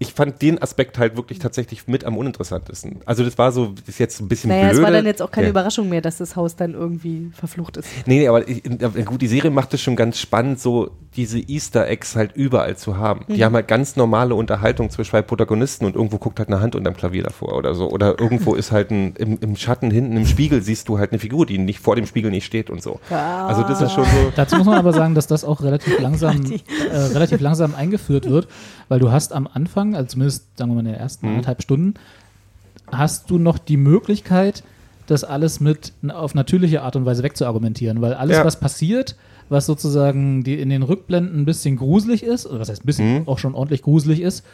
[0.00, 3.00] ich fand den Aspekt halt wirklich tatsächlich mit am uninteressantesten.
[3.04, 4.76] Also das war so, das ist jetzt ein bisschen Naja, blöde.
[4.78, 5.50] es war dann jetzt auch keine ja.
[5.50, 7.88] Überraschung mehr, dass das Haus dann irgendwie verflucht ist.
[8.06, 8.62] Nee, nee, aber ich,
[9.04, 12.96] gut, die Serie macht es schon ganz spannend, so diese Easter Eggs halt überall zu
[12.96, 13.24] haben.
[13.26, 13.34] Mhm.
[13.34, 16.76] Die haben halt ganz normale Unterhaltung zwischen zwei Protagonisten und irgendwo guckt halt eine Hand
[16.76, 17.90] unterm Klavier davor oder so.
[17.90, 21.18] Oder irgendwo ist halt ein, im, im Schatten hinten im Spiegel siehst du halt eine
[21.18, 23.00] Figur, die nicht vor dem Spiegel nicht steht und so.
[23.10, 24.32] Also das ist schon so.
[24.36, 28.46] Dazu muss man aber sagen, dass das auch relativ langsam, äh, relativ langsam eingeführt wird,
[28.88, 31.94] weil du hast am Anfang, also zumindest sagen wir mal in den ersten anderthalb Stunden,
[32.90, 34.62] hast du noch die Möglichkeit,
[35.06, 38.44] das alles mit auf natürliche Art und Weise wegzuargumentieren, weil alles, Ja.
[38.44, 39.16] was passiert,
[39.48, 43.14] was sozusagen die in den Rückblenden ein bisschen gruselig ist, oder was heißt ein bisschen,
[43.20, 43.28] Mhm.
[43.28, 44.44] auch schon ordentlich gruselig ist,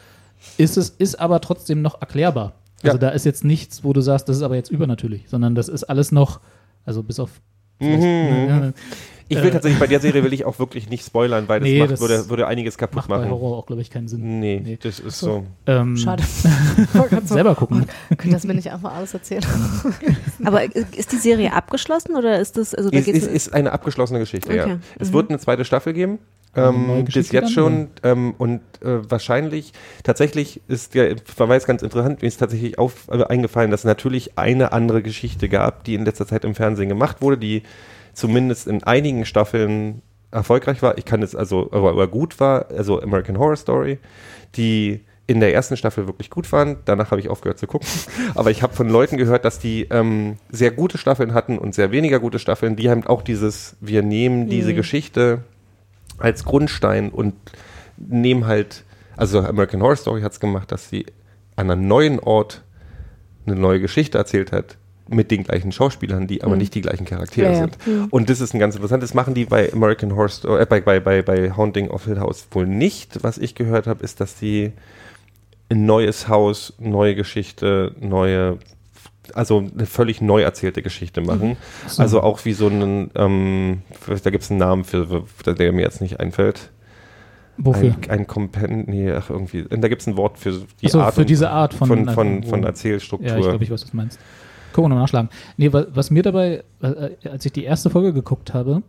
[0.59, 2.53] ist es, ist aber trotzdem noch erklärbar.
[2.83, 3.01] Also Ja.
[3.01, 5.85] da ist jetzt nichts, wo du sagst, das ist aber jetzt übernatürlich, sondern das ist
[5.85, 6.41] alles noch,
[6.85, 7.31] also bis auf
[7.81, 8.73] vielleicht, ja,
[9.29, 9.51] Ich will Äh.
[9.53, 12.01] tatsächlich, bei der Serie will ich auch wirklich nicht spoilern, weil das, Nee, macht, das
[12.01, 13.31] würde, würde einiges kaputt macht bei machen.
[13.31, 14.41] Horror auch, glaube ich, keinen Sinn.
[14.41, 14.79] Nee, Nee.
[14.83, 15.45] das ist so.
[15.67, 16.23] Ähm, Schade.
[17.25, 17.87] Selber gucken.
[18.19, 19.45] Könnt das mir nicht einfach alles erzählen?
[20.45, 23.73] Aber ist die Serie abgeschlossen oder ist das, also da Es geht's ist, ist eine
[23.73, 24.65] abgeschlossene Geschichte, ja.
[24.65, 24.77] Okay.
[24.99, 26.19] Es wird eine zweite Staffel geben.
[26.57, 27.89] Ähm, bis jetzt dann, schon.
[28.05, 29.73] Ähm, und äh, wahrscheinlich,
[30.05, 34.39] tatsächlich ist der Verweis ganz interessant, mir ist tatsächlich auf, äh, eingefallen, dass es natürlich
[34.39, 37.65] eine andere Geschichte gab, die in letzter Zeit im Fernsehen gemacht wurde, die
[38.15, 40.99] zumindest in einigen Staffeln erfolgreich war.
[40.99, 43.99] Ich kann es also, aber, aber gut war, also American Horror Story,
[44.57, 46.79] die in der ersten Staffel wirklich gut waren.
[46.85, 47.89] Danach habe ich aufgehört zu gucken.
[48.35, 51.91] Aber ich habe von Leuten gehört, dass die ähm, sehr gute Staffeln hatten und sehr
[51.93, 52.77] weniger gute Staffeln.
[52.77, 55.43] Die haben auch dieses, wir nehmen diese Geschichte
[56.19, 57.35] als Grundstein und
[57.97, 58.85] nehmen halt,
[59.17, 61.07] also American Horror Story hat es gemacht, dass sie
[61.57, 62.63] an einem neuen Ort
[63.47, 64.77] eine neue Geschichte erzählt hat
[65.09, 67.59] mit den gleichen Schauspielern, die aber nicht die gleichen Charaktere Ja, ja.
[67.85, 68.13] sind.
[68.13, 69.11] Und das ist ein ganz interessantes.
[69.11, 72.19] Das machen die bei American Horror Story, äh, bei, bei, bei, bei Haunting of Hill
[72.21, 73.23] House wohl nicht.
[73.23, 74.73] Was ich gehört habe, ist, dass die
[75.71, 78.59] ein neues Haus, neue Geschichte, neue,
[79.35, 81.57] also eine völlig neu erzählte Geschichte machen.
[81.99, 83.83] Also auch wie so einen, ähm,
[84.23, 86.71] da gibt es einen Namen für, der mir jetzt nicht einfällt.
[87.57, 87.95] Wofür?
[88.09, 89.65] Ein, ein Kompend, nee, ach irgendwie.
[89.69, 91.15] Da gibt es ein Wort für die so, Art.
[91.15, 93.37] für diese Art von- von, von, von Ja, Erzählstruktur.
[93.37, 94.19] ich glaube, ich weiß, was du meinst.
[94.75, 95.31] Gucken wir nochmal nachschlagen.
[95.57, 98.83] Nee, wa- was mir dabei, äh, als ich die erste Folge geguckt habe,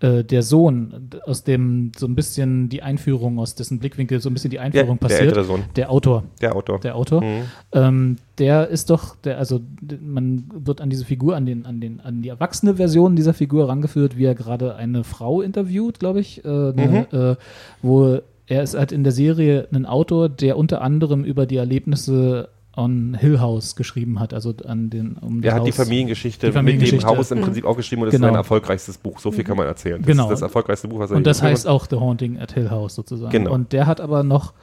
[0.00, 4.34] äh, der Sohn, aus dem so ein bisschen die Einführung, aus dessen Blickwinkel so ein
[4.34, 5.20] bisschen die ja, Einführung der passiert.
[5.28, 6.24] ältere Sohn, Der Autor.
[6.40, 6.80] der Autor.
[6.80, 7.22] Der Autor.
[7.22, 7.42] Mhm.
[7.70, 9.60] Ähm, der ist doch, der, also
[10.04, 13.68] man wird an diese Figur, an den, an den, an die erwachsene Version dieser Figur
[13.68, 17.36] rangeführt, wie er gerade eine Frau interviewt, glaube ich, äh, ne, äh,
[17.80, 18.18] wo
[18.48, 23.14] er ist halt in der Serie ein Autor, der unter anderem über die Erlebnisse on
[23.14, 27.04] Hill House geschrieben hat, also an den um das hat die Haus- Familiengeschichte, die Familiengeschichte.
[27.06, 28.32] mit dem Haus im Prinzip auch geschrieben und das ist Genau.
[28.32, 29.18] sein erfolgreichstes Buch.
[29.18, 29.98] So viel kann man erzählen.
[30.00, 30.24] Das Genau.
[30.24, 32.94] ist das erfolgreichste Buch, was er Und das heißt auch The Haunting at Hill House
[32.94, 33.30] sozusagen.
[33.30, 33.52] Genau.
[33.52, 34.54] Und der hat aber noch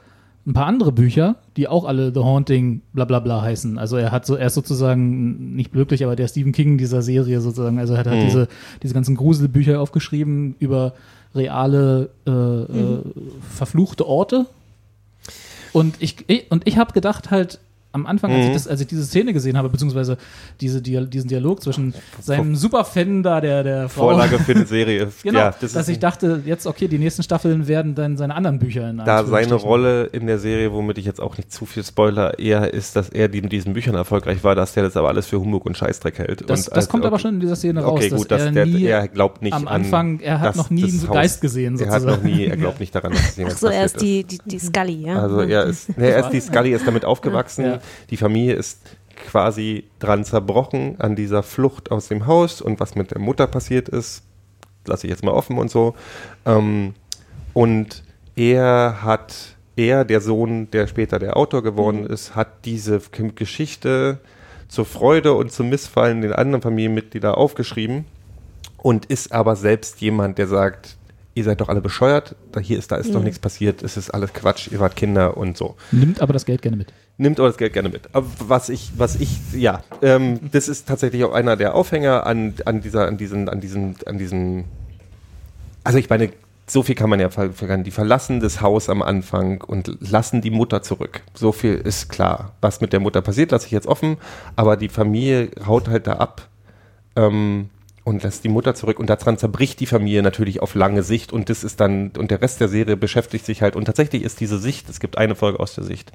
[0.46, 3.78] ein paar andere Bücher, die auch alle The Haunting bla bla bla heißen.
[3.78, 7.40] Also er hat so, er ist sozusagen nicht glücklich, aber der Stephen King dieser Serie
[7.40, 7.78] sozusagen.
[7.78, 8.24] Also er hat halt Mhm.
[8.26, 8.48] diese,
[8.82, 10.94] diese ganzen Gruselbücher aufgeschrieben über
[11.34, 12.98] reale, äh, äh,
[13.48, 14.46] verfluchte Orte.
[15.72, 17.60] Und ich, ich und ich habe gedacht halt,
[17.92, 18.54] am Anfang, als, ich Mhm.
[18.54, 20.16] das, als ich diese Szene gesehen habe, beziehungsweise
[20.60, 25.08] diese, Dia- diesen Dialog zwischen seinem Superfan da, der, der Frau, Vorlage für eine Serie.
[25.22, 28.34] Genau, ja, das dass ist ich dachte, jetzt, okay, die nächsten Staffeln werden dann seine
[28.36, 29.54] anderen Bücher in da seine.
[29.54, 33.08] Rolle in der Serie, womit ich jetzt auch nicht zu viel Spoiler, eher ist, dass
[33.08, 35.76] er die in diesen Büchern erfolgreich war, dass der das aber alles für Humbug und
[35.76, 36.42] Scheißdreck hält.
[36.42, 37.22] Das, und das als- kommt aber okay.
[37.22, 39.52] schon in dieser Szene raus, Okay, dass gut, dass er der, nie er glaubt nicht
[39.52, 42.10] am an, Anfang, er hat dass noch nie einen Haus- Geist gesehen Er hat noch
[42.14, 42.36] sozusagen.
[42.36, 44.58] nie, er glaubt nicht daran, dass es Ach jemals so, er ist die, die, die
[44.60, 45.20] Scully, ja?
[45.22, 47.64] Also er ist, nee, er ist die Scully ist damit aufgewachsen.
[47.64, 47.79] Ja.
[48.10, 48.80] Die Familie ist
[49.26, 53.88] quasi dran zerbrochen an dieser Flucht aus dem Haus und was mit der Mutter passiert
[53.88, 54.22] ist,
[54.86, 55.94] lasse ich jetzt mal offen und so.
[56.46, 56.94] Ähm,
[57.52, 58.02] und
[58.36, 63.00] er hat, er, der Sohn, der später der Autor geworden ist, hat diese
[63.34, 64.18] Geschichte
[64.68, 68.04] zur Freude und zum Missfallen den anderen Familienmitgliedern aufgeschrieben
[68.76, 70.96] und ist aber selbst jemand, der sagt,
[71.34, 74.10] ihr seid doch alle bescheuert, da hier ist, da ist doch nichts passiert, es ist
[74.10, 75.76] alles Quatsch, ihr wart Kinder und so.
[75.90, 76.92] Nimmt aber das Geld gerne mit.
[77.20, 78.08] Nimmt aber das Geld gerne mit.
[78.14, 82.54] Aber was ich, was ich, ja, ähm, das ist tatsächlich auch einer der Aufhänger an,
[82.64, 84.64] an dieser, an diesen, an diesen, an diesen,
[85.84, 86.30] also ich meine,
[86.66, 87.84] so viel kann man ja ver- vergangen.
[87.84, 91.20] Die verlassen das Haus am Anfang und lassen die Mutter zurück.
[91.34, 92.52] So viel ist klar.
[92.62, 94.16] Was mit der Mutter passiert, lasse ich jetzt offen,
[94.56, 96.48] aber die Familie haut halt da ab.
[97.16, 97.68] Ähm,
[98.10, 101.48] und lässt die Mutter zurück und daran zerbricht die Familie natürlich auf lange Sicht und
[101.48, 104.58] das ist dann, und der Rest der Serie beschäftigt sich halt und tatsächlich ist diese
[104.58, 106.10] Sicht, es gibt eine Folge aus der Sicht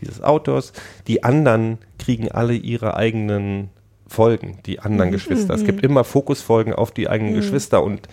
[0.00, 0.72] dieses Autors,
[1.06, 3.70] die anderen kriegen alle ihre eigenen
[4.08, 5.54] Folgen, die anderen Geschwister.
[5.54, 8.08] Es gibt immer Fokusfolgen auf die eigenen Geschwister und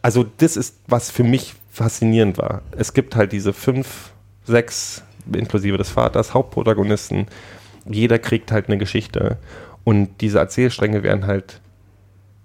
[0.00, 2.62] also das ist, was für mich faszinierend war.
[2.70, 4.12] Es gibt halt diese fünf,
[4.44, 7.26] sechs, inklusive des Vaters, Hauptprotagonisten.
[7.86, 9.38] Jeder kriegt halt eine Geschichte.
[9.82, 11.60] Und diese Erzählstränge werden halt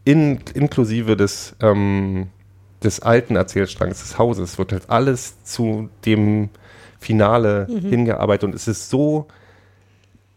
[0.09, 2.29] in, inklusive des, ähm,
[2.83, 6.49] des alten Erzählstrangs des Hauses, wird halt alles zu dem
[6.97, 8.45] Finale hingearbeitet.
[8.45, 9.27] Und es ist so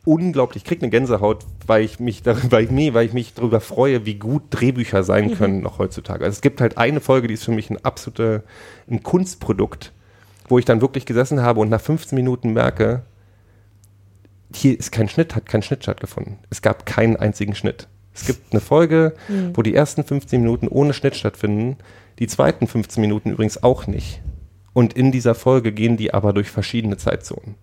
[0.04, 3.32] unglaublich, ich krieg eine Gänsehaut, weil ich mich darüber, weil ich, nee, weil ich mich
[3.32, 6.22] darüber freue, wie gut Drehbücher sein können noch heutzutage.
[6.22, 8.42] Also es gibt halt eine Folge, die ist für mich ein absoluter
[8.90, 9.92] ein Kunstprodukt,
[10.48, 13.04] wo ich dann wirklich gesessen habe und nach 15 Minuten merke,
[14.54, 16.36] hier ist kein Schnitt, hat kein Schnitt stattgefunden.
[16.50, 17.88] Es gab keinen einzigen Schnitt.
[18.14, 19.14] Es gibt eine Folge,
[19.54, 21.76] wo die ersten 15 Minuten ohne Schnitt stattfinden,
[22.18, 24.20] die zweiten 15 Minuten übrigens auch nicht.
[24.74, 27.54] Und in dieser Folge gehen die aber durch verschiedene Zeitzonen.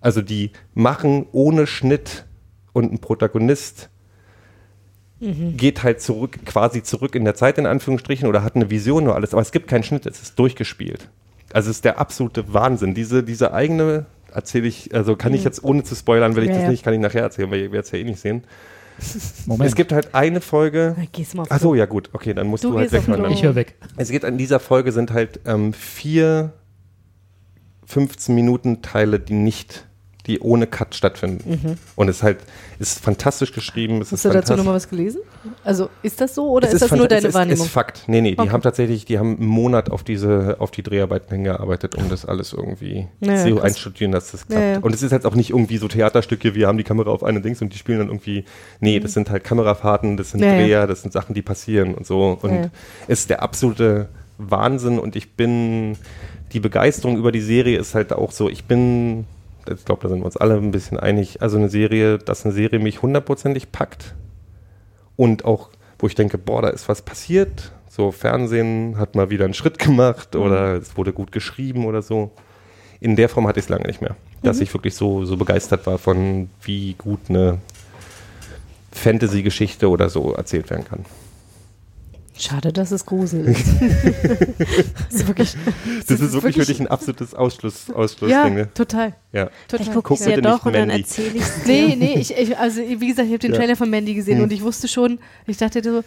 [0.00, 2.24] Also die machen ohne Schnitt
[2.72, 3.90] und ein Protagonist
[5.20, 9.16] geht halt zurück, quasi zurück in der Zeit in Anführungsstrichen oder hat eine Vision nur
[9.16, 11.08] alles, aber es gibt keinen Schnitt, es ist durchgespielt.
[11.52, 12.94] Also es ist der absolute Wahnsinn.
[12.94, 16.54] Diese, diese eigene, erzähle ich, also kann ich jetzt ohne zu spoilern, will ich Ja,
[16.56, 16.70] das ja.
[16.70, 18.44] nicht, kann ich nachher erzählen, weil ihr werdet es ja eh nicht sehen.
[19.46, 19.68] Moment.
[19.68, 20.94] Es gibt halt eine Folge.
[20.96, 23.32] Na, geh's mal Achso, ja gut, okay, dann musst Du du, halt gehst auf weghören.
[23.32, 23.76] ich höre weg.
[23.96, 26.52] Es geht an dieser Folge sind halt ähm, vier
[27.86, 29.86] 15 Minuten Teile, die nicht,
[30.28, 31.78] die ohne Cut stattfinden.
[31.96, 32.38] Und es ist halt,
[32.78, 34.00] ist fantastisch geschrieben.
[34.02, 34.12] Es Mhm.
[34.12, 35.20] Hast ist du dazu nochmal was gelesen?
[35.64, 37.60] Also ist das so oder Es ist, das nur deine es Wahrnehmung?
[37.60, 38.04] Ist, ist Fakt.
[38.06, 38.50] Nee, nee, die Okay.
[38.50, 42.52] haben tatsächlich, die haben einen Monat auf diese, auf die Dreharbeiten hingearbeitet, um das alles
[42.52, 44.62] irgendwie Ja, ja, so einstudieren, dass das klappt.
[44.62, 44.78] Ja, ja.
[44.78, 47.42] Und es ist jetzt auch nicht irgendwie so Theaterstücke, wir haben die Kamera auf einen
[47.42, 48.44] Dings und die spielen dann irgendwie,
[48.80, 50.46] nee, das sind halt Kamerafahrten, das sind Mhm.
[50.46, 50.58] Ja, ja.
[50.58, 52.38] Dreher, das sind Sachen, die passieren und so.
[52.42, 52.70] Und Ja, ja.
[53.08, 55.96] es ist der absolute Wahnsinn und ich bin,
[56.52, 59.24] die Begeisterung über die Serie ist halt auch so, ich bin,
[59.72, 62.54] ich glaube, da sind wir uns alle ein bisschen einig, also eine Serie, dass eine
[62.54, 64.14] Serie mich hundertprozentig packt
[65.16, 67.72] und auch, wo ich denke, boah, da ist was passiert.
[67.88, 72.30] So Fernsehen hat mal wieder einen Schritt gemacht oder es wurde gut geschrieben oder so.
[73.00, 75.86] In der Form hatte ich es lange nicht mehr, dass ich wirklich so, so begeistert
[75.86, 77.58] war von, wie gut eine
[78.92, 81.04] Fantasy-Geschichte oder so erzählt werden kann.
[82.38, 83.66] Schade, dass es Grusel ist.
[85.10, 85.56] das ist wirklich,
[86.06, 88.30] Das, ist wirklich für dich ein absolutes Ausschluss, Ausschlussding.
[88.30, 88.68] ja, ne?
[88.74, 89.14] total.
[89.32, 89.50] Ja.
[89.66, 89.86] Total.
[89.94, 92.56] gucke ich Guck ja bitte doch und dann erzähle ich es Nee, nee, ich, ich,
[92.56, 93.58] also wie gesagt, ich habe den Ja.
[93.58, 94.44] Trailer von Mandy gesehen Hm.
[94.44, 96.02] und ich wusste schon, ich dachte so,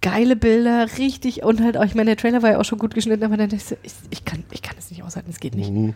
[0.00, 2.94] geile Bilder, richtig und halt auch, ich meine, der Trailer war ja auch schon gut
[2.94, 5.40] geschnitten, aber dann dachte ich so, ich, ich, kann, ich kann es nicht aushalten, es
[5.40, 5.70] geht nicht.
[5.70, 5.94] Mhm.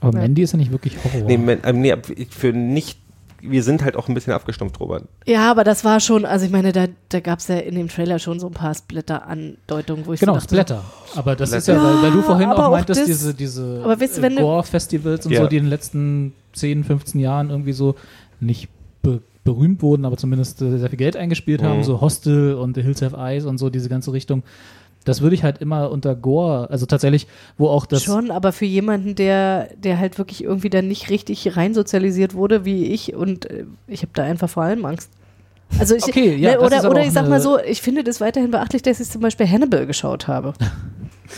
[0.00, 0.22] Aber Ja.
[0.22, 1.26] Mandy ist ja nicht wirklich Horror.
[1.28, 1.94] Nee, man, ähm, nee,
[2.30, 2.98] für nicht,
[3.42, 5.04] wir sind halt auch ein bisschen abgestumpft, Robert.
[5.26, 7.88] Ja, aber das war schon, also ich meine, da, da gab es ja in dem
[7.88, 10.84] Trailer schon so ein paar Splitter-Andeutungen, wo ich Genau, so dachte, Splatter.
[11.16, 11.82] Aber das ist Blätter.
[11.82, 15.32] ja, weil, weil du vorhin auch auch meintest, das- diese, diese aber weißt Gore-Festivals und
[15.32, 15.42] Ja.
[15.42, 17.94] so, die in den letzten 10, 15 Jahren irgendwie so
[18.40, 18.68] nicht
[19.02, 21.82] be berühmt wurden, aber zumindest äh, sehr viel Geld eingespielt haben, Mhm.
[21.82, 24.44] so Hostel und The Hills Have Eyes und so, diese ganze Richtung.
[25.04, 27.26] Das würde ich halt immer unter Gore, also tatsächlich,
[27.58, 28.02] wo auch das.
[28.02, 32.86] Schon, aber für jemanden, der, der halt wirklich irgendwie dann nicht richtig reinsozialisiert wurde, wie
[32.86, 35.10] ich, und äh, ich habe da einfach vor allem Angst.
[35.78, 38.20] Also ich, Okay, ja, ne, ist oder, oder ich sag mal so, ich finde das
[38.20, 40.52] weiterhin beachtlich, dass ich zum Beispiel Hannibal geschaut habe.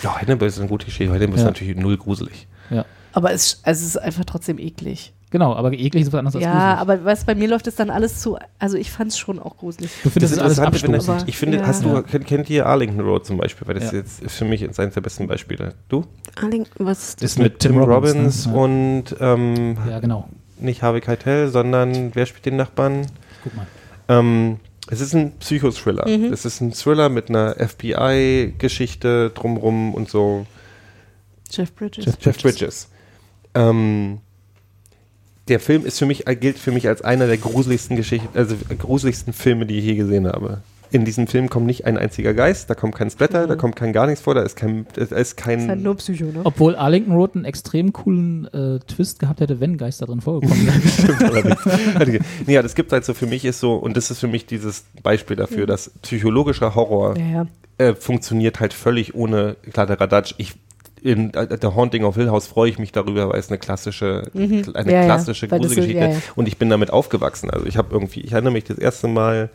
[0.02, 1.12] Ja, Hannibal ist eine gute Geschichte.
[1.12, 1.46] Hannibal ist Ja.
[1.46, 2.48] natürlich null gruselig.
[2.68, 2.84] Ja.
[3.12, 5.12] Aber es, also es ist einfach trotzdem eklig.
[5.34, 6.80] Genau, aber eklig ist was anderes als Ja, gruselig.
[6.80, 9.56] aber weißt, bei mir läuft es dann alles zu, also ich fand es schon auch
[9.56, 9.90] gruselig.
[10.04, 11.20] Du findest das alles Interessante, wenn abstoßend.
[11.22, 11.66] das- Ich finde, Ja.
[11.66, 12.02] hast du, Ja.
[12.02, 13.66] kennt, kennt ihr Arlington Road zum Beispiel?
[13.66, 13.98] Weil das Ja.
[13.98, 15.74] jetzt ist für mich jetzt eines der besten Beispiele.
[15.88, 16.04] Du?
[16.40, 18.52] Arling, was Das ist mit Tim Robbins, ne?
[18.52, 18.58] Ja.
[18.60, 20.28] und ähm, Ja, genau.
[20.60, 23.04] nicht Harvey Keitel, sondern wer spielt den Nachbarn?
[23.42, 23.66] Guck mal.
[24.08, 26.06] Ähm, es ist ein Psychothriller.
[26.08, 26.32] Mhm.
[26.32, 30.46] Es ist ein Thriller mit einer FBI-Geschichte drumrum und so.
[31.50, 32.04] Jeff Bridges.
[32.04, 32.88] Jeff Jeff Bridges.
[33.54, 34.18] Ähm,
[35.48, 39.32] der Film ist für mich, gilt für mich als einer der gruseligsten Geschichten, also gruseligsten
[39.32, 40.58] Filme, die ich je gesehen habe.
[40.90, 43.92] In diesem Film kommt nicht ein einziger Geist, da kommt kein Splatter, da kommt kein
[43.92, 45.16] gar nichts vor, da ist kein, da ist Mhm.
[45.18, 46.40] ist halt kein, nur Psycho, ne?
[46.44, 52.22] Obwohl Arlington Road einen extrem coolen äh, Twist gehabt hätte, wenn Geister drin vorgekommen wären.
[52.46, 54.84] ja, das gibt halt so für mich ist so, und das ist für mich dieses
[55.02, 57.46] Beispiel dafür, dass psychologischer Horror Ja, ja.
[57.78, 60.34] äh, funktioniert halt völlig ohne Kladderadatsch.
[60.38, 60.54] Ich
[61.04, 64.22] in äh, The Haunting of Hill House freue ich mich darüber, weil es eine klassische,
[64.32, 64.64] Mhm.
[64.74, 66.18] eine Ja, ja, klassische so- Gruselgeschichte ja, ja.
[66.34, 67.50] und ich bin damit aufgewachsen.
[67.50, 69.50] Also ich habe irgendwie, ich erinnere mich das erste Mal,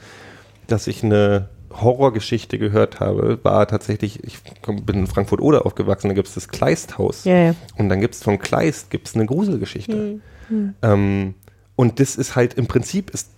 [0.67, 4.37] dass ich eine Horrorgeschichte gehört habe, war tatsächlich, ich
[4.83, 7.25] bin in Frankfurt-Oder aufgewachsen, da gibt es das Kleisthaus.
[7.25, 7.55] Ja, ja.
[7.77, 10.19] Und dann gibt es von Kleist gibt's eine Gruselgeschichte.
[10.49, 10.73] Hm.
[10.81, 11.33] Ähm,
[11.75, 13.29] und das ist halt im Prinzip ist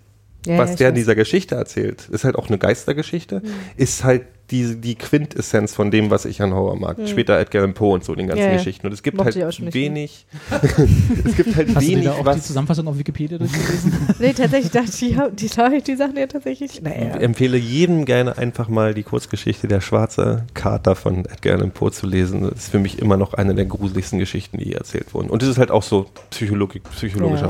[0.45, 3.49] Ja, was ja, ich der in dieser Geschichte erzählt, ist halt auch eine Geistergeschichte, Hm.
[3.77, 6.97] ist halt die, die Quintessenz von dem, was ich an Horror mag.
[7.05, 8.43] Später Edgar Allan Poe und so den ganzen.
[8.43, 8.53] Ja.
[8.53, 8.85] Geschichten.
[8.85, 10.25] Und es gibt Mochte ich halt wenig,
[11.25, 12.47] es gibt halt Hast du wenig, da auch die was.
[12.47, 13.93] Zusammenfassung auf Wikipedia durchgelesen?
[14.19, 15.17] Nee, tatsächlich dachte ich, die,
[15.47, 16.81] die, die, die Sachen ja tatsächlich.
[16.81, 17.15] Naja.
[17.15, 21.91] Ich empfehle jedem gerne einfach mal die Kurzgeschichte Der schwarze Kater von Edgar Allan Poe
[21.91, 22.41] zu lesen.
[22.41, 25.29] Das ist für mich immer noch eine der gruseligsten Geschichten, die je erzählt wurden.
[25.29, 27.47] Und es ist halt auch so psychologi psychologischer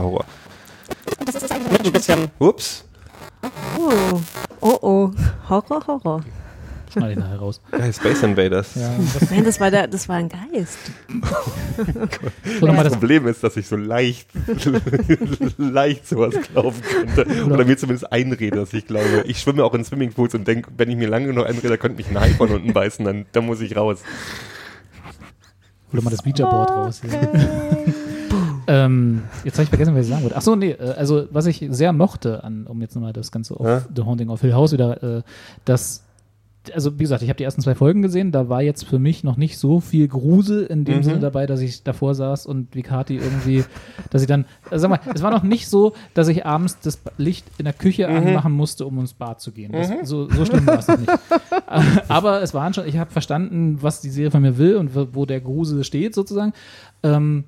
[2.08, 2.16] Ja.
[2.16, 2.32] Horror.
[2.40, 2.86] Ups.
[3.78, 4.22] Oh,
[4.62, 5.12] oh, oh.
[5.50, 6.24] Horror, Horror.
[6.92, 7.62] Schneide ich nachher raus.
[7.72, 8.76] Ja, Space Invaders.
[8.76, 10.78] Ja, das, Nein, das war, der, das war ein Geist.
[12.60, 14.28] so Das das, Problem ist, dass ich so leicht,
[15.58, 17.46] leicht sowas glauben könnte.
[17.46, 19.24] Oder mir zumindest einrede, dass ich glaube.
[19.26, 22.10] Ich schwimme auch in Swimmingpools und denke, wenn ich mir lange genug einrede, könnte mich
[22.10, 24.00] ein Hai von unten beißen, dann, dann muss ich raus.
[25.94, 27.02] hol doch mal das Ouija-Board raus.
[27.02, 27.94] Hier.
[28.68, 30.36] ähm, jetzt habe ich vergessen, was ich sagen wollte.
[30.38, 33.66] Achso, nee, äh, also was ich sehr mochte, an, um jetzt nochmal das Ganze auf
[33.66, 33.82] Ja?
[33.96, 35.22] The Haunting of Hill House wieder, äh,
[35.66, 36.04] dass
[36.76, 39.24] also wie gesagt, ich habe die ersten zwei Folgen gesehen, da war jetzt für mich
[39.24, 41.04] noch nicht so viel Grusel in dem Mhm.
[41.04, 43.64] Sinne dabei, dass ich davor saß und wie Kati irgendwie,
[44.12, 47.00] dass ich dann, also sag mal, es war noch nicht so, dass ich abends das
[47.18, 48.16] Licht in der Küche Mhm.
[48.16, 49.72] anmachen musste, um ins Bad zu gehen.
[49.72, 51.12] Das, so, so schlimm war es noch nicht.
[52.10, 55.08] Aber es waren schon, ich habe verstanden, was die Serie von mir will und wo
[55.14, 56.54] wo der Grusel steht sozusagen.
[57.02, 57.46] Ähm,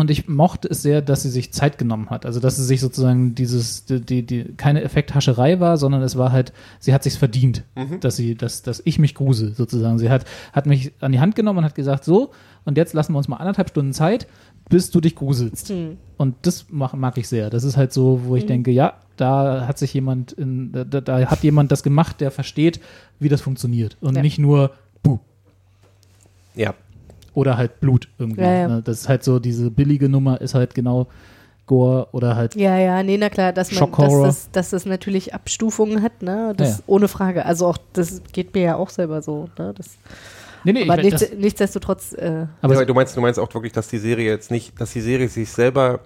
[0.00, 2.24] Und ich mochte es sehr, dass sie sich Zeit genommen hat.
[2.24, 6.32] Also, dass sie sich sozusagen dieses, die, die, die keine Effekthascherei war, sondern es war
[6.32, 7.64] halt, sie hat sich's verdient,
[8.00, 9.98] dass sie, dass, dass ich mich grusel, sozusagen.
[9.98, 10.24] Sie hat,
[10.54, 12.30] hat mich an die Hand genommen und hat gesagt, so,
[12.64, 14.26] und jetzt lassen wir uns mal anderthalb Stunden Zeit,
[14.70, 15.70] bis du dich gruselst.
[16.16, 17.50] Und das mag, mag ich sehr.
[17.50, 21.00] Das ist halt so, wo ich denke, ja, da hat sich jemand, in, da, da-
[21.02, 22.80] da hat jemand das gemacht, der versteht,
[23.18, 23.98] wie das funktioniert.
[24.00, 24.22] Und Ja.
[24.22, 24.70] nicht nur,
[25.02, 25.18] buh,
[26.54, 26.72] Ja.
[27.34, 28.42] Oder halt Blut irgendwie.
[28.42, 28.68] Ja, ja.
[28.68, 28.82] Ne?
[28.82, 31.06] Das ist halt so, diese billige Nummer ist halt genau
[31.66, 34.26] Gore oder halt Ja, ja, nee, na klar, dass man, dass Schockhorror.
[34.26, 36.52] das, dass das natürlich Abstufungen hat, ne?
[36.56, 36.82] Das Ja, ja.
[36.88, 37.46] ohne Frage.
[37.46, 39.72] Also auch, das geht mir ja auch selber so, ne?
[39.76, 39.96] Das,
[40.62, 43.52] Nee, nee, aber ich, nichts, das, nichtsdestotrotz, äh, aber ja, du meinst, du meinst auch
[43.54, 46.00] wirklich, dass die Serie jetzt nicht, dass die Serie sich selber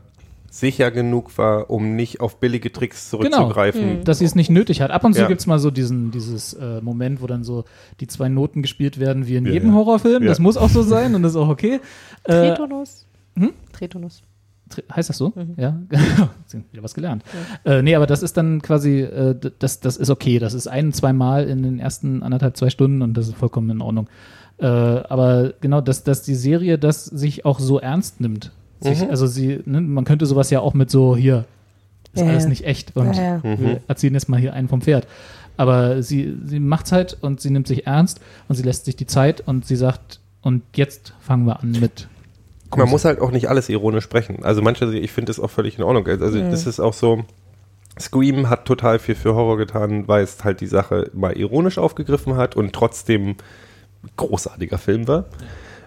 [0.61, 4.05] sicher genug war, um nicht auf billige Tricks zurückzugreifen.
[4.05, 4.91] dass sie es nicht nötig hat.
[4.93, 5.27] Ab und zu Ja.
[5.29, 7.65] gibt's mal so diesen, dieses äh, Moment, wo dann so
[8.01, 9.75] die zwei Noten gespielt werden, wie in Ja, jedem ja.
[9.75, 10.23] Horrorfilm.
[10.23, 10.29] Ja.
[10.29, 11.81] Das muss auch so sein und das ist auch okay.
[12.25, 13.07] Äh, Tretonus.
[13.37, 13.51] hm?
[13.73, 14.23] Tretonus.
[14.71, 15.33] Tr- Heißt das so?
[15.35, 15.55] Mhm.
[15.59, 15.79] Ja,
[16.73, 17.23] wieder was gelernt.
[17.65, 20.39] Äh, nee, aber das ist dann quasi, äh, das, das ist okay.
[20.39, 23.69] Das ist ein, zwei Mal in den ersten anderthalb, zwei Stunden und das ist vollkommen
[23.71, 24.09] in Ordnung.
[24.59, 28.53] Äh, aber genau, dass, dass die Serie das sich auch so ernst nimmt.
[28.85, 29.11] Sich, Mhm.
[29.11, 31.47] Also sie, ne, man könnte sowas ja auch mit so, hier,
[32.13, 33.59] ist Ja, alles nicht echt und Ja, ja.
[33.59, 35.07] wir erzählen jetzt mal hier einen vom Pferd.
[35.57, 39.07] Aber sie, sie macht's halt und sie nimmt sich ernst und sie lässt sich die
[39.07, 42.09] Zeit und sie sagt, und jetzt fangen wir an mit
[42.77, 44.45] Man muss halt auch nicht alles ironisch sprechen.
[44.45, 46.07] Also manche, ich finde das auch völlig in Ordnung.
[46.07, 47.25] Also das ist auch so,
[47.99, 52.37] Scream hat total viel für Horror getan, weil es halt die Sache mal ironisch aufgegriffen
[52.37, 53.37] hat und trotzdem
[54.17, 55.27] großartiger Film war.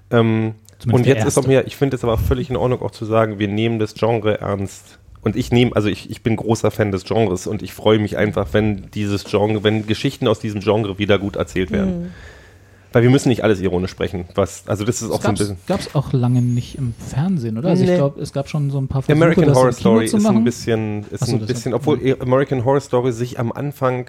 [0.10, 2.92] Ähm, Zumindest und jetzt ist auch mir, ich finde es aber völlig in Ordnung auch
[2.92, 5.00] zu sagen, wir nehmen das Genre ernst.
[5.22, 8.16] Und ich nehme, also ich, ich bin großer Fan des Genres und ich freue mich
[8.18, 12.14] einfach, wenn dieses Genre, wenn Geschichten aus diesem Genre wieder gut erzählt werden.
[12.94, 14.26] Weil wir müssen nicht alles ironisch sprechen.
[14.36, 15.58] Was, also das ist auch so ein bisschen.
[15.68, 17.70] gab's auch lange nicht im Fernsehen, oder?
[17.70, 17.98] Also ich Nee.
[17.98, 21.06] glaube, es gab schon so ein paar Versuche, American das Horror Story ist ein bisschen,
[21.12, 24.08] ist so, ein das bisschen, obwohl American Horror Story sich am Anfang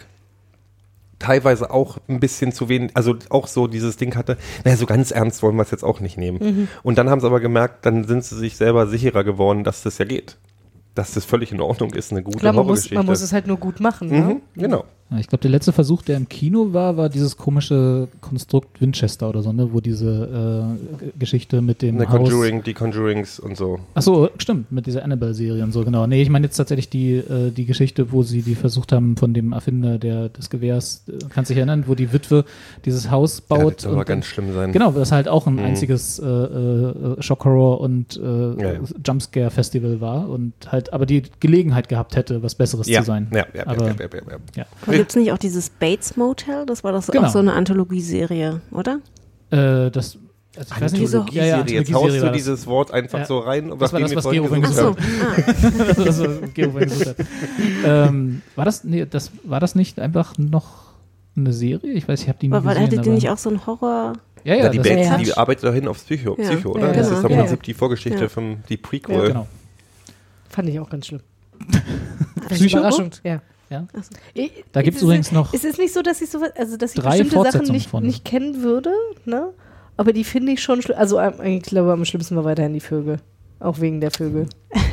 [1.19, 5.11] teilweise auch ein bisschen zu wenig, also auch so dieses Ding hatte, naja, so ganz
[5.11, 6.39] ernst wollen wir es jetzt auch nicht nehmen.
[6.41, 6.69] Mhm.
[6.83, 9.99] Und dann haben sie aber gemerkt, dann sind sie sich selber sicherer geworden, dass das
[9.99, 10.37] ja geht.
[10.95, 13.47] Dass das völlig in Ordnung ist, eine gute Klar, man muss, man muss es halt
[13.47, 14.09] nur gut machen.
[14.09, 14.21] Ne?
[14.21, 14.85] mhm, genau.
[15.11, 19.29] Ja, ich glaube, der letzte Versuch, der im Kino war, war dieses komische Konstrukt Winchester
[19.31, 19.73] oder so, ne?
[19.73, 20.69] wo diese
[21.01, 22.09] äh, Geschichte mit dem Haus...
[22.09, 23.79] Conjuring, die Conjurings und so.
[23.95, 26.07] Ach so, stimmt, mit dieser Annabelle-Serie und so, genau.
[26.07, 29.33] Nee, ich meine jetzt tatsächlich die, äh, die Geschichte, wo sie die versucht haben von
[29.33, 32.45] dem Erfinder der, des Gewehrs, äh, kannst dich erinnern, wo die Witwe
[32.85, 33.77] dieses Haus Ja, baut.
[33.77, 34.73] das soll aber ganz schlimm sein.
[34.73, 35.61] Genau, das halt auch ein Mhm.
[35.61, 38.21] einziges äh, äh, Shock-Horror und äh,
[38.63, 38.81] Ja, ja.
[39.07, 43.29] Jumpscare-Festival war und halt aber die Gelegenheit gehabt hätte, was Besseres Ja, zu sein.
[43.33, 44.98] ja, ja, aber, ja, ja, ja, ja.
[44.99, 46.67] Gibt es nicht auch dieses Bates Motel?
[46.67, 47.27] Das war doch Genau.
[47.27, 49.01] auch so eine Anthologieserie, oder?
[49.51, 50.19] Äh, das,
[50.57, 51.79] also ich weiß nicht, Diese- ja, ja, Anthologieserie.
[51.81, 53.25] Jetzt haust du dieses Wort einfach Ja.
[53.27, 53.73] so rein.
[53.79, 54.97] Das war nachdem das, wir was Gero vorhin gesucht haben.
[54.97, 55.69] so,
[56.03, 57.27] ah, das, was Gero vorhin gesucht hat.
[57.85, 60.89] ähm, war das, nee, das, war das nicht einfach noch
[61.37, 61.93] eine Serie?
[61.93, 62.85] Ich weiß, ich habe die nie aber gesehen.
[62.87, 64.15] hattet ihr nicht auch so ein Horror?
[64.45, 65.17] Ja, ja, Ja, die Bates, ja.
[65.19, 66.49] die arbeitet dahin aufs Psycho, Ja.
[66.51, 66.89] Psycho oder?
[66.89, 67.19] Ja, das genau.
[67.19, 68.29] ist im Ja, Prinzip die Vorgeschichte Ja.
[68.29, 69.17] von die Prequel.
[69.17, 69.47] ja, genau.
[70.49, 71.21] Fand ich auch ganz schlimm.
[72.49, 72.79] Psycho?
[72.79, 73.41] Überraschend, ja.
[73.71, 73.87] Ja.
[74.35, 76.77] Ich- Da gibt's es ist- übrigens noch Es ist nicht so, dass ich so, also
[76.77, 78.03] dass ich drei bestimmte Sachen nicht, von.
[78.05, 78.93] nicht kennen würde,
[79.25, 79.51] ne?
[79.97, 80.97] Aber die finde ich schon schlimm.
[80.99, 83.19] Also ähm, ich glaube, am schlimmsten war weiterhin die Vögel.
[83.61, 84.47] Auch wegen der Vögel.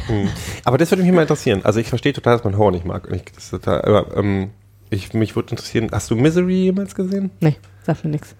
[0.08, 0.28] Hm.
[0.64, 1.62] Aber das würde mich mal interessieren.
[1.64, 3.08] Also ich verstehe total, dass man Horror nicht mag.
[3.08, 4.50] Und Ich, das ist total, aber ähm,
[4.90, 7.30] ich, mich würde interessieren, hast du Misery jemals gesehen?
[7.40, 8.36] Nee, sagt mir nichts.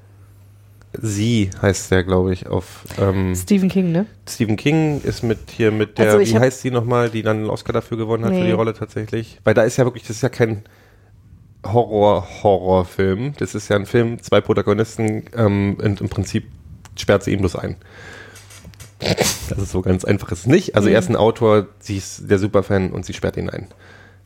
[1.01, 4.05] Sie heißt der, glaube ich, auf ähm, Stephen King, ne?
[4.27, 7.49] Stephen King ist mit hier mit der, Also wie heißt sie nochmal, die dann einen
[7.49, 8.45] Oscar dafür gewonnen hat für Nee.
[8.47, 9.39] die Rolle tatsächlich?
[9.43, 10.63] Weil da ist ja wirklich, das ist ja kein
[11.65, 13.34] Horror-Horror-Film.
[13.38, 16.45] Das ist ja ein Film, zwei Protagonisten, ähm, und im Prinzip
[16.95, 17.76] sperrt sie ihn bloß ein.
[18.99, 20.76] Das ist so ganz einfach ist nicht.
[20.76, 23.67] Also er ist ein Autor, sie ist der Superfan und sie sperrt ihn ein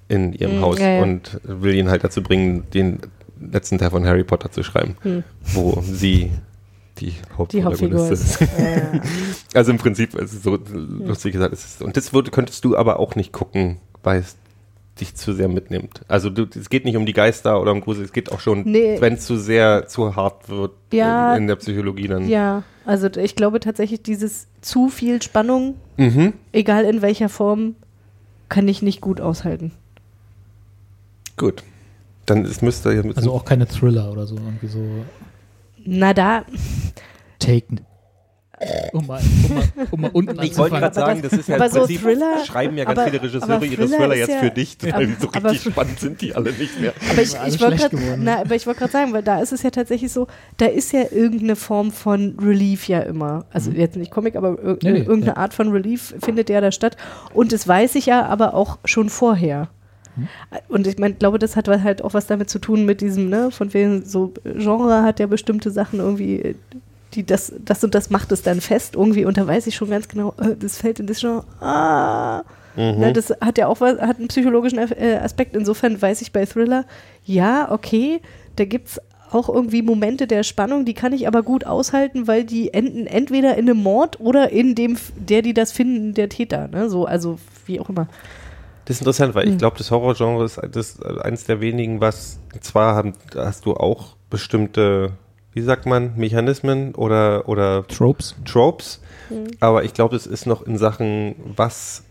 [0.07, 1.03] in ihrem Mhm, Haus ja, ja.
[1.03, 2.99] und will ihn halt dazu bringen, den
[3.39, 4.95] letzten Teil von Harry Potter zu schreiben,
[5.53, 6.31] wo sie
[6.99, 8.51] die Hauptfigur Hauptprotagonistin ist.
[8.57, 9.01] Ja,
[9.53, 12.76] also im Prinzip, es ist so lustig gesagt, es ist, und das würde, könntest du
[12.77, 14.35] aber auch nicht gucken, weil es
[14.99, 16.01] dich zu sehr mitnimmt.
[16.09, 18.63] Also du, es geht nicht um die Geister oder um Grusel, es geht auch schon,
[18.63, 18.97] Nee.
[18.99, 21.35] wenn es zu sehr, zu hart wird Ja.
[21.35, 22.27] in, in der Psychologie dann.
[22.27, 26.34] ja, also ich glaube tatsächlich, dieses zu viel Spannung, Mhm.
[26.51, 27.76] egal in welcher Form,
[28.49, 29.71] kann ich nicht gut aushalten.
[31.38, 31.63] Gut.
[32.26, 34.80] Dann es müsste ja mit also auch keine Thriller oder so, irgendwie so
[35.85, 36.43] Na da,
[37.39, 37.81] Taken.
[38.91, 41.68] Um mal, um mal, um mal unten Ich wollte gerade sagen, das ist ja aber
[41.68, 44.30] im so Prinzip, Thriller- schreiben ja ganz aber- viele aber Regisseure ihre Thriller Thriller jetzt
[44.30, 46.91] ja- für dich, weil so aber- richtig spannend sind die alle nicht mehr.
[47.10, 47.77] Aber ich, ich wollte
[48.80, 50.27] gerade sagen, weil da ist es ja tatsächlich so,
[50.57, 53.45] da ist ja irgendeine Form von Relief ja immer.
[53.53, 54.77] Also jetzt nicht Comic, aber ir Mhm.
[54.84, 55.38] Nee, nee, irgendeine ja.
[55.38, 56.97] Art von Relief findet ja da statt.
[57.34, 59.69] Und das weiß ich ja aber auch schon vorher.
[60.19, 60.27] Mhm.
[60.67, 63.51] Und ich meine, glaube, das hat halt auch was damit zu tun mit diesem, ne,
[63.51, 66.55] von wegen so Genre hat ja bestimmte Sachen irgendwie,
[67.13, 69.89] die das, das und das macht es dann fest irgendwie und da weiß ich schon
[69.89, 71.43] ganz genau, äh, das fällt in das Genre.
[71.61, 72.43] Ah.
[72.75, 75.53] Ne, das hat ja auch was, hat einen psychologischen äh, Aspekt.
[75.53, 76.85] Insofern weiß ich bei Thriller,
[77.25, 78.21] ja, okay,
[78.55, 79.01] da gibt es
[79.31, 83.57] auch irgendwie Momente der Spannung, die kann ich aber gut aushalten, weil die enden entweder
[83.57, 86.67] in einem Mord oder in dem, der, die das finden, der Täter.
[86.67, 86.89] Ne?
[86.89, 88.07] So, also wie auch immer.
[88.89, 89.57] Das ist interessant, weil ich Hm.
[89.59, 95.11] glaube, das Horrorgenre ist das eines der wenigen, was zwar haben, hast du auch bestimmte,
[95.53, 98.35] wie sagt man, Mechanismen oder, oder Tropes.
[98.45, 98.99] Tropes,
[99.59, 102.03] aber ich glaube, es ist noch in Sachen, was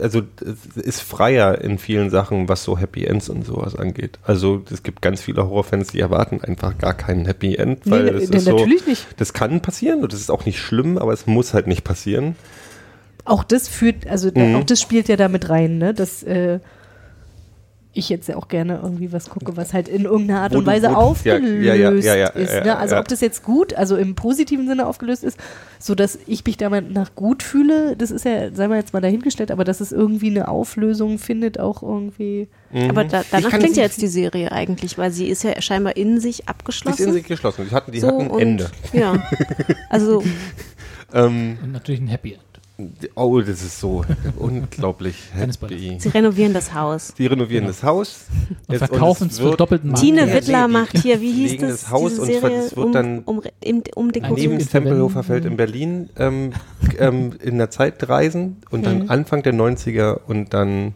[0.00, 4.18] also es ist freier in vielen Sachen, was so Happy Ends und sowas angeht.
[4.22, 8.10] Also es gibt ganz viele Horrorfans, die erwarten einfach gar keinen Happy End, weil Nee,
[8.12, 9.06] das nee, ist so, natürlich nicht.
[9.18, 12.36] das kann passieren und das ist auch nicht schlimm, aber es muss halt nicht passieren.
[13.24, 14.56] Auch das führt, also da, Mhm.
[14.56, 15.92] auch das spielt ja damit rein, ne?
[15.94, 16.60] Dass äh,
[17.94, 20.96] ich jetzt ja auch gerne irgendwie was gucke, was halt in irgendeiner Art und Weise
[20.96, 22.64] aufgelöst ja, ja, ja, ja, ist.
[22.64, 22.76] Ne?
[22.78, 25.36] Also ob das jetzt gut, also im positiven Sinne aufgelöst ist,
[25.80, 29.00] so dass ich mich damit nach gut fühle, das ist ja, sei mal jetzt mal
[29.00, 32.46] dahingestellt, aber dass es irgendwie eine Auflösung findet, auch irgendwie.
[32.88, 33.58] Aber da, danach Mhm.
[33.58, 36.48] klingt ja jetzt die Serie eigentlich, weil sie ist ja scheinbar in sich Die ist
[36.50, 37.08] abgeschlossen.
[37.08, 37.66] in sich geschlossen.
[37.68, 38.70] Die hatten, die so hatten und, Ende.
[38.92, 39.14] Ja.
[39.90, 40.22] Also
[41.12, 42.42] Ähm, Und natürlich ein Happy End.
[43.14, 44.04] Oh, das ist so
[44.38, 45.96] unglaublich happy.
[45.98, 47.12] sie renovieren das Haus.
[47.18, 48.26] Die renovieren das Haus.
[48.66, 50.02] Und Jetzt- verkaufen es für doppelten Markt.
[50.02, 52.92] Tine Wittler macht hier, wie hieß das, das Haus diese und Serie es wird um,
[52.92, 56.52] dann um, um, um neben Tempelhofer Feld in Berlin ähm,
[56.98, 59.10] ähm, in der Zeit reisen und dann Mhm.
[59.10, 60.94] Anfang der 90er und dann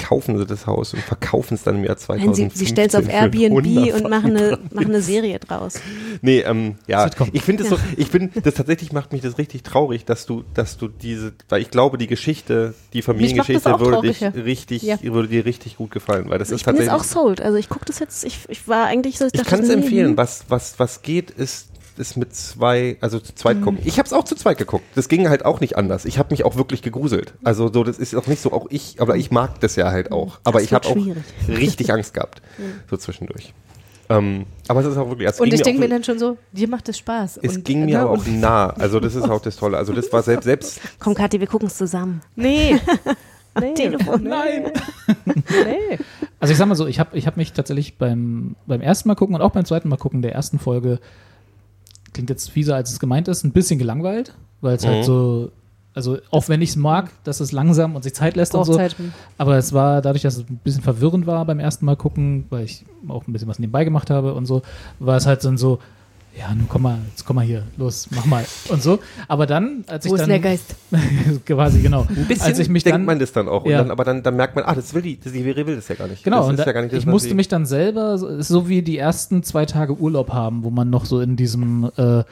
[0.00, 2.88] kaufen sie das Haus und verkaufen es dann im Jahr Nein, 2015 sie, sie stellt
[2.88, 5.74] es auf Airbnb 100 und machen eine, machen eine Serie draus.
[6.22, 9.62] Nee, ähm, ja, ich finde es so, ich finde, das tatsächlich macht mich das richtig
[9.62, 14.20] traurig, dass du, dass du diese, weil ich glaube, die Geschichte, die Familiengeschichte würde dich
[14.20, 14.30] ja.
[14.30, 14.98] richtig, Ja.
[15.02, 17.10] würde dir richtig gut gefallen, weil das ist Ich bin jetzt tatsächlich.
[17.18, 17.40] auch sold.
[17.40, 20.16] Also ich gucke das jetzt, ich, ich war eigentlich so, ich, ich kann es empfehlen.
[20.16, 21.69] Was, was, was geht, ist,
[22.00, 23.62] ist mit zwei, also zu zweit Mhm.
[23.64, 23.80] gucken.
[23.84, 24.84] Ich habe es auch zu zweit geguckt.
[24.96, 26.04] Das ging halt auch nicht anders.
[26.04, 27.34] Ich habe mich auch wirklich gegruselt.
[27.44, 30.10] Also so, das ist auch nicht so, auch ich, aber ich mag das ja halt
[30.10, 30.40] auch.
[30.44, 30.96] Aber Das ich habe auch
[31.48, 32.42] richtig Angst gehabt,
[32.90, 33.52] so zwischendurch.
[34.08, 35.28] Ähm, aber es ist auch wirklich.
[35.28, 37.38] Also es Und ich denke mir dann schon so, dir macht es Spaß.
[37.42, 38.70] es und, ging mir ne, aber auch nah.
[38.70, 39.76] Also das ist auch das Tolle.
[39.76, 42.20] Also das war selbst, selbst Komm, Kathi, wir gucken es zusammen.
[42.34, 42.76] Nee.
[43.60, 43.74] nee.
[43.74, 44.24] Telefon.
[44.24, 44.72] Nein.
[45.36, 45.98] nee.
[46.40, 49.14] Also ich sag mal so, ich habe ich hab mich tatsächlich beim, beim ersten Mal
[49.14, 50.98] gucken und auch beim zweiten Mal gucken der ersten Folge,
[52.12, 54.88] klingt jetzt fieser als es gemeint ist, ein bisschen gelangweilt, weil es Mhm.
[54.88, 55.50] halt so,
[55.94, 58.66] also auch wenn ich es mag, dass es langsam und sich Zeit lässt und Braucht
[58.72, 58.96] so, Zeit.
[59.38, 62.64] aber es war dadurch, dass es ein bisschen verwirrend war beim ersten Mal gucken, weil
[62.64, 64.62] ich auch ein bisschen was nebenbei gemacht habe und so,
[64.98, 65.78] war es halt dann so,
[66.38, 68.98] ja, nun komm mal, jetzt komm mal hier, los, mach mal und so.
[69.28, 70.74] Aber dann, als Wo ich ist dann denn der Geist?
[71.46, 73.64] quasi genau, ein bisschen als ich mich denkt dann man das dann auch.
[73.64, 73.78] Und Ja.
[73.78, 75.88] dann, aber dann, dann merkt man, ah, das will die, das, die Serie will das
[75.88, 76.22] ja gar nicht.
[76.24, 78.28] Genau, das und ist da, ja gar nicht das, ich musste mich dann selber, so-
[78.28, 82.22] ist wie die ersten zwei Tage Urlaub haben, wo man noch so in diesem, äh,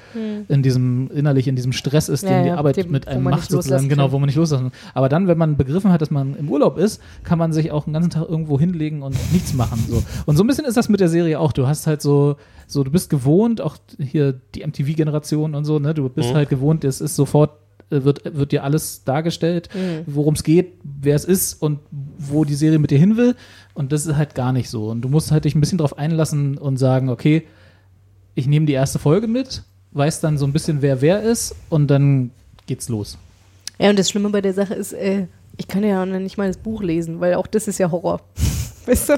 [0.49, 2.29] in diesem, innerlich in diesem Stress ist, Hm.
[2.31, 4.27] Ja, den die ja, Arbeit dem- mit wo einem macht nicht sozusagen, genau, wo man
[4.27, 4.81] nicht loslassen kann.
[4.95, 7.85] Aber dann, wenn man begriffen hat, dass man im Urlaub ist, kann man sich auch
[7.85, 10.03] den ganzen Tag irgendwo hinlegen und nichts machen, so.
[10.27, 11.53] Und so ein bisschen ist das mit der Serie auch.
[11.53, 12.37] Du hast halt so,
[12.71, 16.35] so, du bist gewohnt, auch hier die MTV-Generation und so, ne, du bist Mhm.
[16.35, 17.51] halt gewohnt, es ist sofort
[17.91, 19.71] äh, wird, wird dir alles dargestellt,
[20.07, 21.79] worum es geht, wer es ist und
[22.19, 23.35] wo die Serie mit dir hin will.
[23.73, 24.91] Und das ist halt gar nicht so.
[24.91, 27.45] Und du musst halt dich ein bisschen drauf einlassen und sagen, okay,
[28.35, 29.63] ich nehme die erste Folge mit,
[29.93, 32.31] weiß dann so ein bisschen, wer wer ist und dann
[32.67, 33.17] geht's los.
[33.79, 35.27] Ja, und das Schlimme bei der Sache ist, äh,
[35.57, 38.21] ich kann ja noch nicht mal das Buch lesen, weil auch das ist ja Horror.
[38.89, 39.17] Weißt du?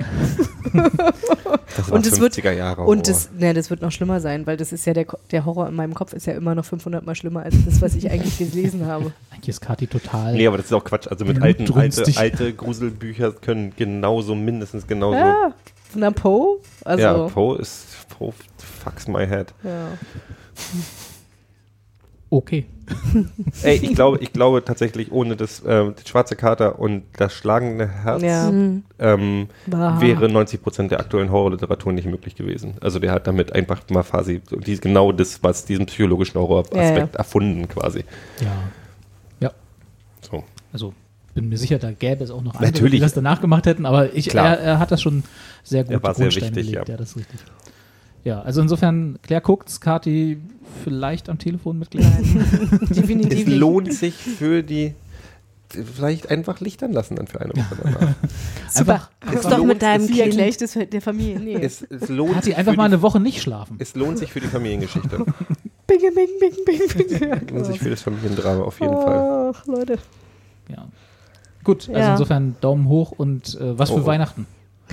[1.77, 4.47] Das war und es wird- 50er Jahre Und das, ne, das wird noch schlimmer sein,
[4.47, 6.65] weil das ist ja der, Ko- der Horror in meinem Kopf ist ja immer noch
[6.65, 9.13] 500 Mal schlimmer als das, was ich eigentlich gelesen habe.
[9.31, 10.35] Eigentlich ist Kati total.
[10.35, 11.07] Nee, aber das ist auch Quatsch.
[11.09, 15.17] Also mit alten, alte, alte Gruselbücher können genauso, mindestens genauso.
[15.19, 15.55] Ja,
[15.91, 16.59] von der Poe.
[16.85, 18.33] Also, ja, Poe ist, Poe
[18.85, 19.53] fucks my head.
[19.65, 19.89] ja.
[22.31, 22.67] Okay.
[23.63, 27.89] Ey, ich glaube, ich glaube tatsächlich, ohne das, ähm, die schwarze Kater und das schlagende
[27.89, 28.49] Herz Ja.
[28.99, 30.01] ähm, Bah.
[30.01, 32.75] wäre 90 Prozent der aktuellen Horrorliteratur nicht möglich gewesen.
[32.81, 37.19] Also der hat damit einfach mal quasi die, genau das, was diesen psychologischen Horroraspekt Ja,
[37.19, 38.05] erfunden quasi.
[38.41, 38.47] Ja.
[39.41, 39.53] Ja.
[40.29, 40.43] So.
[40.73, 40.95] Also
[41.35, 42.95] bin mir sicher, da gäbe es auch noch andere, Natürlich.
[42.95, 45.23] die das danach gemacht hätten, aber ich, er, er hat das schon
[45.63, 46.83] sehr gut Er war sehr wichtig, gelegt, ja.
[46.87, 47.41] ja, das ist richtig.
[48.25, 50.39] Ja, also insofern, Claire guckt's, Kati
[50.85, 52.45] vielleicht am Telefon mitgleiten.
[52.91, 54.95] Definitiv Es lohnt sich für die
[55.73, 58.15] vielleicht einfach lichtern lassen dann für eine Woche danach.
[58.75, 60.77] einfach, Guck's doch mit deinem Wie erkläre ich Kind.
[60.77, 61.39] das der Familie?
[61.59, 61.65] Nee.
[61.65, 63.77] es, es lohnt Kati sich einfach mal eine Woche nicht schlafen.
[63.79, 65.25] Es lohnt sich für die Familiengeschichte.
[65.87, 67.29] Bing, bing, bing, bing, bing.
[67.29, 69.53] Ja, Es lohnt sich für das Familiendrama auf jeden Fall.
[69.55, 69.99] Ach, Leute.
[70.69, 70.87] Ja.
[71.65, 72.13] Gut, also Ja.
[72.13, 74.07] insofern Daumen hoch und äh, was für Oh.
[74.07, 74.47] Weihnachten.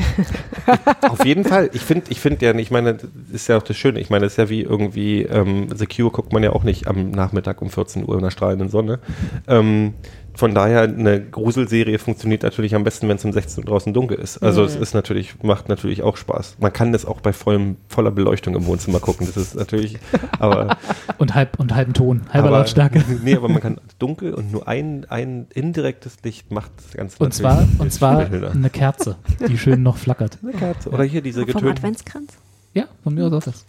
[1.09, 1.69] Auf jeden Fall.
[1.73, 3.99] Ich finde, ich finde ja, ich meine, das ist ja auch das Schöne.
[3.99, 7.11] Ich meine, das ist ja wie irgendwie ähm, Secure guckt man ja auch nicht am
[7.11, 8.99] Nachmittag um 14 Uhr in der strahlenden Sonne.
[9.47, 9.93] Ähm,
[10.37, 14.19] von daher, eine Gruselserie funktioniert natürlich am besten, wenn es um 16 Uhr draußen dunkel
[14.19, 14.37] ist.
[14.37, 16.57] Also es ist natürlich, macht natürlich auch Spaß.
[16.59, 19.25] Man kann das auch bei vollem, voller Beleuchtung im Wohnzimmer gucken.
[19.25, 19.97] Das ist natürlich,
[20.39, 20.77] aber
[21.17, 23.03] Und halb und halben Ton, halber aber, Lautstärke.
[23.23, 27.33] Nee, aber man kann dunkel und nur ein, ein indirektes Licht macht das Ganze Und
[27.33, 28.51] zwar, und zwar schöner.
[28.51, 29.15] eine Kerze,
[29.47, 30.37] die schön noch flackert.
[30.43, 30.91] Eine Kerze.
[30.91, 31.69] Oder hier diese Vom getönten.
[31.69, 32.33] Adventskranz?
[32.75, 33.65] Ja, von mir aus auch das.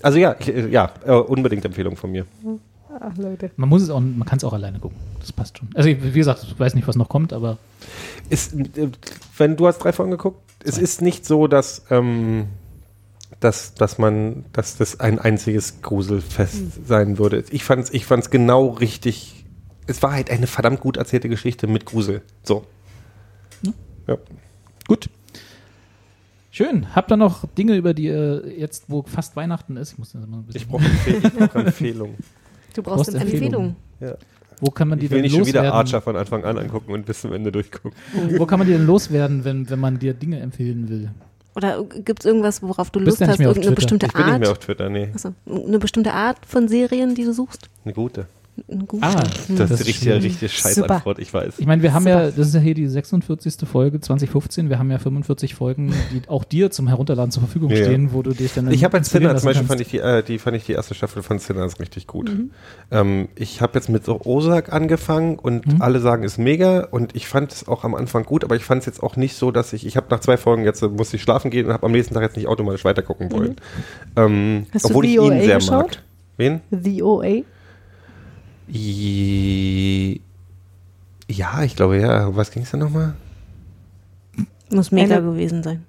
[0.00, 2.24] Also ja, ich, äh, ja, äh, unbedingt Empfehlung von mir.
[3.00, 3.50] Ach, Leute.
[3.56, 4.96] Man muss es auch, man kann es auch alleine gucken.
[5.20, 5.68] Das passt schon.
[5.74, 7.58] Also ich- wie gesagt, ich weiß nicht, was noch kommt, aber
[8.30, 8.54] Ist,
[9.38, 10.82] wenn du hast drei Folgen geguckt, es Zwei.
[10.82, 12.46] ist nicht so, dass, ähm,
[13.40, 17.44] dass, dass man, dass das ein einziges Gruselfest sein würde.
[17.50, 19.44] Ich fand's, ich fand's genau richtig.
[19.86, 22.22] Es war halt eine verdammt gut erzählte Geschichte mit Grusel.
[22.42, 22.64] So.
[24.06, 24.16] Ja.
[24.86, 25.08] gut.
[26.50, 26.94] Schön.
[26.94, 30.26] Habt ihr noch Dinge, über die ihr jetzt, wo fast Weihnachten ist, ich muss das
[30.26, 32.14] mal ein bisschen, Ich brauche Empfehl ich brauch Empfehlungen.
[32.74, 33.76] Du brauchst brauchst Empfehlungen.
[34.00, 34.10] Empfehlung.
[34.12, 34.16] Ja.
[34.60, 35.78] wo kann man die Ich will denn nicht schon wieder loswerden?
[35.78, 37.92] Archer von Anfang an angucken und bis zum Ende durchgucken.
[38.36, 41.10] Wo kann man die denn loswerden, wenn, wenn man dir Dinge empfehlen will?
[41.56, 43.38] Oder gibt es irgendwas, worauf du Lust ja hast?
[43.40, 44.58] Irgendeine bestimmte Ich bin nicht mehr Art?
[44.58, 45.08] auf Twitter, nee.
[45.14, 47.68] Achso, eine bestimmte Art von Serien, die du suchst?
[47.84, 48.26] Eine gute.
[48.86, 49.04] Gute.
[49.04, 50.24] Ah, Das, Das ist ist die richtige, schwierig.
[50.24, 51.54] richtige Scheißantwort, ich weiß.
[51.58, 53.56] Ich meine, wir haben ja, das ist ja hier die 46.
[53.68, 57.78] Folge 2015, wir haben ja 45 Folgen, die auch dir zum Herunterladen zur Verfügung Ja.
[57.78, 59.98] stehen, wo du dich dann Ich habe jetzt inspirieren Sinner zum Beispiel, fand ich, die,
[59.98, 62.30] äh, die fand ich die erste Staffel von Sinners richtig gut.
[62.92, 65.82] Ähm, ich habe jetzt mit so Ozark angefangen und Mhm.
[65.82, 68.80] alle sagen, ist mega und ich fand es auch am Anfang gut, aber ich fand
[68.80, 71.16] es jetzt auch nicht so, dass ich, ich habe nach zwei Folgen jetzt, äh, musste
[71.16, 73.56] ich schlafen gehen und habe am nächsten Tag jetzt nicht automatisch weitergucken wollen.
[74.16, 75.72] Ähm, Hast du obwohl ich VOA ihn sehr geschaut?
[75.72, 76.02] mag.
[76.36, 76.60] Wen?
[76.70, 77.42] The OA.
[78.72, 80.20] I
[81.28, 82.34] ja, ich glaube ja.
[82.36, 83.14] Was ging es da nochmal?
[84.70, 85.84] Muss mega Eine- gewesen sein.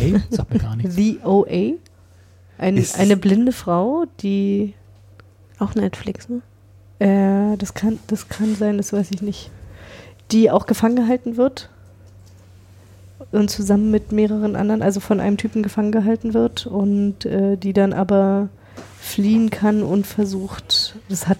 [0.00, 0.94] Ey, sagt mir gar nichts.
[0.94, 1.72] The OA.
[2.58, 4.74] Ein, eine blinde Frau, die
[5.58, 6.42] Auch Netflix, ne?
[6.98, 9.50] Äh, das kann, das kann sein, das weiß ich nicht.
[10.30, 11.70] Die auch gefangen gehalten wird
[13.32, 17.72] und zusammen mit mehreren anderen, also von einem Typen gefangen gehalten wird und äh, die
[17.72, 18.48] dann aber
[19.00, 21.38] fliehen kann und versucht, das hat,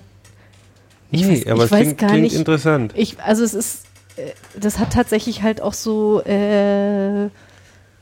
[1.11, 2.93] ich weiß, aber ich weiß klingt, gar klingt nicht, interessant.
[2.97, 3.85] ich, also es ist,
[4.17, 4.31] äh,
[4.61, 7.29] das hat tatsächlich halt auch so äh,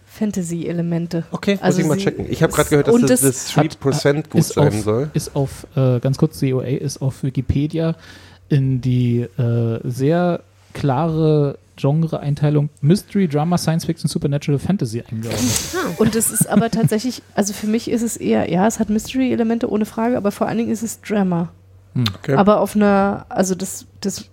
[0.06, 1.24] Fantasy-Elemente.
[1.32, 2.26] Okay, Also muss ich mal checken.
[2.30, 4.74] Ich habe gerade es- gehört, dass das, es das hat- 3% gut ist sein auf,
[4.82, 5.10] soll.
[5.14, 7.96] Ist auf, äh, ganz kurz, COA ist auf Wikipedia
[8.48, 10.40] in die äh, sehr
[10.72, 15.42] klare Genre-Einteilung Mystery, Drama, Science Fiction, Supernatural Fantasy eingeordnet.
[15.98, 19.68] Und es ist aber tatsächlich, also für mich ist es eher, ja, es hat Mystery-Elemente
[19.68, 21.48] ohne Frage, aber vor allen Dingen ist es Drama.
[22.18, 22.34] Okay.
[22.34, 24.24] Aber auf einer, also das, das,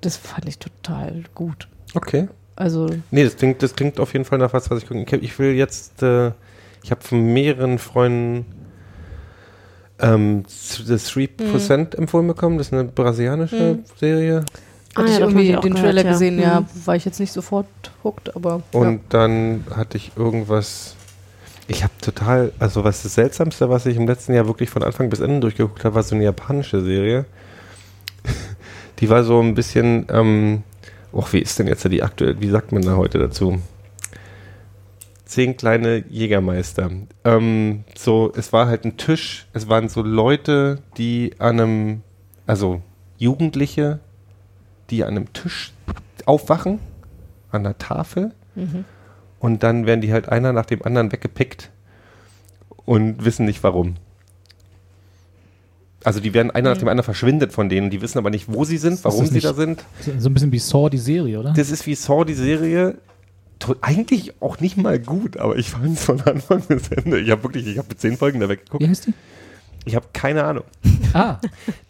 [0.00, 1.68] das fand ich total gut.
[1.94, 2.28] okay.
[2.56, 5.22] Also, Nee, das klingt, das klingt auf jeden Fall nach was, was ich gucken kann.
[5.22, 6.32] Ich will jetzt, äh,
[6.82, 8.44] ich habe von mehreren Freunden
[9.98, 12.58] ähm, das 3% empfohlen bekommen.
[12.58, 13.84] Das ist eine brasilianische Mhm.
[13.98, 14.44] Serie.
[14.94, 16.10] Ah, hatte ja, ich irgendwie den gehört, Trailer ja.
[16.12, 16.66] gesehen, ja, Mhm.
[16.84, 17.66] war ich jetzt nicht sofort
[18.04, 20.96] hooked, aber Und dann hatte ich irgendwas.
[21.70, 25.08] Ich habe total, also was das Seltsamste, was ich im letzten Jahr wirklich von Anfang
[25.08, 27.26] bis Ende durchgeguckt habe, war so eine japanische Serie.
[28.98, 30.64] Die war so ein bisschen, ähm,
[31.12, 33.62] och, wie ist denn jetzt die aktuell, wie sagt man da heute dazu?
[35.24, 36.90] Zehn kleine Jägermeister.
[37.22, 42.02] Ähm, so, es war halt ein Tisch, es waren so Leute, die an einem,
[42.48, 42.82] also
[43.16, 44.00] Jugendliche,
[44.90, 45.72] die an einem Tisch
[46.26, 46.80] aufwachen,
[47.52, 48.84] an der Tafel Mhm.
[49.40, 51.70] Und dann werden die halt einer nach dem anderen weggepickt
[52.84, 53.96] und wissen nicht warum.
[56.04, 58.64] Also die werden einer nach dem anderen verschwindet von denen, die wissen aber nicht, wo
[58.64, 59.84] sie sind, warum sie da sind.
[60.18, 61.52] So, ein bisschen wie Saw, die Serie, oder?
[61.52, 62.96] Das ist wie Saw, die Serie.
[63.82, 67.20] Eigentlich auch nicht mal gut, aber ich fand es von Anfang bis Ende.
[67.20, 68.82] Ich habe wirklich, ich habe zehn Folgen da weggeguckt.
[68.82, 69.14] Wie heißt die?
[69.84, 70.64] Ich habe keine Ahnung.
[71.12, 71.38] Ah,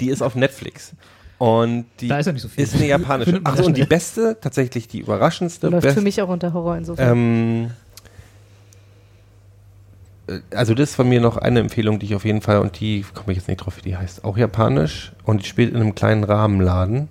[0.01, 0.93] Die ist auf Netflix.
[1.41, 2.63] Und die Da ist ja nicht so viel.
[2.63, 3.41] ist eine japanische.
[3.45, 7.17] Achso, und die beste, tatsächlich die überraschendste, läuft best- für mich auch unter Horror insofern.
[7.17, 7.71] Ähm,
[10.29, 12.79] äh, also das ist von mir noch eine Empfehlung, die ich auf jeden Fall, und
[12.81, 15.81] die komme ich jetzt nicht drauf, wie die heißt, auch japanisch und die spielt in
[15.81, 17.09] einem kleinen Rahmenladen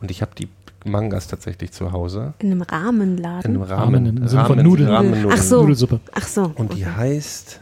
[0.00, 0.48] und ich habe die
[0.86, 2.32] Mangas tatsächlich zu Hause.
[2.38, 3.44] In einem In Rahmenladen.
[3.52, 4.88] einem Rahmen, Ramen Sinne von Nudeln.
[4.88, 5.32] Rahmennudeln.
[5.32, 5.60] Ach so.
[5.60, 6.00] Nudelsuppe.
[6.12, 6.52] Ach so.
[6.54, 6.92] Und die okay.
[6.96, 7.60] heißt,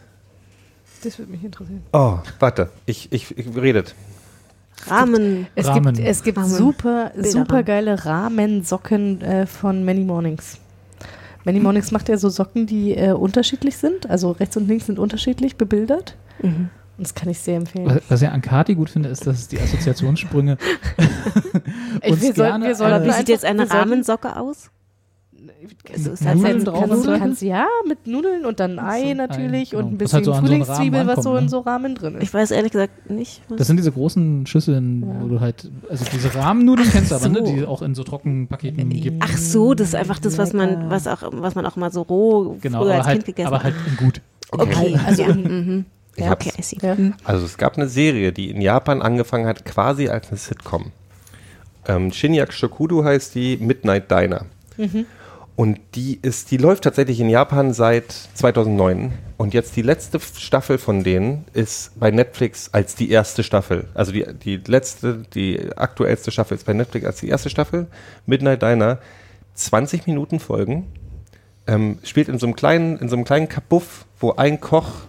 [1.03, 1.83] Das würde mich interessieren.
[1.93, 3.95] Oh, warte, ich, ich, ich redet.
[4.89, 5.47] Rahmen.
[5.55, 5.95] Es Ramen.
[5.95, 10.59] gibt, es gibt super, super geile Rahmensocken äh, von Many Mornings.
[11.45, 14.11] Many Mornings macht ja so Socken, die äh, unterschiedlich sind.
[14.11, 16.17] Also rechts und links sind unterschiedlich bebildert.
[16.43, 16.71] Mhm.
[16.99, 17.87] Und das kann ich sehr empfehlen.
[17.87, 20.57] Was, was ich an Kati gut finde, ist, dass die Assoziationssprünge
[22.09, 24.71] uns wir sollten- wir sollten wie sieht jetzt eine Rahmensocke aus?
[25.93, 27.47] Also es hat Nudeln halt drauf kannst, so?
[27.47, 29.85] ja, mit Nudeln und dann Ei Ei, natürlich genau.
[29.85, 31.51] und ein Was halt bisschen so so Frühlingszwiebel, Rahmen was so in ne?
[31.51, 32.23] so Rahmen drin ist.
[32.23, 33.43] Ich weiß ehrlich gesagt nicht.
[33.49, 37.29] Was Das sind diese großen Schüsseln, wo du halt, also diese Rahmennudeln kennst du aber,
[37.29, 37.53] ne, so.
[37.53, 39.23] die auch in so Trockenpaketen gibt.
[39.23, 42.03] Ach so, das ist einfach das, was man, was auch, was man auch mal so
[42.03, 43.65] roh Genau, früher aber als Kind halt, gegessen aber hat.
[43.65, 44.21] halt in gut.
[44.51, 45.35] Okay, Also ja.
[45.35, 45.85] mhm.
[46.17, 46.47] Ja, hab's.
[46.47, 46.79] okay, I see.
[46.81, 46.95] Ja.
[46.95, 47.15] Mhm.
[47.25, 50.93] Also es gab eine Serie, die in Japan angefangen hat, quasi als eine Sitcom.
[51.89, 54.47] Ähm, Shinyak Shokudo heißt die Midnight Diner.
[55.57, 59.13] Und die ist, die läuft tatsächlich in Japan seit 2009.
[59.39, 63.89] Und jetzt die letzte Staffel von denen ist bei Netflix als die erste Staffel.
[63.95, 67.87] Also die, die letzte, die aktuellste Staffel ist bei Netflix als die erste Staffel.
[68.27, 68.99] Midnight Diner.
[69.55, 70.93] 20 Minuten Folgen.
[71.67, 75.07] Ähm, spielt in so einem kleinen, in so einem kleinen Kabuff, wo ein Koch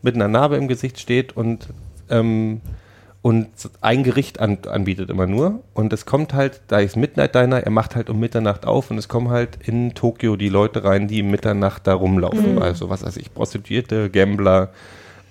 [0.00, 1.68] mit einer Narbe im Gesicht steht und,
[2.08, 2.60] ähm,
[3.26, 3.48] und
[3.80, 5.64] ein Gericht an, anbietet immer nur.
[5.74, 8.98] Und es kommt halt, da ist Midnight Diner, er macht halt um Mitternacht auf und
[8.98, 12.62] es kommen halt in Tokio die Leute rein, die um Mitternacht da rumlaufen.
[12.62, 14.70] Also was weiß ich, Prostituierte, Gambler,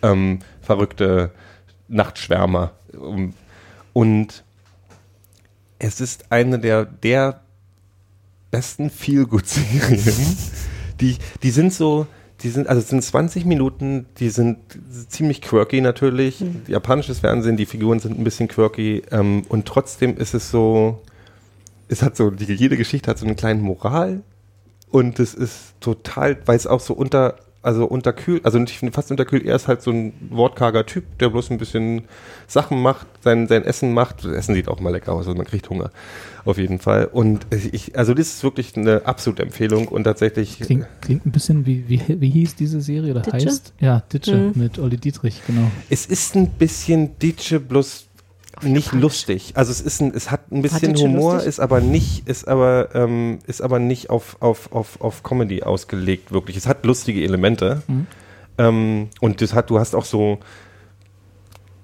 [0.01, 1.31] ähm, verrückte
[1.87, 2.71] Nachtschwärmer.
[2.99, 3.33] Um,
[3.93, 4.43] Und
[5.79, 7.39] es ist eine der, der
[8.51, 10.03] besten Feel-Good-Serien.
[10.99, 12.07] Die, die sind so,
[12.45, 14.59] die sind, also es sind 20 Minuten, die sind
[15.09, 16.45] ziemlich quirky natürlich.
[16.67, 21.01] Japanisches Fernsehen, die Figuren sind ein bisschen quirky ähm, und trotzdem ist es so,
[21.87, 24.21] es hat so, die, jede Geschichte hat so eine kleine Moral
[24.91, 29.09] und es ist total, weil es auch so unter, also unterkühlt, also ich finde fast
[29.09, 32.03] unterkühlt, er ist halt so ein wortkarger Typ, der bloß ein bisschen
[32.45, 34.23] Sachen macht, sein, sein Essen macht.
[34.23, 35.89] Das Essen sieht auch mal lecker aus, also man kriegt Hunger.
[36.45, 37.05] Auf jeden Fall.
[37.05, 40.59] Und ich, also das ist wirklich eine absolute Empfehlung und tatsächlich.
[40.59, 43.47] Klingt, klingt ein bisschen wie, wie, wie hieß diese Serie oder Ditsche?
[43.47, 43.73] heißt?
[43.79, 44.51] Ja, Ditsche Mhm.
[44.55, 45.71] mit Olli Dietrich, genau.
[45.89, 48.05] Es ist ein bisschen Ditsche, bloß
[48.61, 49.51] nicht lustig.
[49.55, 51.49] Also es ist ein, es hat ein bisschen Ditsche Humor, lustig?
[51.49, 56.31] ist aber nicht, ist aber, ähm, ist aber nicht auf, auf, auf, auf Comedy ausgelegt,
[56.31, 56.55] wirklich.
[56.57, 57.81] Es hat lustige Elemente.
[57.87, 58.07] Mhm.
[58.57, 60.39] Ähm, und das hat, du hast auch so,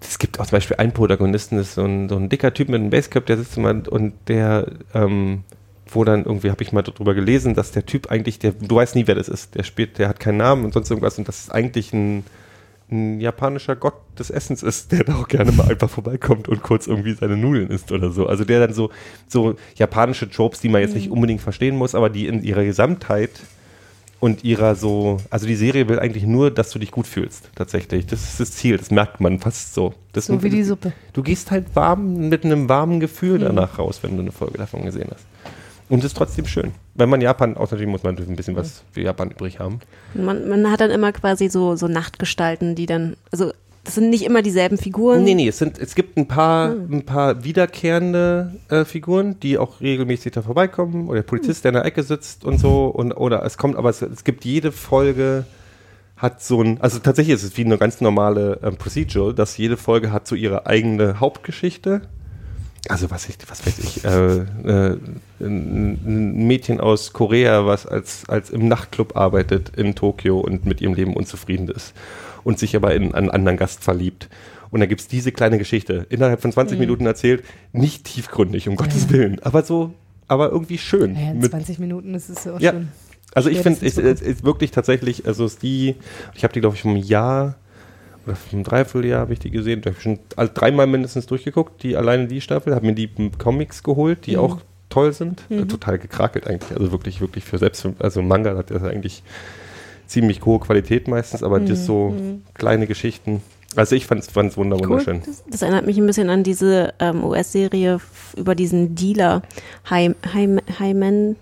[0.01, 2.69] es gibt auch zum Beispiel einen Protagonisten, das ist so ein, so ein dicker Typ
[2.69, 5.43] mit einem Basecap, der sitzt immer und der, ähm,
[5.87, 8.95] wo dann irgendwie habe ich mal drüber gelesen, dass der Typ eigentlich, der, du weißt
[8.95, 9.55] nie, wer das ist.
[9.55, 12.23] Der spielt, der hat keinen Namen und sonst irgendwas und das ist eigentlich ein,
[12.89, 16.87] ein japanischer Gott des Essens ist, der da auch gerne mal einfach vorbeikommt und kurz
[16.87, 18.25] irgendwie seine Nudeln isst oder so.
[18.25, 18.89] Also der dann so,
[19.27, 23.31] so japanische Tropes, die man jetzt nicht unbedingt verstehen muss, aber die in ihrer Gesamtheit
[24.21, 28.05] und ihrer so, also die Serie will eigentlich nur, dass du dich gut fühlst, tatsächlich.
[28.05, 29.95] Das ist das Ziel, das merkt man fast so.
[30.13, 30.93] Das So wie die Suppe.
[31.11, 34.85] Du gehst halt warm, mit einem warmen Gefühl danach raus, wenn du eine Folge davon
[34.85, 35.25] gesehen hast.
[35.89, 36.71] Und es ist trotzdem schön.
[36.93, 39.79] Wenn man Japan, auch natürlich muss man natürlich ein bisschen was für Japan übrig haben.
[40.13, 43.51] Man, man hat dann immer quasi so, so Nachtgestalten, die dann, also
[43.83, 45.23] das sind nicht immer dieselben Figuren.
[45.23, 49.81] Nee, nee, es, sind, es gibt ein paar, ein paar wiederkehrende äh, Figuren, die auch
[49.81, 51.07] regelmäßig da vorbeikommen.
[51.07, 52.85] Oder der Polizist, der in der Ecke sitzt und so.
[52.85, 55.45] Und, oder es kommt, aber es, es gibt jede Folge
[56.15, 59.75] hat so ein, also tatsächlich ist es wie eine ganz normale ähm, Procedural, dass jede
[59.75, 62.01] Folge hat so ihre eigene Hauptgeschichte.
[62.87, 64.97] Also was ich, was weiß ich, äh, äh,
[65.39, 70.81] ein, ein Mädchen aus Korea, was als, als im Nachtclub arbeitet in Tokio und mit
[70.81, 71.93] ihrem Leben unzufrieden ist
[72.43, 74.29] und sich aber in einen anderen Gast verliebt.
[74.69, 77.43] Und dann gibt es diese kleine Geschichte, innerhalb von 20 Minuten erzählt,
[77.73, 79.93] nicht tiefgründig, um Gottes Willen, aber so,
[80.27, 81.15] aber irgendwie schön.
[81.15, 82.71] Ja, in Mit- 20 Minuten ist es ja auch Ja.
[82.71, 82.87] schon.
[83.33, 85.95] also ich finde, es ist, ist wirklich tatsächlich, also ist die,
[86.35, 87.55] ich habe die glaube ich vom Jahr
[88.25, 91.83] oder vom Dreivierteljahr habe ich die gesehen, da habe ich schon all- dreimal mindestens durchgeguckt,
[91.83, 93.09] die alleine die Staffel, habe mir die
[93.39, 94.59] Comics geholt, die auch
[94.89, 98.71] toll sind, äh, total gekrakelt eigentlich, also wirklich, wirklich für selbst, für, also Manga hat
[98.71, 99.23] das eigentlich
[100.11, 102.13] ziemlich hohe Qualität meistens, aber das so
[102.53, 103.41] kleine Geschichten,
[103.77, 105.21] also ich fand es wunder wunderschön.
[105.25, 107.99] Das, das erinnert mich ein bisschen an diese ähm, US-Serie
[108.35, 109.41] über diesen Dealer,
[109.89, 111.35] High, High, High Man,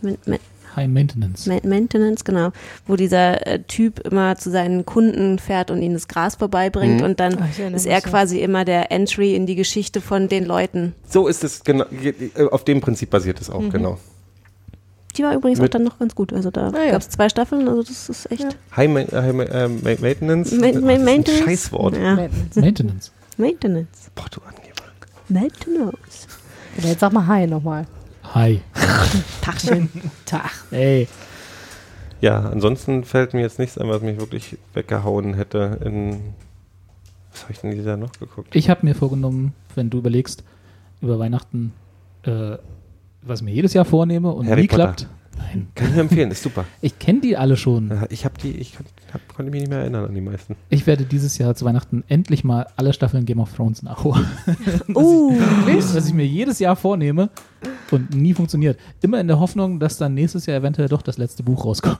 [0.00, 0.38] Man, Man,
[0.74, 1.46] High Maintenance.
[1.46, 2.50] Ma- Maintenance, genau,
[2.86, 7.04] wo dieser äh, Typ immer zu seinen Kunden fährt und ihnen das Gras vorbeibringt Mhm.
[7.06, 8.00] und dann Ah, ich erinnere ist er ja.
[8.00, 10.94] quasi immer der Entry in die Geschichte von den Leuten.
[11.08, 13.98] So ist es, genau, äh, auf dem Prinzip basiert es auch, genau.
[15.16, 16.32] Die war übrigens auch dann noch ganz gut.
[16.32, 16.90] Also da Ah, ja.
[16.92, 18.42] gab es zwei Staffeln, also das ist echt.
[18.42, 18.48] Ja.
[18.76, 21.44] High, Ma High Ma äh, Ma Maintenance, Ma- Ma- das ist ein Maintenance?
[21.44, 21.96] Scheißwort.
[21.96, 22.28] Ja.
[22.54, 23.12] Maintenance.
[23.38, 24.10] Maintenance.
[24.14, 24.82] Boah, du Angeber.
[25.28, 26.26] Maintenance.
[26.78, 27.86] Oder jetzt sag mal Hi nochmal.
[28.34, 28.60] Hi.
[29.42, 29.88] Tachchen.
[30.26, 30.50] Tag.
[30.70, 31.08] Ey.
[32.20, 35.78] Ja, ansonsten fällt mir jetzt nichts ein, was mich wirklich weggehauen hätte.
[35.84, 36.20] In,
[37.32, 38.54] was habe ich denn dieses Jahr noch geguckt?
[38.56, 40.42] Ich habe mir vorgenommen, wenn du überlegst,
[41.02, 41.72] über Weihnachten,
[42.24, 42.56] äh,
[43.28, 44.84] was mir jedes Jahr vornehme und Harry nie Potter.
[44.94, 45.08] klappt.
[45.38, 45.68] Nein.
[45.74, 46.64] Kann ich nur empfehlen, ist super.
[46.80, 47.90] Ich kenne die alle schon.
[47.90, 50.56] Ja, Ich habe die, ich kon- hab, konnte mich nicht mehr erinnern an die meisten.
[50.70, 54.26] Ich werde dieses Jahr zu Weihnachten endlich mal alle Staffeln Game of Thrones nachholen.
[54.94, 55.32] Uh,
[55.94, 57.28] was ich mir jedes Jahr vornehme
[57.90, 58.78] und nie funktioniert.
[59.02, 61.98] Immer in der Hoffnung, dass dann nächstes Jahr eventuell doch das letzte Buch rauskommt.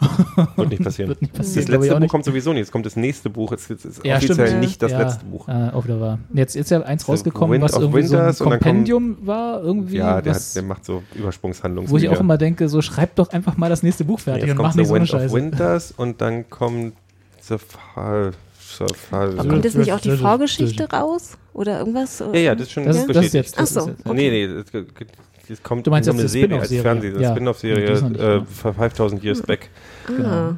[0.56, 1.08] Wird nicht passieren.
[1.10, 1.62] Wird nicht Das passieren.
[1.64, 2.10] ich letzte Buch nicht.
[2.10, 2.60] kommt sowieso nicht.
[2.60, 3.50] Jetzt kommt das nächste Buch.
[3.52, 4.60] Jetzt ist es Ja, offiziell stimmt.
[4.60, 5.48] nicht das ja, letzte Buch.
[5.48, 6.18] Äh, auch wieder war.
[6.32, 9.16] Jetzt ist ja eins The rausgekommen, Wind was irgendwie so ein Winters dann kommt- Kompendium
[9.26, 9.96] war, irgendwie.
[9.96, 11.90] Ja, der, was, hat, der macht so Übersprungshandlungen.
[11.90, 14.58] wo ich auch immer denke, so schreibt doch einfach mal das nächste Buch fertig Jetzt
[14.58, 15.34] und mach nicht The so eine Scheiße.
[15.34, 16.94] Winters und dann kommt
[17.48, 18.32] The Fall.
[19.09, 19.39] Fall.
[19.39, 21.39] aber kommt jetzt nicht auch die Vorgeschichte raus?
[21.55, 22.18] Oder irgendwas?
[22.18, 23.35] Ja, ja, das ist schon Das, ist- das ist bestätigt.
[23.35, 23.59] jetzt.
[23.59, 23.89] Das Ach so.
[23.90, 24.01] jetzt.
[24.06, 24.14] Okay.
[24.16, 24.85] Nee, nee, das,
[25.48, 26.82] das kommt Du meinst so jetzt eine Serie als Spin-off-Serie?
[26.82, 27.31] Fernseh, Ja.
[27.31, 28.44] Spin-off-Serie äh, da.
[28.44, 29.70] für 5000 Years Back.
[30.23, 30.52] Ah.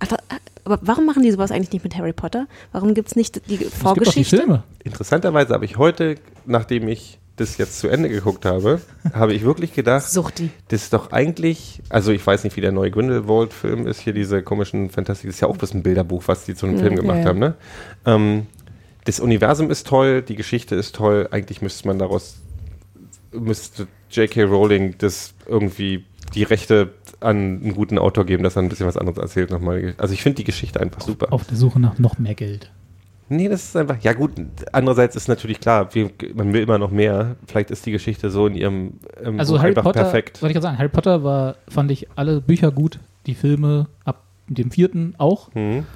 [0.00, 0.16] Ach, wa-
[0.64, 2.46] aber warum machen die sowas eigentlich nicht mit Harry Potter?
[2.72, 4.36] Warum gibt es nicht die Es gibt doch die Vorgeschichte?
[4.38, 4.62] Filme.
[4.82, 8.80] Interessanterweise habe ich heute, nachdem ich das jetzt zu Ende geguckt habe,
[9.12, 10.50] habe ich wirklich gedacht, Suchti.
[10.68, 14.42] das ist doch eigentlich, also ich weiß nicht, wie der neue Grindelwald-Film ist, hier diese
[14.42, 17.20] komischen Fantastik, das ist ja auch bloß ein Bilderbuch, was die zu einem Film gemacht
[17.20, 17.24] ja.
[17.26, 17.54] haben, ne?
[18.04, 18.46] Ähm,
[19.04, 22.36] das Universum ist toll, die Geschichte ist toll, eigentlich müsste man daraus,
[23.32, 24.44] müsste J.K.
[24.44, 26.04] Rowling das irgendwie
[26.34, 29.94] die Rechte an einen guten Autor geben, dass er ein bisschen was anderes erzählt nochmal.
[29.98, 31.32] Also ich finde die Geschichte einfach super.
[31.32, 32.70] Auf der Suche nach noch mehr Geld.
[33.32, 34.32] Nee, das ist einfach, ja gut,
[34.72, 37.36] andererseits ist natürlich klar, wir, man will immer noch mehr.
[37.46, 40.42] Vielleicht ist die Geschichte so in ihrem ähm, Also Harry einfach Potter, perfekt.
[40.42, 44.24] wollte ich gerade sagen, Harry Potter war, fand ich alle Bücher gut, die Filme ab
[44.48, 45.54] dem vierten auch.
[45.54, 45.86] Mhm.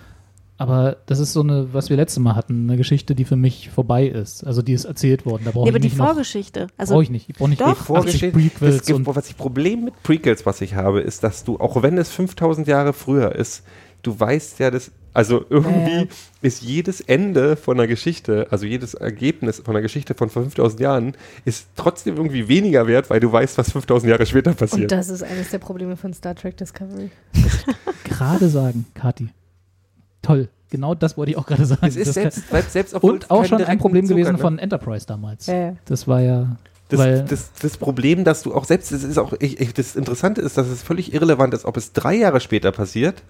[0.57, 3.71] Aber das ist so eine, was wir letztes Mal hatten, eine Geschichte, die für mich
[3.71, 4.47] vorbei ist.
[4.47, 5.43] Also die ist erzählt worden.
[5.45, 6.69] Da brauche Nee, ich aber die nicht noch, Vorgeschichte.
[6.77, 7.29] Also, brauche ich nicht.
[7.29, 7.67] Ich brauche nicht Doch.
[7.73, 11.25] 80 Vorgeschichte, Prequels das gibt, und was ich Problem mit Prequels, was ich habe, ist,
[11.25, 13.65] dass du, auch wenn es 5000 Jahre früher ist,
[14.07, 16.07] du weißt ja, dass, also irgendwie ja.
[16.43, 20.81] ist jedes Ende von einer Geschichte, also jedes Ergebnis von einer Geschichte von vor 5000
[20.81, 24.93] Jahren, ist trotzdem irgendwie weniger wert, weil du weißt, was 5000 Jahre später Und passiert.
[24.93, 27.11] das ist eines der Probleme von Star Trek Discovery.
[28.05, 29.31] gerade sagen, Kati.
[30.23, 30.49] Toll.
[30.71, 31.87] Genau das wollte ich auch gerade sagen.
[31.87, 34.39] es ist Das selbst, selbst, selbst und auch schon ein Problem Bezug gewesen ne?
[34.39, 35.47] von Enterprise damals.
[35.47, 35.77] Ja, ja.
[35.85, 36.57] Das war ja,
[36.89, 39.95] Das, weil das, das Problem, dass du auch selbst, das ist auch, ich, ich, das
[39.95, 43.23] Interessante ist, dass es völlig irrelevant ist, ob es drei Jahre später passiert.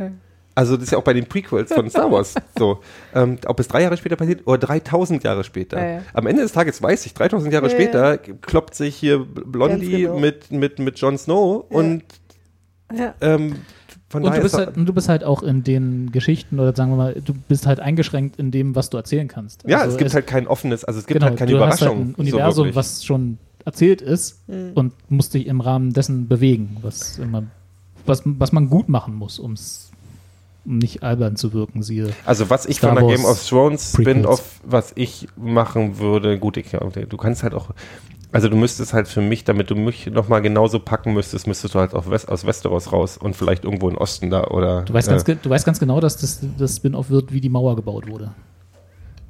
[0.00, 0.10] Ja.
[0.56, 2.80] Also das ist ja auch bei den Prequels von Star Wars so.
[3.14, 5.78] Ähm, ob es drei Jahre später passiert oder 3000 Jahre später.
[5.80, 6.02] Ja, ja.
[6.12, 10.18] Am Ende des Tages weiß ich, 3000 Jahre Ja, später kloppt sich hier Blondie genau.
[10.18, 12.02] mit, mit, mit Jon Snow und
[12.92, 13.14] Ja.
[13.20, 13.56] ähm,
[14.08, 16.58] von und du daher bist, ist halt, und du bist halt auch in den Geschichten
[16.58, 19.62] oder sagen wir mal, du bist halt eingeschränkt in dem, was du erzählen kannst.
[19.68, 21.80] ja, Also es gibt halt kein offenes, also es gibt genau, halt keine du hast
[21.80, 22.10] halt Überraschung.
[22.10, 24.72] ein Universum, so was schon erzählt ist Mhm.
[24.74, 27.44] und musst dich im Rahmen dessen bewegen, was immer,
[28.04, 29.89] was, was man gut machen muss, um's
[30.64, 32.10] um nicht albern zu wirken, siehe.
[32.24, 33.92] Also was ich Star von der Game of Thrones.
[33.92, 37.70] Spin-off, was ich machen würde, gut, ich, du kannst halt auch,
[38.32, 41.78] also du müsstest halt für mich, damit du mich nochmal genauso packen müsstest, müsstest du
[41.80, 44.82] halt auf West, aus Westeros raus und vielleicht irgendwo im Osten da oder.
[44.82, 47.40] Du weißt, ganz, äh, ge- du weißt ganz genau, dass das, das Spin-off wird, wie
[47.40, 48.30] die Mauer gebaut wurde.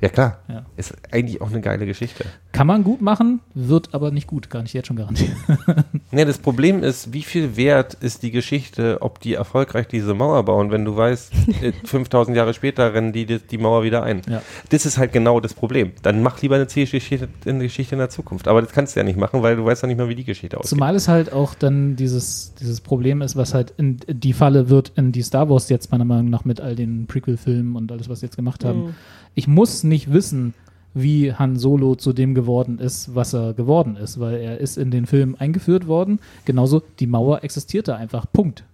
[0.01, 0.65] Ja klar, Ja.
[0.77, 2.25] ist eigentlich auch eine geile Geschichte.
[2.53, 5.37] Kann man gut machen, wird aber nicht gut, kann ich jetzt schon garantieren.
[6.13, 10.45] Ne, das Problem ist, wie viel wert ist die Geschichte, ob die erfolgreich diese Mauer
[10.45, 11.33] bauen, wenn du weißt,
[11.63, 14.23] äh, 5000 Jahre später rennen die die Mauer wieder ein.
[14.29, 14.43] Ja.
[14.71, 15.93] Das ist halt genau das Problem.
[16.03, 18.49] Dann mach lieber eine Geschichte, eine Geschichte in der Zukunft.
[18.49, 20.25] Aber das kannst du ja nicht machen, weil du weißt ja nicht mehr, wie die
[20.25, 20.71] Geschichte aussieht.
[20.71, 24.93] Zumal es halt auch dann dieses, dieses Problem ist, was halt in die Falle wird,
[24.97, 28.19] in die Star Wars jetzt meiner Meinung nach mit all den Prequel-Filmen und alles, was
[28.21, 28.97] sie jetzt gemacht haben.
[29.35, 30.55] Ich muss nicht wissen,
[30.94, 34.90] wie Han Solo zu dem geworden ist, was er geworden ist, weil er ist in
[34.90, 36.19] den Film eingeführt worden.
[36.44, 38.27] Genauso, die Mauer existierte einfach.
[38.32, 38.65] Punkt.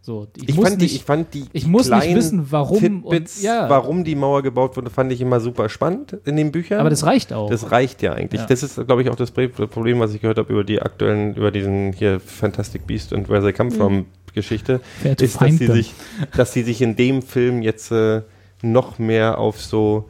[0.00, 2.78] So, ich, Ich, muss fand nicht, die, ich fand die ich muss nicht wissen, warum
[2.78, 3.68] Tidbits, und- ja.
[3.68, 6.78] warum die Mauer gebaut wurde, fand ich immer super spannend in den Büchern.
[6.78, 7.50] aber das reicht auch.
[7.50, 8.40] Das reicht ja eigentlich.
[8.40, 8.46] Ja.
[8.46, 11.50] Das ist, glaube ich, auch das Problem, was ich gehört habe über die aktuellen, über
[11.50, 15.66] diesen hier Fantastic Beast und Where They Come From Geschichte, Fair to ist, dass sie,
[15.66, 15.94] sich,
[16.36, 18.22] dass sie sich in dem Film jetzt äh,
[18.62, 20.08] noch mehr auf so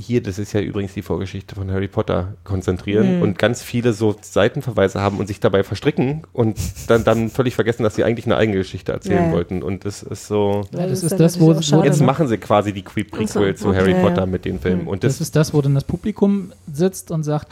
[0.00, 4.14] hier, das ist ja übrigens die Vorgeschichte von Harry Potter, konzentrieren und ganz viele so
[4.20, 6.56] Seitenverweise haben und sich dabei verstricken und
[6.86, 9.60] dann, dann völlig vergessen, dass sie eigentlich eine eigene Geschichte erzählen Ja, wollten.
[9.60, 10.62] Und das ist so.
[10.70, 12.06] Ja, das ist dann das, wo- schade, Jetzt ne?
[12.06, 14.02] machen sie quasi die Pre- Prequel Ach so, zu Harry okay.
[14.02, 14.26] Potter Ja, ja.
[14.26, 14.86] mit den Filmen.
[14.86, 17.48] Und das das, ist das, wo dann das Publikum sitzt und sagt,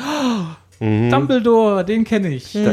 [0.81, 1.11] Mhm.
[1.11, 2.53] Dumbledore, den kenne ich.
[2.53, 2.71] Da,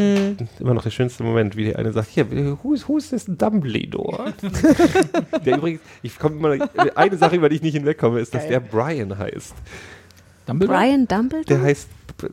[0.60, 2.26] immer noch der schönste Moment, wie der eine sagt, hier,
[2.62, 4.34] who is, who is this Dumbledore?
[5.46, 8.60] der übrigens, ich komme immer, eine Sache, über die ich nicht hinwegkomme, ist, dass der
[8.60, 9.54] Brian heißt.
[10.46, 10.78] Dumbledore?
[10.78, 11.46] Brian Dumbledore?
[11.46, 11.88] Der heißt,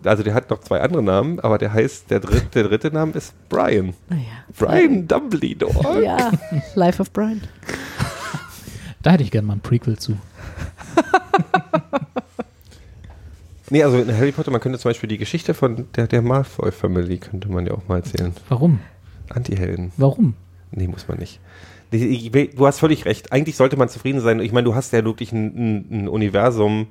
[0.05, 3.13] also der hat noch zwei andere Namen, aber der heißt, der dritte, der dritte Name
[3.13, 3.95] ist Brian.
[4.09, 4.23] Naja.
[4.59, 6.03] Brian Dumbledore.
[6.03, 6.33] Ja,
[6.75, 7.43] Life of Brian.
[9.03, 10.17] Da hätte ich gerne mal ein Prequel zu.
[13.71, 17.19] Nee, also in Harry Potter, man könnte zum Beispiel die Geschichte von der, der Malfoy-Family,
[17.19, 18.35] könnte man ja auch mal erzählen.
[18.49, 18.81] Warum?
[19.29, 19.93] Anti-Helden.
[19.97, 20.35] Warum?
[20.73, 21.41] Nee, muss man nicht.
[21.93, 23.33] Du hast völlig recht.
[23.33, 24.41] Eigentlich sollte man zufrieden sein.
[24.41, 26.89] Ich meine, du hast ja wirklich ein, ein, ein Universum,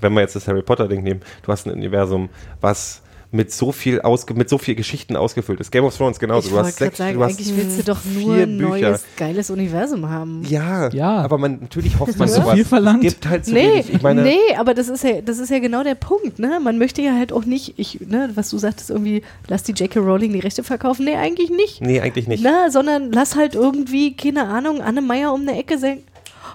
[0.00, 2.28] wenn wir jetzt das Harry Potter-Ding nehmen, du hast ein Universum,
[2.60, 3.02] was
[3.34, 5.72] mit so viel ausge mit so viel Geschichten ausgefüllt ist.
[5.72, 6.46] Game of Thrones genauso.
[6.48, 8.68] ich du hast sechs, sagen, du hast eigentlich willst du doch nur ein Bücher.
[8.90, 10.42] neues, geiles Universum haben.
[10.48, 11.16] Ja, Ja.
[11.22, 12.54] aber man natürlich hofft man sowas.
[12.54, 13.04] viel verlangt?
[13.04, 13.92] Es gibt halt so Nee, wenig.
[13.92, 16.60] Ich meine, nee, aber das ist ja, das ist ja genau der Punkt, ne?
[16.62, 19.98] Man möchte ja halt auch nicht, ich, ne, was du sagtest, irgendwie, lass die J.K.
[20.00, 21.04] Rowling die Rechte verkaufen.
[21.04, 21.80] Nee, eigentlich nicht.
[21.80, 22.42] nee, eigentlich nicht.
[22.44, 26.02] Na, sondern lass halt irgendwie, keine Ahnung, Anne Meyer um eine Ecke sagen,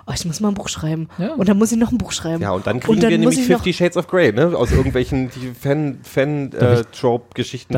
[0.05, 1.07] oh, ich muss mal ein Buch schreiben.
[1.17, 1.33] Ja.
[1.33, 2.41] Und dann muss ich noch ein Buch schreiben.
[2.41, 4.55] Ja, und dann kriegen dann wir nämlich Fifty Shades of Grey, ne?
[4.57, 6.83] Aus irgendwelchen die Fan, äh,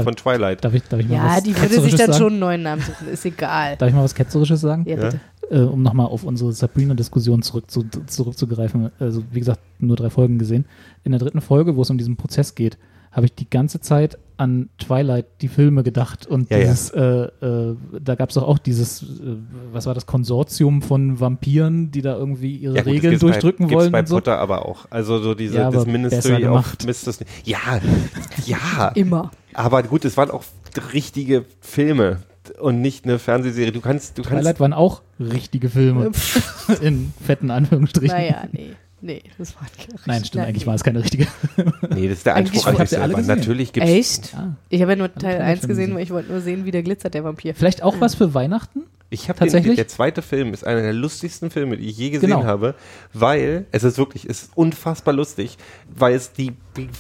[0.03, 0.64] von Twilight.
[0.64, 2.14] Darf ich, darf ich mal Ja, was die würde sich dann sagen?
[2.14, 3.77] schon einen neuen Namen suchen, ist egal.
[3.77, 4.85] Darf ich mal was Ketzerisches sagen?
[4.88, 5.19] Ja, bitte.
[5.49, 8.91] Äh, um nochmal auf unsere Sabrina-Diskussion zurück zu, zurückzugreifen.
[8.99, 10.65] Also, wie gesagt, nur drei Folgen gesehen.
[11.03, 12.77] In der dritten Folge, wo es um diesen Prozess geht,
[13.11, 16.25] habe ich die ganze Zeit an Twilight, die Filme gedacht.
[16.25, 16.63] Und Ja, ja.
[16.63, 19.35] dieses, Äh, äh, da gab es doch auch dieses, äh,
[19.71, 23.73] was war das, Konsortium von Vampiren, die da irgendwie ihre Ja, gut, Regeln durchdrücken bei,
[23.73, 23.83] wollen.
[23.83, 24.15] Gibt's bei und so.
[24.15, 24.85] Potter aber auch.
[24.89, 26.85] Also so diese Ja, das Ministry of gemacht.
[26.85, 27.19] Misters.
[27.45, 27.59] Ja,
[28.45, 28.88] ja.
[28.95, 29.29] Immer.
[29.53, 30.43] Aber gut, es waren auch
[30.91, 32.21] richtige Filme
[32.59, 33.71] und nicht eine Fernsehserie.
[33.71, 34.41] Du kannst, du kannst.
[34.41, 36.11] Twilight waren auch richtige Filme.
[36.81, 38.17] in fetten Anführungsstrichen.
[38.17, 38.71] Naja, nee.
[39.03, 40.67] Nee, das war keine Nein, stimmt, eigentlich nee.
[40.67, 41.27] war es keine richtige.
[41.93, 43.15] Nee, das ist der Eigentlich Anspruch an sich selber.
[43.15, 43.35] gesehen?
[43.35, 43.89] Natürlich gibt's.
[43.89, 44.33] Echt?
[44.33, 44.55] Ja.
[44.69, 45.95] Ich habe ja nur Teil ich 1 schon gesehen, gesehen.
[45.95, 47.55] weil ich wollte nur sehen, wie der glitzert, der Vampir.
[47.55, 48.83] Vielleicht auch was für Weihnachten?
[49.13, 49.75] Ich habe Tatsächlich?
[49.75, 52.45] der zweite Film ist einer der lustigsten Filme, die ich je gesehen Genau.
[52.45, 52.75] habe,
[53.11, 55.57] weil es ist wirklich, es ist unfassbar lustig,
[55.93, 56.53] weil es die,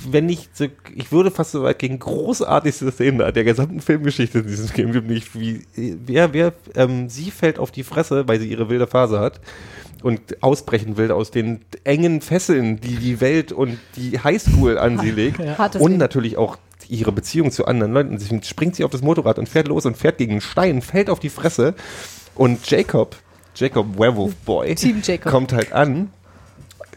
[0.09, 4.47] wenn nicht, so, ich würde fast so weit gegen großartigste Szene der gesamten Filmgeschichte in
[4.47, 8.49] diesem Film gibt, nicht wie, wer, wer, ähm, sie fällt auf die Fresse, weil sie
[8.51, 9.39] ihre wilde Phase hat
[10.03, 15.11] und ausbrechen will aus den engen Fesseln, die die Welt und die Highschool an sie
[15.11, 16.57] legt Hartes und natürlich auch
[16.89, 18.17] ihre Beziehung zu anderen Leuten.
[18.17, 21.09] Deswegen springt sie auf das Motorrad und fährt los und fährt gegen einen Stein, fällt
[21.09, 21.73] auf die Fresse
[22.35, 23.15] und Jacob,
[23.55, 25.31] Jacob Werewolf Boy, Team Jacob.
[25.31, 26.09] kommt halt an,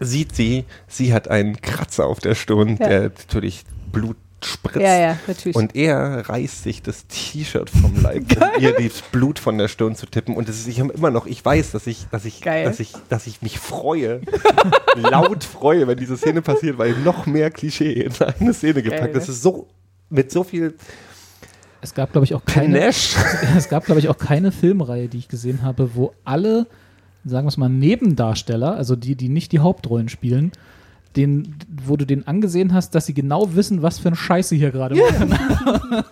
[0.01, 2.89] sieht sie, sie hat einen Kratzer auf der Stirn, Ja.
[2.89, 4.81] der natürlich Blut spritzt.
[4.81, 5.57] Ja, ja, natürlich.
[5.57, 9.97] Und er reißt sich das T-Shirt vom Leib, um ihr das Blut von der Stirn
[9.97, 10.37] zu tippen.
[10.37, 12.65] Und das ist, ich habe immer noch, ich weiß, dass ich, dass ich, Geil.
[12.65, 14.21] dass ich, dass ich mich freue,
[14.97, 19.03] laut freue, wenn diese Szene passiert, weil noch mehr Klischee in eine Szene gepackt.
[19.03, 19.35] Geil, das ne?
[19.35, 19.69] ist so
[20.11, 20.75] mit so viel
[21.81, 22.79] Es gab, glaube ich, auch keine.
[22.79, 23.19] Panache.
[23.57, 26.67] es gab, glaube ich, auch keine Filmreihe, die ich gesehen habe, wo alle,
[27.25, 30.53] sagen wir es mal, Nebendarsteller, also die, die nicht die Hauptrollen spielen,
[31.17, 34.71] den, wo du den angesehen hast, dass sie genau wissen, was für eine Scheiße hier
[34.71, 35.35] gerade machen.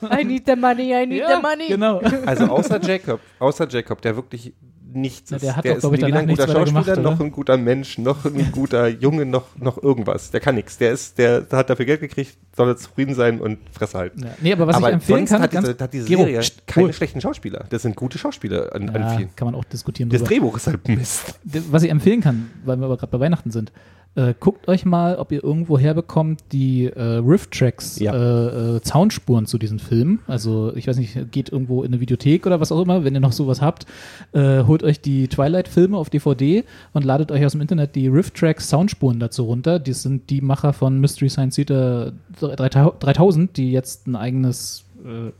[0.20, 1.68] I need the money, I need the money.
[1.68, 2.00] Genau.
[2.26, 4.52] Also außer Jacob, außer Jacob, der wirklich
[4.94, 5.42] nichts Ja, ist.
[5.42, 7.98] der hat der doch, glaub ich, weder ein guter Schauspieler, gemacht, noch ein guter Mensch,
[7.98, 10.30] noch ein guter Junge, noch, noch irgendwas.
[10.30, 10.78] Der kann nichts.
[10.78, 14.22] Der ist, der hat dafür Geld gekriegt, soll jetzt zufrieden sein und Fresse halten.
[14.22, 14.30] Ja.
[14.40, 16.40] Nee, aber was aber ich empfehlen sonst kann, hat ganz, diese, hat diese Gero, Serie
[16.40, 16.92] pst, keine Ruhe.
[16.92, 17.64] schlechten Schauspieler.
[17.70, 19.34] Das sind gute Schauspieler an, an ja, vielen.
[19.36, 20.28] kann man auch diskutieren Das drüber.
[20.28, 21.38] Drehbuch ist halt Mist.
[21.70, 23.72] Was ich empfehlen kann, weil wir aber gerade bei Weihnachten sind,
[24.14, 28.12] äh, guckt euch mal, ob ihr irgendwo herbekommt, die äh, Riff-Tracks, Ja.
[28.14, 30.18] äh, äh, Soundspuren zu diesen Filmen.
[30.26, 33.20] Also ich weiß nicht, geht irgendwo in eine Videothek oder was auch immer, wenn ihr
[33.20, 33.86] noch sowas habt,
[34.32, 38.68] äh, holt euch die Twilight-Filme auf DVD und ladet euch aus dem Internet die Riff-Tracks
[38.68, 39.78] Soundspuren dazu runter.
[39.78, 45.30] Das sind die Macher von Mystery Science Theater 3000, die jetzt ein eigenes äh,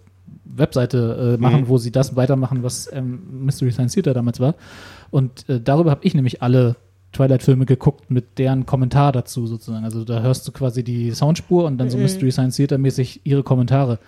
[0.44, 1.69] Webseite äh, machen, Mhm.
[1.69, 4.55] wo sie das weitermachen, was ähm, Mystery Science Theater damals war.
[5.11, 6.77] Und äh, darüber habe ich nämlich alle
[7.12, 9.84] Twilight-Filme geguckt mit deren Kommentar dazu sozusagen.
[9.84, 12.05] Also da hörst du quasi die Soundspur und dann so Mhm.
[12.05, 13.98] Mystery Science Theater-mäßig ihre Kommentare.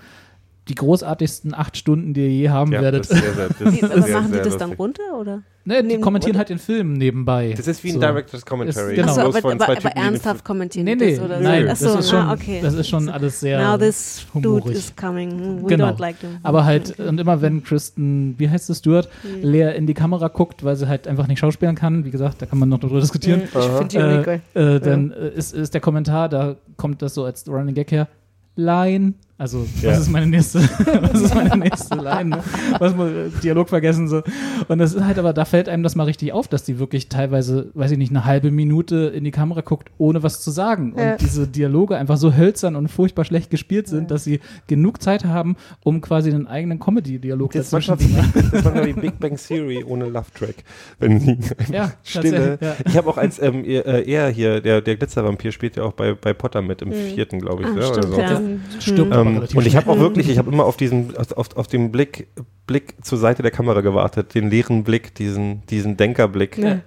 [0.68, 3.02] Die großartigsten acht Stunden, die ihr je haben Ja, werdet.
[3.02, 4.78] das sehr, sehr, das Wie, ist aber sehr, machen die das dann lustig.
[4.78, 5.42] runter, oder?
[5.64, 7.54] Ne, die kommentieren halt den Film nebenbei.
[7.56, 8.00] Das ist wie ein So.
[8.00, 8.92] Director's Commentary.
[8.92, 9.08] Ist- genau.
[9.12, 11.68] Achso, aber, aber, aber ernsthaft kommentieren Nee, nee, das, oder nein, so?
[11.68, 12.60] das Achso, ist schon, ah, okay.
[12.62, 14.76] das ist schon alles sehr Now this dude humorig.
[14.76, 15.62] is coming.
[15.62, 15.88] We Genau.
[15.88, 16.38] don't like them.
[16.42, 19.42] Aber halt, und immer wenn Kristen, wie heißt es, Stuart, Mhm.
[19.42, 22.46] leer in die Kamera guckt, weil sie halt einfach nicht schauspielen kann, wie gesagt, da
[22.46, 23.42] kann man noch drüber diskutieren.
[23.44, 24.76] Ich finde die irgendwie äh, geil.
[24.76, 28.08] äh, dann äh, ist, ist der Kommentar, da kommt das so als Running Gag her,
[28.56, 29.90] Line, Also, Ja.
[29.90, 30.58] was ist meine nächste,
[31.02, 32.30] was ist meine nächste Line?
[32.30, 32.38] Ne?
[32.78, 33.10] Was muss,
[33.42, 34.22] Dialog vergessen so.
[34.68, 37.10] Und das ist halt aber, da fällt einem das mal richtig auf, dass die wirklich
[37.10, 40.94] teilweise, weiß ich nicht, eine halbe Minute in die Kamera guckt, ohne was zu sagen.
[40.94, 41.16] Und Ja.
[41.18, 45.56] diese Dialoge einfach so hölzern und furchtbar schlecht gespielt sind, dass sie genug Zeit haben,
[45.82, 48.32] um quasi einen eigenen Comedy-Dialog Das dazwischen zu machen.
[48.34, 50.54] das ist manchmal wie Big Bang Theory ohne Love Track.
[50.98, 51.38] Wenn die
[51.70, 52.56] Ja, Stille.
[52.62, 52.76] ja.
[52.86, 55.92] Ich habe auch als ähm, er, äh, er hier, der, der Glitzervampir spielt ja auch
[55.92, 57.68] bei, bei Potter mit im vierten, glaube ich.
[57.68, 58.20] Ah, ne, stimmt, oder so.
[58.20, 58.40] ja.
[58.80, 61.56] Stirbt aber Ähm, relativ und ich habe auch wirklich, ich habe immer auf diesen, auf,
[61.56, 62.28] auf, den Blick,
[62.66, 66.58] Blick zur Seite der Kamera gewartet, den leeren Blick, diesen, diesen Denkerblick.
[66.58, 66.80] Ja.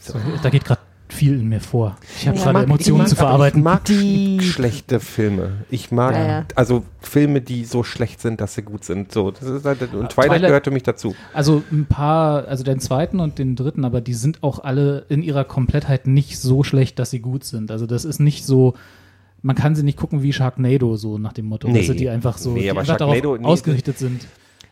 [0.00, 1.96] So, da geht gerade viel in mir vor.
[2.18, 2.44] Ich habe Ja.
[2.44, 3.60] gerade Emotionen zu mag, aber verarbeiten.
[3.60, 5.64] Ich mag schlechte Filme.
[5.70, 6.44] Ich mag Ja, ja.
[6.56, 9.12] also Filme, die so schlecht sind, dass sie gut sind.
[9.12, 11.14] So, das ist halt, und Twilight, Twilight- gehört für mich dazu.
[11.32, 15.22] Also ein paar, also den zweiten und den dritten, aber die sind auch alle in
[15.22, 17.70] ihrer Komplettheit nicht so schlecht, dass sie gut sind.
[17.70, 18.74] Also das ist nicht so,
[19.42, 21.78] man kann sie nicht gucken wie Sharknado, so nach dem Motto, Nee.
[21.78, 24.22] dass sie die einfach so Nee, die einfach darauf nee, ausgerichtet sind.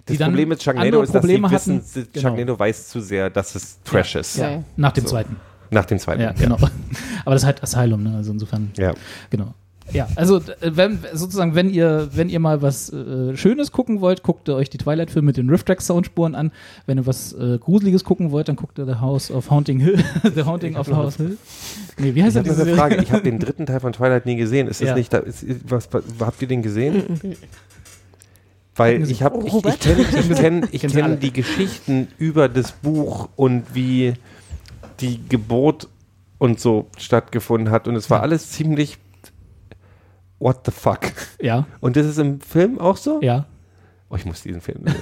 [0.07, 2.09] Das die dann Problem mit Sharknado ist, dass Probleme sie wissen, hatten.
[2.13, 4.37] sie- Sharknado weiß zu sehr, dass es Trash ist.
[4.37, 5.11] Ja, nach dem So.
[5.11, 5.37] zweiten.
[5.71, 6.21] Nach dem zweiten.
[6.23, 6.57] Ja, genau.
[7.25, 8.17] Aber das ist halt Asylum, ne?
[8.17, 8.71] Also insofern.
[8.77, 8.93] Ja.
[9.31, 9.55] Genau.
[9.93, 14.23] Ja, also d- wenn, sozusagen, wenn ihr, wenn ihr mal was äh, Schönes gucken wollt,
[14.23, 16.53] guckt ihr euch die Twilight-Filme mit den Rift-Track-Soundspuren an.
[16.87, 20.03] Wenn ihr was äh, Gruseliges gucken wollt, dann guckt ihr The House of Haunting Hill.
[20.35, 21.37] The Haunting of House Hill.
[21.99, 23.03] Nee, wie heißt Ich das habe eine Frage.
[23.03, 24.69] Ich habe den dritten Teil von Twilight nie gesehen.
[24.69, 24.95] Ist das Ja.
[24.95, 25.19] nicht da?
[25.19, 27.37] Ist, was, was, habt ihr den gesehen?
[28.77, 33.29] Weil ich habe, ich, ich kenne ich kenn, ich kenn die Geschichten über das Buch
[33.37, 34.15] und wie
[35.01, 35.89] die Geburt
[36.39, 38.99] und so stattgefunden hat und es war alles ziemlich
[40.39, 41.01] what the fuck.
[41.41, 43.21] Ja, Und das ist im Film auch so?
[43.23, 43.47] ja.
[44.11, 44.95] Oh, ich muss diesen Film sehen.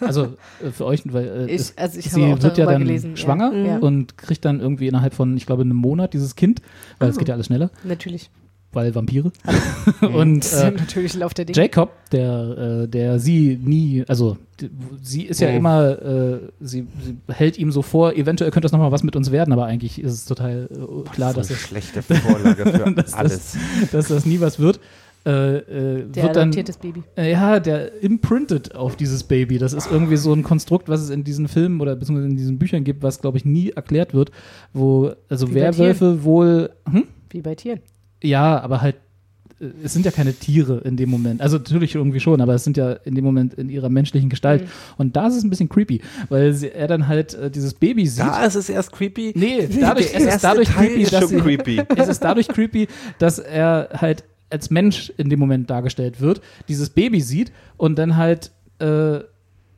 [0.00, 2.80] Also äh, für euch, weil äh, Ich- also ich sie habe auch wird ja dann
[2.80, 3.78] gelesen, schwanger Ja.
[3.78, 6.60] und kriegt dann irgendwie innerhalb von, ich glaube, einem Monat dieses Kind,
[6.98, 7.18] weil es Ah.
[7.20, 8.28] geht ja alles schneller, Natürlich.
[8.72, 9.32] Weil Vampire.
[10.12, 11.56] und Das ist äh, natürlich Lauf der Dinge.
[11.56, 14.36] Jacob, der, äh, der sie nie, also
[15.02, 15.56] sie ist ja Mhm.
[15.56, 19.30] immer, äh, sie, sie hält ihm so vor, eventuell könnte das nochmal was mit uns
[19.32, 22.92] werden, aber eigentlich ist es total äh, klar, so dass, eine es, schlechte Vorlage für
[22.96, 23.56] Das ist- alles.
[23.92, 24.80] dass das nie was wird.
[25.26, 27.02] Äh, äh, der wird dann, adoptiertes Baby.
[27.16, 29.58] äh, ja, der imprintet auf dieses Baby.
[29.58, 32.58] Das ist irgendwie so ein Konstrukt, was es in diesen Filmen oder beziehungsweise in diesen
[32.58, 34.30] Büchern gibt, was, glaube ich, nie erklärt wird,
[34.72, 37.04] wo, also Wie Werwölfe wohl, hm?
[37.30, 37.80] Wie bei Tieren.
[38.22, 38.96] Ja, aber halt,
[39.60, 41.40] äh, es sind ja keine Tiere in dem Moment.
[41.40, 44.62] Also natürlich irgendwie schon, aber es sind ja in dem Moment in ihrer menschlichen Gestalt.
[44.62, 44.68] Mhm.
[44.96, 48.06] Und da ist es ein bisschen creepy, weil sie, er dann halt äh, dieses Baby
[48.06, 48.24] sieht.
[48.24, 49.32] Da ist es erst creepy.
[49.36, 51.82] nee, dadurch, Der es ist erste dadurch Teil creepy, ist dass schon sie, creepy.
[51.96, 52.88] es ist dadurch creepy,
[53.18, 58.16] dass er halt als Mensch in dem Moment dargestellt wird, dieses Baby sieht und dann
[58.16, 59.20] halt äh,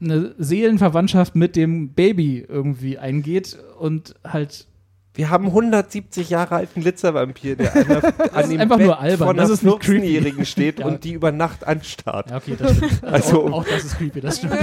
[0.00, 4.66] eine Seelenverwandtschaft mit dem Baby irgendwie eingeht und halt
[5.12, 8.04] Wir haben 170 Jahre alten Glitzervampir, der an, der,
[8.34, 10.06] an ist dem einfach Bett nur albern, von das einer ist nicht creepy.
[10.06, 10.86] 14-Jährigen steht Ja.
[10.86, 12.30] und die über Nacht anstarrt.
[12.30, 13.02] Ja, okay, das stimmt.
[13.04, 14.54] Also- auch, auch das ist creepy, das stimmt.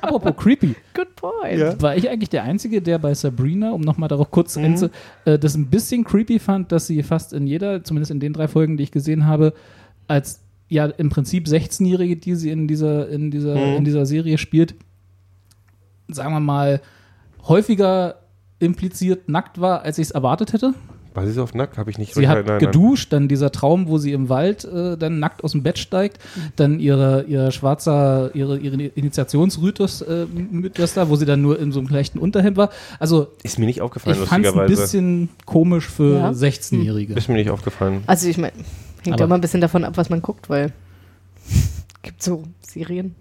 [0.00, 1.58] Apropos creepy, Good point.
[1.58, 1.80] Ja.
[1.82, 4.64] war ich eigentlich der Einzige, der bei Sabrina, um nochmal darauf kurz Mhm.
[4.64, 4.88] einzu,
[5.24, 8.48] äh, das ein bisschen creepy fand, dass sie fast in jeder, zumindest in den drei
[8.48, 9.54] Folgen, die ich gesehen habe,
[10.08, 13.76] als ja im Prinzip 16-Jährige, die sie in dieser, in dieser, Mhm.
[13.78, 14.74] in dieser Serie spielt,
[16.08, 16.80] sagen wir mal,
[17.46, 18.16] häufiger
[18.62, 20.74] impliziert nackt war, als ich es erwartet hätte.
[21.14, 21.76] War sie so oft nackt?
[21.76, 24.96] Habe ich nicht Sie hat nein, geduscht, dann dieser Traum, wo sie im Wald äh,
[24.96, 26.18] dann nackt aus dem Bett steigt,
[26.56, 31.58] dann ihre, ihr schwarzer, ihre, ihre Initiationsrythus äh, mit das da, wo sie dann nur
[31.58, 32.70] in so einem leichten Unterhemd war.
[32.98, 36.30] Also Ist mir nicht aufgefallen, ich fand es ein bisschen komisch für Ja.
[36.30, 37.14] 16-Jährige.
[37.14, 38.02] Ist mir nicht aufgefallen.
[38.06, 38.54] Also ich meine,
[39.02, 40.72] hängt ja immer ein bisschen davon ab, was man guckt, weil
[42.02, 43.14] gibt so Serien.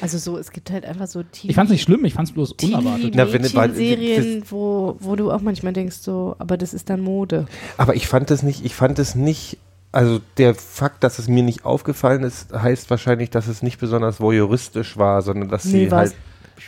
[0.00, 1.48] Also so, es gibt halt einfach so TV.
[1.48, 3.12] Ich fand es nicht schlimm, ich fand es bloß unerwartet.
[3.14, 7.00] Na, wenn- weil- Serien, wo, wo du auch manchmal denkst, so, aber das ist dann
[7.00, 7.46] Mode.
[7.78, 9.58] Aber ich fand es nicht, ich fand es nicht,
[9.92, 14.20] also der Fakt, dass es mir nicht aufgefallen ist, heißt wahrscheinlich, dass es nicht besonders
[14.20, 16.14] voyeuristisch war, sondern dass Nee, sie halt,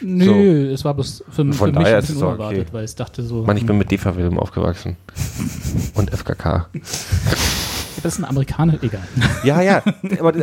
[0.02, 2.68] Nö, es war bloß für, Von für mich daher ein ist bisschen unerwartet, okay.
[2.72, 4.96] weil ich dachte so, man, ich bin hm, mit DEFA-Film aufgewachsen.
[5.94, 6.68] Und FKK.
[8.02, 9.02] das ist ein Amerikaner, egal.
[9.44, 9.82] Ja, ja,
[10.20, 10.42] aber äh,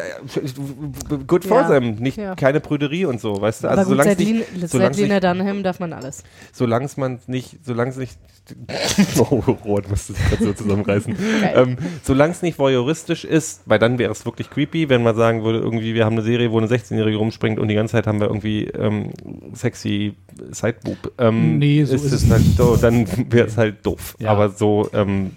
[1.28, 2.36] good for Ja, them, nicht, ja.
[2.36, 5.64] keine Prüderie und so, weißt du, aber also gut, solange es nicht, seit nicht, Dunham
[5.64, 6.24] darf man alles.
[6.54, 8.18] solange es man nicht, solange es nicht,
[9.18, 11.16] oh, Rot, musst du gerade so zusammenreißen.
[11.56, 15.44] Ähm, solange es nicht voyeuristisch ist, weil dann wäre es wirklich creepy, wenn man sagen
[15.44, 18.20] würde, irgendwie, wir haben eine Serie, wo eine 16-Jährige rumspringt und die ganze Zeit haben
[18.20, 19.10] wir irgendwie ähm,
[19.54, 20.14] sexy
[20.52, 21.14] Sideboob.
[21.18, 24.16] Ähm, Nee, so ist ist es es halt so, dann wäre es halt doof.
[24.20, 24.30] Ja.
[24.30, 25.32] Aber so ähm,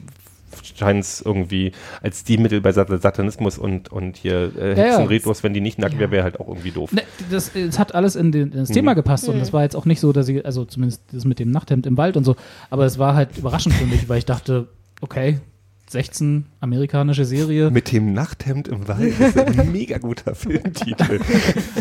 [0.76, 1.72] scheint es irgendwie
[2.02, 4.84] als Stilmittel bei Sat Satanismus und, und hier äh, Ja, ja.
[4.92, 6.00] Hexenritus, wenn die nicht nackt Ja.
[6.00, 6.92] wäre, wäre halt auch irgendwie doof.
[6.92, 9.76] Ne, das, es hat alles in, den, in das Thema gepasst und es war jetzt
[9.76, 12.36] auch nicht so, dass sie, also zumindest das mit dem Nachthemd im Wald und so,
[12.70, 14.68] aber es war halt überraschend für mich, weil ich dachte,
[15.00, 15.38] okay,
[15.86, 21.18] 2016 amerikanische Serie Mit dem Nachthemd im Wald ist ein mega guter Filmtitel.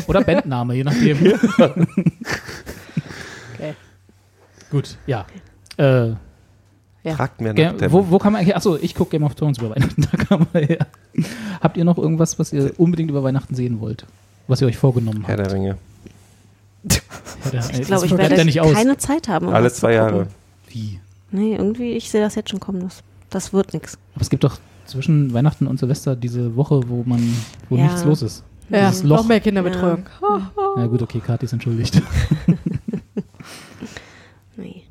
[0.08, 1.18] oder Bandname, je nachdem.
[3.56, 3.74] Okay.
[4.70, 5.26] Gut, ja.
[5.78, 6.12] Äh,
[7.08, 7.16] Ja.
[7.16, 7.92] Fragt mir Ga- Nachthemd.
[7.92, 10.64] wo, wo kann man, achso, ich gucke Game of Thrones über Weihnachten, da kann man
[10.64, 10.88] her.
[11.62, 14.06] Habt ihr noch irgendwas, was ihr unbedingt über Weihnachten sehen wollt?
[14.48, 15.48] Was ihr euch vorgenommen Herr habt?
[15.48, 15.78] der Ringe.
[16.90, 18.74] Ja, der- Ich glaube, ich werde ja nicht aus.
[18.74, 19.48] keine Zeit haben.
[19.48, 20.28] Um Alle zwei Jahre.
[20.70, 21.00] Wie?
[21.32, 22.80] Nee, irgendwie, ich sehe das jetzt schon kommen.
[22.82, 23.98] Das, das wird nichts.
[24.16, 27.22] Aber es gibt doch zwischen Weihnachten und Silvester diese Woche, wo man,
[27.70, 27.84] wo Ja.
[27.84, 28.44] nichts los ist.
[28.70, 29.18] Ja, Dieses Loch.
[29.18, 30.06] noch mehr Kinderbetreuung.
[30.76, 32.02] Na gut, okay, Kathi ist entschuldigt.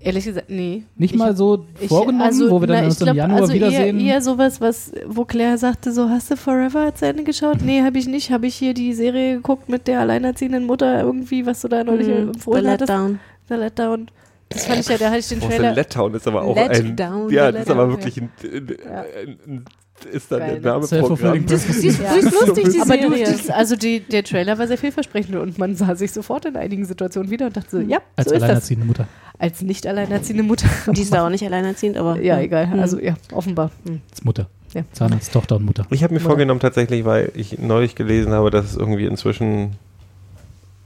[0.06, 0.84] Ehrlich gesagt, nee.
[0.96, 3.10] Nicht Ich mal hab- so Ich- vorgenommen, also, wo wir dann na, uns ich glaub,
[3.10, 3.98] im Januar also wiedersehen.
[4.00, 7.58] Eher, eher sowas, was, wo Claire sagte, so, hast du Forever zu Ende geschaut?
[7.62, 8.30] Nee, habe ich nicht.
[8.30, 12.06] Habe ich hier die Serie geguckt mit der alleinerziehenden Mutter irgendwie, was du da neulich.
[12.06, 12.88] The empfohlen hattest?
[12.88, 13.18] Letdown.
[13.48, 14.10] The Letdown.
[14.48, 15.74] Das fand ich ja, da hatte ich den Oh, The Trailer.
[15.74, 16.94] Letdown ist aber auch Let ein.
[16.96, 18.30] down, ja, the das ist aber letdown, wirklich ein.
[18.44, 19.64] ein, ein
[20.05, 20.73] ist dann Geil, der?
[20.73, 21.44] Name Programm.
[21.47, 21.89] prophecy.
[21.89, 22.12] Ja.
[22.12, 23.24] Sie ist lustig, die Aber du, Serie.
[23.24, 26.85] das, also die, der Trailer war sehr vielversprechend und man sah sich sofort in einigen
[26.85, 28.48] Situationen wieder und dachte so, ja, Als so ist das.
[28.48, 29.09] alleinerziehende Mutter.
[29.39, 30.68] Als nicht alleinerziehende Mutter.
[30.93, 32.20] Die ist da auch nicht alleinerziehend, aber.
[32.20, 32.66] Ja, egal.
[32.68, 32.81] Mhm.
[32.81, 33.70] Also ja, offenbar.
[33.86, 34.01] Hm.
[34.10, 34.48] Als Mutter.
[34.74, 34.82] Ja.
[34.93, 35.86] Zahnarzt, Tochter und Mutter.
[35.90, 36.31] Ich habe mir Mutter.
[36.31, 39.77] vorgenommen tatsächlich, weil ich neulich gelesen habe, dass es irgendwie inzwischen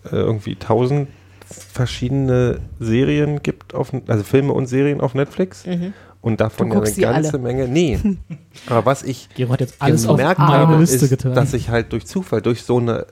[0.05, 1.09] äh, irgendwie tausend
[1.73, 5.66] verschiedene Serien gibt, auf, also Filme und Serien auf Netflix.
[5.66, 5.93] Mhm.
[6.22, 7.38] Und davon Du ja eine die ganze alle.
[7.42, 7.68] Menge.
[7.68, 7.98] Nee.
[8.66, 11.34] Aber was ich Gero hat jetzt alles auf gemerkt habe, Liste ist, getan.
[11.34, 13.06] dass ich halt durch Zufall, durch so eine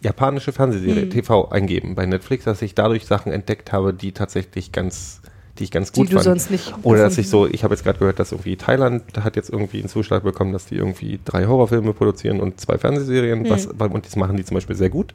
[0.00, 1.10] japanische Fernsehserie, Mhm.
[1.10, 5.20] TV eingeben bei Netflix, dass ich dadurch Sachen entdeckt habe, die tatsächlich ganz,
[5.58, 6.24] die ich ganz Die gut du fand.
[6.24, 6.74] sonst nicht.
[6.82, 9.78] Oder dass ich so, ich habe jetzt gerade gehört, dass irgendwie Thailand hat jetzt irgendwie
[9.80, 13.48] einen Zuschlag bekommen, dass die irgendwie drei Horrorfilme produzieren und zwei Fernsehserien.
[13.50, 15.12] Was, weil- und das machen die zum Beispiel sehr gut.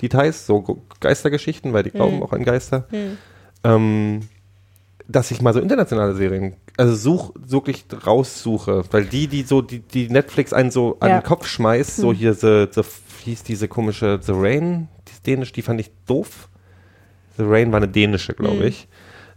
[0.00, 2.22] Die Thais, so Ge- Geistergeschichten, weil die glauben Mhm.
[2.22, 2.84] auch an Geister.
[2.90, 3.16] Hm.
[3.64, 4.20] Ähm,
[5.08, 9.78] dass ich mal so internationale Serien, also such, wirklich raussuche, weil die, die so, die,
[9.80, 11.20] die Netflix einen so an Ja.
[11.20, 12.82] den Kopf schmeißt, so hier, the, the,
[13.24, 16.48] hieß diese komische The Rain, die ist dänisch, die fand ich doof.
[17.36, 18.62] The Rain war eine dänische, glaube Mhm.
[18.66, 18.88] ich.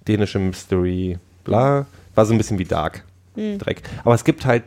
[0.08, 1.86] Dänische Mystery, bla.
[2.16, 3.04] War so ein bisschen wie Dark.
[3.36, 3.84] Dreck.
[4.04, 4.64] Aber es gibt halt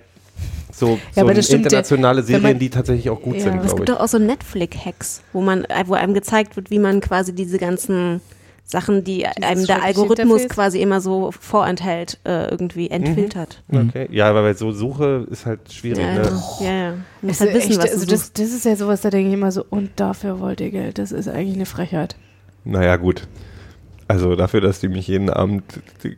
[0.72, 3.58] so, so stimmt, der- internationale wenn Serien, man- die tatsächlich auch gut Ja, sind, aber
[3.58, 3.94] Aber es glaube gibt ich.
[3.96, 8.20] doch auch so Netflix-Hacks, wo man, wo einem gezeigt wird, wie man quasi diese ganzen
[8.64, 10.48] Sachen, die einem der Algorithmus Interface.
[10.48, 13.62] quasi immer so vorenthält, äh, irgendwie entfiltert.
[13.70, 14.08] Okay.
[14.10, 16.04] Ja, aber bei so Suche ist halt schwierig.
[16.04, 16.42] Ja, ne?
[16.60, 16.90] ja, ja.
[16.92, 19.00] Du Es musst halt ist wissen, echt, was du also das, das ist ja sowas,
[19.02, 20.98] da denke ich immer so, und dafür wollt ihr Geld.
[20.98, 22.16] Das ist eigentlich eine Frechheit.
[22.64, 23.26] Naja, gut.
[24.08, 25.64] Also dafür, dass die mich jeden Abend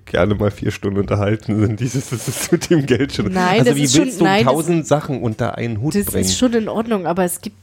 [0.04, 3.32] gerne mal vier Stunden unterhalten, sind dieses das ist mit dem Geld schon.
[3.32, 5.94] Nein, also das wie ist willst schon- du nein, das- tausend Sachen unter einen Hut
[5.94, 6.24] Das bringen?
[6.24, 7.56] ist schon in Ordnung, aber es gibt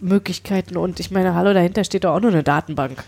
[0.00, 3.04] Möglichkeiten und ich meine, hallo, dahinter steht doch auch nur eine Datenbank.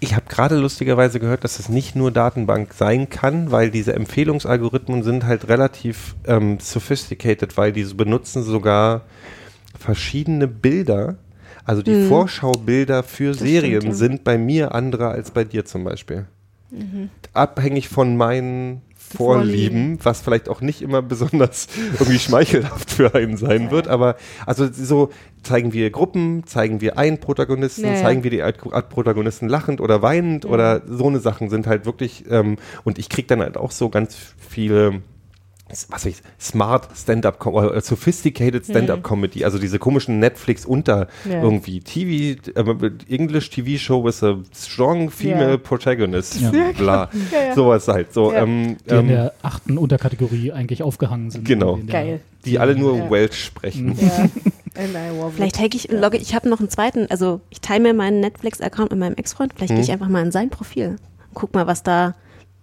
[0.00, 5.02] Ich habe gerade lustigerweise gehört, dass es nicht nur Datenbank sein kann, weil diese Empfehlungsalgorithmen
[5.02, 9.02] sind halt relativ ähm, sophisticated, weil die benutzen sogar
[9.78, 11.16] verschiedene Bilder.
[11.64, 13.98] Also die Vorschaubilder für Serien stimmt, ja.
[13.98, 16.26] sind bei mir andere als bei dir zum Beispiel.
[17.32, 18.82] Abhängig von meinen
[19.14, 21.68] Vorlieben, was vielleicht auch nicht immer besonders
[21.98, 24.16] irgendwie schmeichelhaft für einen sein wird, aber
[24.46, 25.10] also so
[25.42, 28.02] zeigen wir Gruppen, zeigen wir einen Protagonisten, Ja, ja.
[28.02, 28.58] zeigen wir die Alt-
[28.88, 33.28] Protagonisten lachend oder weinend oder so eine Sachen sind halt wirklich ähm, und ich krieg
[33.28, 35.02] dann halt auch so ganz viele
[35.68, 41.08] was weiß ich, Smart Stand-up oder äh, Sophisticated Stand-up Comedy, also diese komischen Netflix unter
[41.28, 41.42] Ja.
[41.42, 45.56] irgendwie TV, äh, English TV Show with a strong female Ja.
[45.56, 46.50] protagonist, Ja.
[46.76, 47.54] bla, Ja, ja.
[47.54, 48.42] sowas halt, so, Ja.
[48.44, 51.44] ähm, die in ähm, der achten Unterkategorie eigentlich aufgehangen sind.
[51.44, 51.78] Genau.
[51.86, 52.20] Geil.
[52.44, 53.10] die alle nur Ja.
[53.10, 53.96] Welsh sprechen.
[55.34, 58.90] Vielleicht hacke ich, logge, ich habe noch einen zweiten, also ich teile mir meinen Netflix-Account
[58.90, 61.82] mit meinem Ex-Freund, vielleicht gehe ich einfach mal in sein Profil und guck mal, was
[61.82, 62.14] da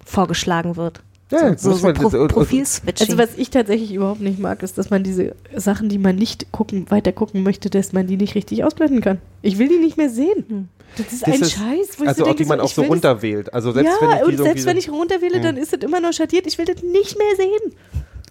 [0.05, 1.01] vorgeschlagen wird.
[1.33, 3.07] Ja, so muss so man- Pro das- Profil-Switching.
[3.07, 6.51] Also was ich tatsächlich überhaupt nicht mag, ist, dass man diese Sachen, die man nicht
[6.51, 9.19] gucken, weiter gucken möchte, dass man die nicht richtig ausblenden kann.
[9.41, 10.69] Ich will die nicht mehr sehen.
[10.97, 12.63] Das ist Das ein ist- Scheiß, wo Also ich so auch denke, die man so,
[12.63, 13.53] auch ich so will das- runterwählt.
[13.53, 15.81] Also selbst ja, wenn ich und so selbst wenn so- ich runterwähle, dann ist es
[15.83, 16.45] immer noch schattiert.
[16.47, 17.73] Ich will das nicht mehr sehen.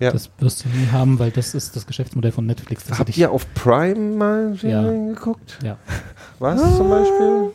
[0.01, 0.11] ja.
[0.13, 2.85] Das wirst du nie haben, weil das ist das Geschäftsmodell von Netflix.
[2.89, 4.83] Das Habt ich, ihr auf Prime mal Ja.
[4.83, 5.59] Serien geguckt?
[5.65, 5.77] ja.
[6.39, 7.53] Was zum Beispiel?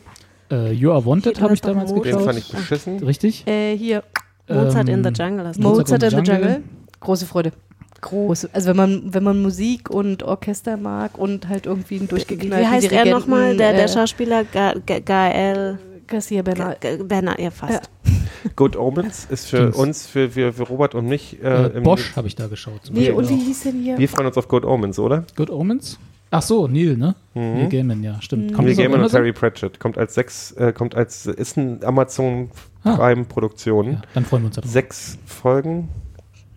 [0.50, 2.14] äh, You Are Wanted habe ich damals Mozart.
[2.14, 2.98] Den fand ich beschissen.
[3.02, 3.46] Richtig?
[3.46, 4.02] Äh, hier,
[4.48, 5.46] Mozart in the ähm, Jungle.
[5.46, 6.34] hast du Mo- Mozart, in the Jungle.
[6.34, 6.62] Jungle.
[7.00, 7.52] Große Freude.
[8.00, 8.50] Große.
[8.52, 12.60] Also wenn man, wenn man Musik und Orchester mag und halt irgendwie einen Wie, durchgeknallten
[12.60, 14.44] wie heißt er Dirigenten, nochmal, der, der äh, Schauspieler?
[14.44, 16.76] Ga- Ga- Gael Garcia Bernal.
[17.04, 17.72] Bernard, ja fast.
[18.04, 18.12] Ja.
[18.56, 19.76] Good Omens ist für Dings.
[19.76, 21.42] uns, für, für, für Robert und mich.
[21.42, 22.86] Äh, Äh, Bosch habe ich da geschaut.
[22.86, 23.38] zum Nee, und wie auch.
[23.38, 23.98] hieß denn hier?
[23.98, 25.24] Wir freuen uns auf Good Omens, oder?
[25.36, 25.98] Good Omens?
[26.30, 27.14] Ach so, Neil, ne?
[27.34, 28.52] Neil Gaiman, ja, stimmt.
[28.52, 29.10] Kommt Neil Gaiman und?
[29.10, 29.80] Terry Pratchett.
[29.80, 32.50] Kommt als sechs, äh, kommt als, ist ein Amazon
[32.84, 32.96] Ah.
[32.96, 33.92] Prime Produktion.
[33.92, 34.70] Ja, dann freuen wir uns darauf.
[34.70, 35.88] Sechs Folgen.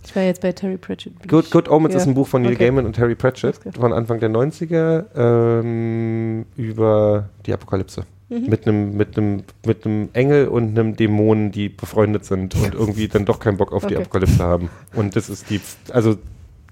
[0.05, 1.13] Ich war jetzt bei Terry Pratchett.
[1.27, 2.01] Good, Good Omens Ja.
[2.01, 2.65] ist ein Buch von Neil Okay.
[2.65, 8.03] Gaiman und Terry Pratchett von Anfang der 90er ähm, über die Apokalypse.
[8.29, 8.45] Mhm.
[8.49, 13.07] Mit einem mit einem mit einem Engel und einem Dämonen, die befreundet sind und irgendwie
[13.07, 14.03] dann doch keinen Bock auf die Okay.
[14.03, 14.69] Apokalypse haben.
[14.95, 15.59] Und das ist die,
[15.91, 16.17] also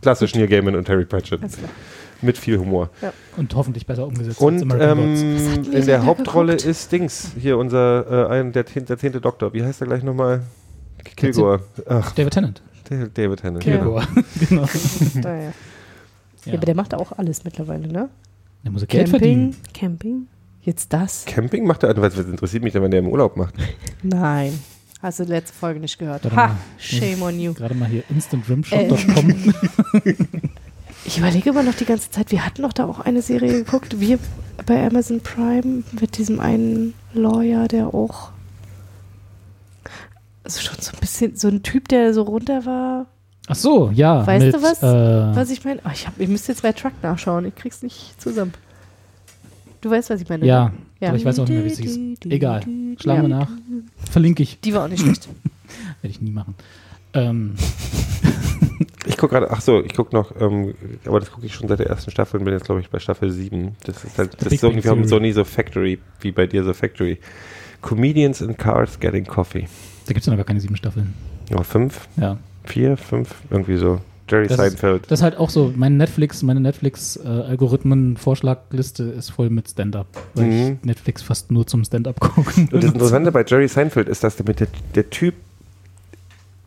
[0.02, 1.42] klassisch Neil Gaiman und Terry Pratchett.
[2.22, 2.90] Mit viel Humor.
[3.38, 6.70] Und hoffentlich besser umgesetzt Und ähm, in der Hauptrolle geguckt?
[6.70, 9.54] ist Dings, hier unser, äh, ein, der, der zehnte Doktor.
[9.54, 10.42] Wie heißt er gleich nochmal?
[11.16, 11.62] Kilgore.
[11.88, 12.62] Ach, David Tennant.
[13.14, 13.64] David Tennant.
[13.66, 13.78] Ja.
[13.78, 14.08] Kilgore.
[14.50, 14.66] genau.
[15.22, 15.42] Da, ja.
[15.44, 15.54] Ja.
[16.46, 18.10] Ja, aber der macht auch alles mittlerweile, ne?
[18.64, 19.56] Der muss ja Geld verdienen.
[19.74, 20.28] Camping?
[20.62, 21.26] Jetzt das?
[21.26, 23.54] Camping macht er, was was interessiert mich denn, wenn der im Urlaub macht?
[24.04, 24.58] Nein.
[25.02, 26.24] Hast du die letzte Folge nicht gehört?
[26.26, 26.58] Warte Ha, mal.
[26.78, 27.54] shame on you.
[27.54, 29.54] Gerade mal hier instantrimshot.com.
[31.06, 34.00] Ich überlege immer noch die ganze Zeit, wir hatten doch da auch eine Serie geguckt,
[34.00, 34.20] wir
[34.66, 38.32] bei Amazon Prime mit diesem einen Lawyer, der auch
[40.44, 43.06] also schon so ein bisschen, so ein Typ, der so runter war.
[43.48, 44.26] Ach so, ja.
[44.26, 44.84] Weißt mit, du was?
[44.84, 45.80] Äh, Was ich meine?
[45.86, 48.54] Oh, ich, hab, ich müsste jetzt bei Truck nachschauen, ich krieg's nicht zusammen.
[49.82, 50.46] Du weißt, was ich meine?
[50.46, 50.72] ja, ne?
[51.00, 51.08] Ja.
[51.10, 52.00] aber ich weiß auch nicht mehr, wie es hieß.
[52.30, 52.62] Egal.
[53.00, 53.40] Schlagen wir Ja.
[53.40, 53.50] nach.
[54.12, 54.60] Verlinke ich.
[54.60, 55.30] Die war auch nicht schlecht.
[56.02, 56.56] Werde ich nie machen.
[57.14, 57.56] Ähm,
[59.20, 60.74] gucke gerade, ach so, ich gucke noch, ähm,
[61.06, 62.98] aber das gucke ich schon seit der ersten Staffel und bin jetzt, glaube ich, bei
[63.00, 63.76] Staffel 7.
[63.86, 65.08] Das ist halt, das Big ist um Theory.
[65.08, 67.20] so nie so Factory, wie bei dir so Factory.
[67.82, 69.68] Comedians in Cars Getting Coffee.
[70.06, 71.14] da gibt es ja noch gar keine sieben Staffeln.
[71.56, 72.38] Oh, fünf, Ja.
[72.66, 74.02] vier, fünf, irgendwie so.
[74.30, 75.04] Jerry Das ist- Seinfeld.
[75.10, 80.78] Das ist halt auch so, meine Netflix, meine Netflix-Algorithmen-Vorschlagliste ist voll mit Stand-up, weil Mhm.
[80.82, 84.36] ich Netflix fast nur zum Stand-up gucken Und das Interessante bei Jerry Seinfeld ist, dass
[84.36, 85.36] der, der, der Typ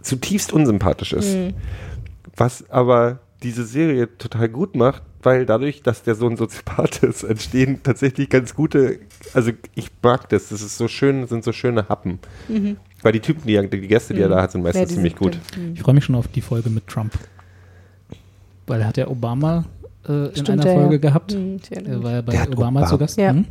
[0.03, 1.35] zutiefst unsympathisch ist.
[1.37, 1.55] Mhm.
[2.37, 7.23] Was aber diese Serie total gut macht, weil dadurch, dass der so ein Soziopath ist,
[7.25, 9.01] entstehen tatsächlich ganz gute,
[9.35, 12.19] also ich mag das, das ist so schön, sind so schöne Happen.
[13.03, 14.89] Weil die Typen, die, die Gäste, die er da hat, sind meistens Mhm.
[14.89, 15.39] Ja, ziemlich gut.
[15.57, 15.73] Mhm.
[15.75, 17.13] Ich freue mich schon auf die Folge mit Trump.
[18.67, 19.65] Weil er hat ja Obama
[20.09, 21.01] äh, in Stimmt, einer ja, Folge ja.
[21.01, 21.35] gehabt.
[21.35, 23.19] Mhm, Er war ja bei Der hat Obama Obama- zu Gast.
[23.19, 23.33] Ja.
[23.33, 23.47] Mhm.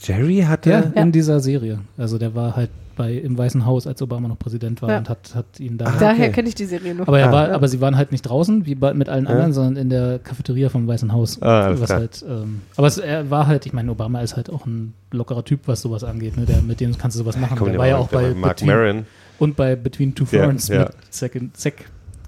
[0.00, 1.02] Jerry hatte, Ja, Ja.
[1.02, 1.80] in dieser Serie.
[1.96, 4.98] Also der war halt bei im Weißen Haus, als Obama noch Präsident war Ja.
[4.98, 5.86] und hat, hat ihn da.
[5.86, 6.32] Ah, Daher okay.
[6.32, 7.08] kenne ich die Serie noch.
[7.08, 7.54] aber er Ah, war, ja.
[7.54, 9.30] aber sie waren halt nicht draußen, wie bei, mit allen Ja.
[9.30, 11.40] anderen, sondern in der Cafeteria vom Weißen Haus.
[11.42, 11.98] Ah, was klar.
[12.00, 15.44] halt, ähm, aber es, er war halt, ich meine, Obama ist halt auch ein lockerer
[15.44, 16.36] Typ, was sowas angeht.
[16.36, 16.44] Ne?
[16.46, 17.56] Der, mit dem kannst du sowas machen.
[17.58, 19.06] Komm, der war ja auch bei Mark Between, Maron.
[19.38, 20.80] und bei Between Two Ferns ja.
[20.84, 21.74] mit Zack, Zack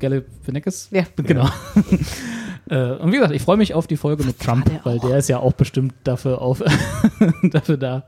[0.00, 0.88] Galifianakis.
[0.90, 1.04] Ja.
[1.16, 1.48] Genau.
[2.68, 5.08] äh, und wie gesagt, ich freue mich auf die Folge mit Trump, der weil auch?
[5.08, 6.62] der ist ja auch bestimmt dafür auf
[7.42, 8.04] dafür da.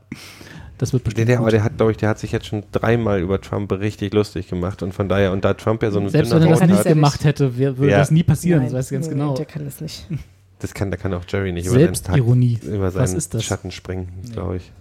[0.79, 1.29] Das wird Der, bestimmt.
[1.29, 1.53] der, aber gut.
[1.53, 4.83] der hat, glaube ich, der hat sich jetzt schon dreimal über Trump richtig lustig gemacht
[4.83, 6.83] und von daher, und da Trump ja so eine Selbst wenn er das nicht hat-
[6.85, 7.97] gemacht hätte, würde Ja.
[7.97, 8.59] das nie passieren.
[8.59, 9.33] Nein, das weiß ich ganz nee, genau.
[9.35, 10.05] Der kann das nicht.
[10.59, 12.59] das kann, da kann auch Jerry nicht über seinen, Selbstironie.
[12.63, 13.43] über Was seinen ist das?
[13.43, 14.31] Schatten springen, Nee.
[14.33, 14.71] glaube ich.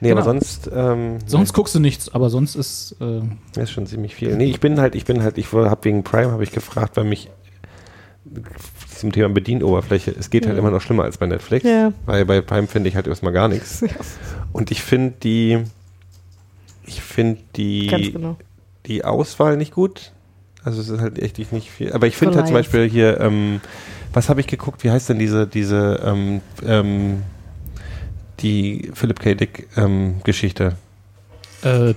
[0.00, 0.20] Nee, Genau.
[0.20, 2.96] aber sonst, ähm, Sonst guckst du nichts, aber sonst ist.
[3.00, 3.22] Äh,
[3.54, 4.36] Das ist schon ziemlich viel.
[4.36, 7.04] Nee, ich bin halt, ich bin halt, ich habe wegen Prime habe ich gefragt, weil
[7.04, 7.30] mich
[8.98, 10.60] zum Thema Bedienoberfläche, es geht halt Mhm.
[10.60, 11.92] immer noch schlimmer als bei Netflix, Ja.
[12.06, 13.84] weil bei Prime finde ich halt erstmal gar nichts.
[14.52, 15.58] Und ich finde die,
[16.86, 18.36] ich finde die, genau.
[18.86, 20.12] die Auswahl nicht gut.
[20.64, 21.92] Also es ist halt echt nicht viel.
[21.92, 22.54] Aber ich finde halt zum.
[22.54, 23.60] Beispiel hier, ähm,
[24.12, 24.82] was habe ich geguckt?
[24.82, 27.22] Wie heißt denn diese, diese, ähm, ähm,
[28.40, 29.34] die Philip K.
[29.34, 30.74] Dick ähm, Geschichte?
[31.64, 31.94] Äh, äh,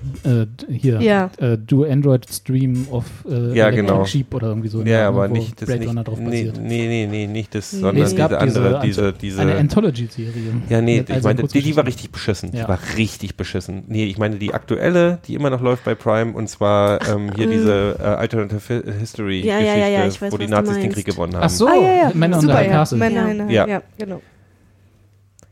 [0.69, 1.29] hier, Ja.
[1.37, 4.05] äh, Do Android Stream of äh, Ja, Electric genau.
[4.05, 4.79] Sheep oder irgendwie so.
[4.79, 6.57] Ja, ne, aber wo nicht das Blade nicht, Runner drauf nee, basiert.
[6.61, 9.55] nee, nee, nee, nicht das, Nee, sondern Nee, es diese gab andere, diese, diese, eine
[9.57, 10.31] Anthology-Serie.
[10.69, 12.51] ja, nee, Mit ich also meine, die, die war richtig beschissen.
[12.53, 12.63] Ja.
[12.63, 13.83] Die war richtig beschissen.
[13.87, 17.47] Nee, ich meine die aktuelle, die immer noch läuft bei Prime und zwar ähm, hier
[17.47, 17.51] Mm.
[17.51, 20.77] diese äh, Alternative Hi- History Ja, ja, ja, ja, ich Geschichte, weiß, wo die Nazis
[20.77, 20.91] den.
[20.91, 21.43] Krieg gewonnen haben.
[21.43, 22.11] Ach so, Ah, ja, ja.
[22.13, 22.71] Männer und Super, der ja.
[22.71, 22.97] Castle.
[22.97, 23.67] Männer, Ja.
[23.67, 23.81] ja.
[23.97, 24.21] genau.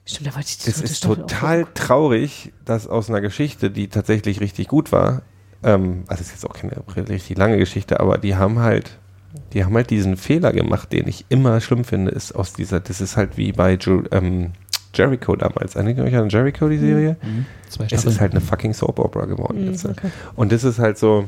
[0.07, 3.69] Stimmt, da wollte ich die Das dritte ist Staffel total traurig, dass aus einer Geschichte,
[3.69, 5.21] die tatsächlich richtig gut war,
[5.63, 8.97] ähm, also ist jetzt auch keine richtig lange Geschichte, aber die haben halt,
[9.53, 13.01] die haben halt diesen Fehler gemacht, den ich immer schlimm finde, ist aus dieser, das
[13.01, 14.53] ist halt wie bei Ju, ähm,
[14.93, 15.75] Jericho damals.
[15.75, 17.17] Erinnert ihr euch an Jericho, die Serie?
[17.21, 17.45] Mhm.
[17.91, 19.85] Es ist halt eine fucking Soap Opera geworden Mhm, jetzt.
[19.85, 20.09] okay.
[20.35, 21.25] Und das ist halt so,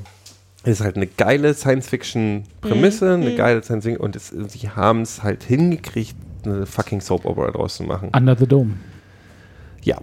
[0.64, 3.36] es ist halt eine geile Science-Fiction-Prämisse, eine Mhm.
[3.36, 6.16] geile Science-Fiction und es, sie haben es halt hingekriegt,
[6.52, 8.10] eine fucking Soap Opera draus zu machen.
[8.16, 8.74] Under the Dome.
[9.84, 9.98] Ja,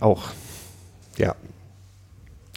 [0.00, 0.30] auch.
[1.16, 1.34] Ja.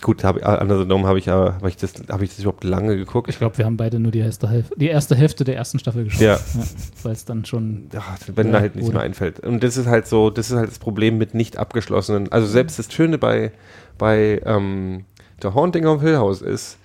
[0.01, 2.63] Gut, hab, Under the Dome habe ich, aber- hab ich, das- hab ich das überhaupt
[2.63, 3.27] lange geguckt?
[3.29, 6.05] Ich glaube, wir haben beide nur die erste Hälfte, die erste Hälfte der ersten Staffel
[6.05, 6.21] geschaut.
[6.21, 6.39] Ja.
[7.03, 7.89] Weil es dann schon.
[7.91, 8.03] Ja,
[8.33, 9.41] wenn Ja, da halt nichts mehr einfällt.
[9.41, 12.31] Und das ist halt so, das ist halt das Problem mit nicht abgeschlossenen.
[12.31, 13.51] Also selbst das Schöne bei,
[13.97, 15.03] bei ähm,
[15.41, 16.77] The Haunting of Hill House ist,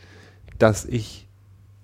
[0.58, 1.23] dass ich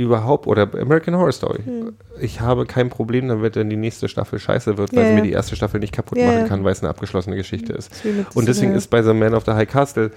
[0.05, 1.60] überhaupt, oder American Horror Story.
[1.64, 1.93] Hm.
[2.20, 5.22] Ich habe kein Problem damit, wenn die nächste Staffel scheiße wird, weil Ja, sie mir
[5.22, 7.90] die erste Staffel nicht kaputt Ja, machen kann, weil es eine abgeschlossene Geschichte ist.
[8.35, 8.78] Und deswegen ja.
[8.78, 10.10] ist bei The Man of the High Castle,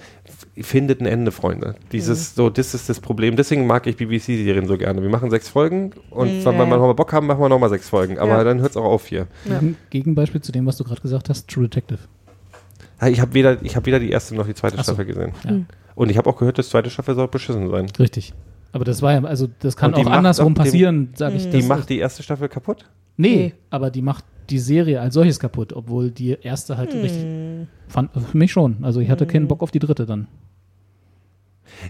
[0.62, 1.76] findet ein Ende, Freunde.
[1.92, 3.36] Dieses, so, das ist das Problem.
[3.36, 5.02] Deswegen mag ich BBC-Serien so gerne.
[5.02, 7.90] Wir machen sechs Folgen und Mhm, wenn wir nochmal Bock haben, machen wir nochmal sechs
[7.90, 8.20] Folgen.
[8.20, 8.44] Aber Ja.
[8.44, 9.28] dann hört es auch auf hier.
[9.90, 12.00] Gegenbeispiel zu dem, was du gerade gesagt hast, True Detective.
[13.02, 14.84] Ja, Ich habe weder, ich hab weder die erste noch die zweite so.
[14.84, 15.32] Staffel gesehen.
[15.44, 15.52] Ja.
[15.96, 17.88] Und ich habe auch gehört, dass die zweite Staffel soll beschissen sein.
[18.00, 18.34] Richtig.
[18.74, 21.50] Aber das war ja, also das kann auch andersrum passieren, sage ich.
[21.50, 22.86] Die das- macht die erste Staffel kaputt?
[23.16, 23.54] Nee, Nee.
[23.70, 27.24] aber die macht die Serie als solches kaputt, obwohl die erste halt richtig.
[27.24, 27.68] Hm.
[27.88, 28.84] Fand, für mich schon.
[28.84, 30.28] Also ich hatte keinen Bock auf die dritte dann.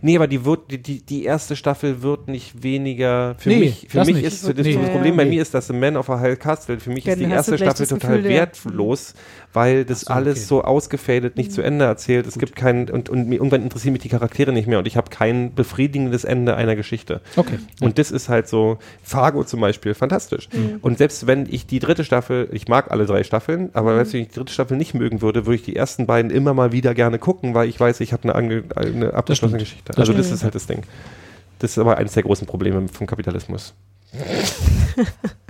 [0.01, 3.35] Nee, aber die wird, die, die, die erste Staffel wird nicht weniger.
[3.37, 4.25] Für Nee, mich, für das mich nicht.
[4.25, 4.75] ist das, Nee.
[4.75, 5.31] das Problem bei Nee.
[5.31, 7.57] mir ist, dass The Man of a High Castle für mich Ja, ist die erste
[7.57, 9.13] Staffel total Gefühl, wertlos,
[9.53, 10.45] weil das so, alles okay.
[10.47, 12.25] so ausgefadet nicht zu Ende erzählt.
[12.27, 14.97] Es gibt keinen und, und mir, irgendwann interessieren mich die Charaktere nicht mehr und ich
[14.97, 17.21] habe kein befriedigendes Ende einer Geschichte.
[17.35, 17.59] Okay.
[17.81, 20.49] Und das ist halt so, Fargo zum Beispiel, fantastisch.
[20.81, 24.21] Und selbst wenn ich die dritte Staffel, ich mag alle drei Staffeln, aber selbst wenn
[24.21, 26.93] ich die dritte Staffel nicht mögen würde, würde ich die ersten beiden immer mal wieder
[26.93, 29.72] gerne gucken, weil ich weiß, ich habe eine, eine abgeschlossene stimmt.
[29.73, 29.97] Geschichte.
[29.97, 30.83] Also das ist halt das Ding.
[31.59, 33.73] Das ist aber eines der großen Probleme vom Kapitalismus.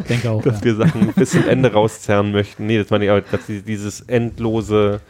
[0.09, 0.41] Denke auch.
[0.41, 0.65] Dass Ja.
[0.65, 2.65] wir Sachen bis zum Ende rauszerren möchten.
[2.65, 5.01] Nee, das meine ich auch, dass die, dieses endlose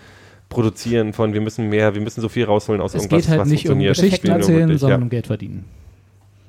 [0.49, 3.41] Produzieren von wir müssen mehr, wir müssen so viel rausholen aus Es irgendwas, geht halt
[3.41, 3.80] was nicht um.
[3.80, 5.03] Geschichten erzählen, sondern ja.
[5.03, 5.65] um Geld verdienen.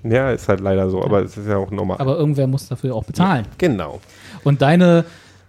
[0.03, 1.97] ja, ist halt leider so, aber es ist ja auch normal.
[1.99, 3.47] Aber irgendwer muss dafür auch bezahlen.
[3.59, 4.01] genau.
[4.45, 5.05] Und deine,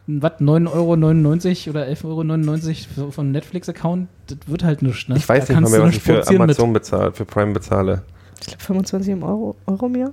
[0.08, 5.08] was, 9,99 Euro oder 11,99 Euro von Netflix-Account, das wird halt nichts.
[5.08, 5.18] Ne?
[5.18, 8.04] Ich weiß Da nicht mehr, was ich für Amazon bezahle, für Prime bezahle.
[8.40, 10.12] Ich glaube 25 im Euro, Euro im Jahr?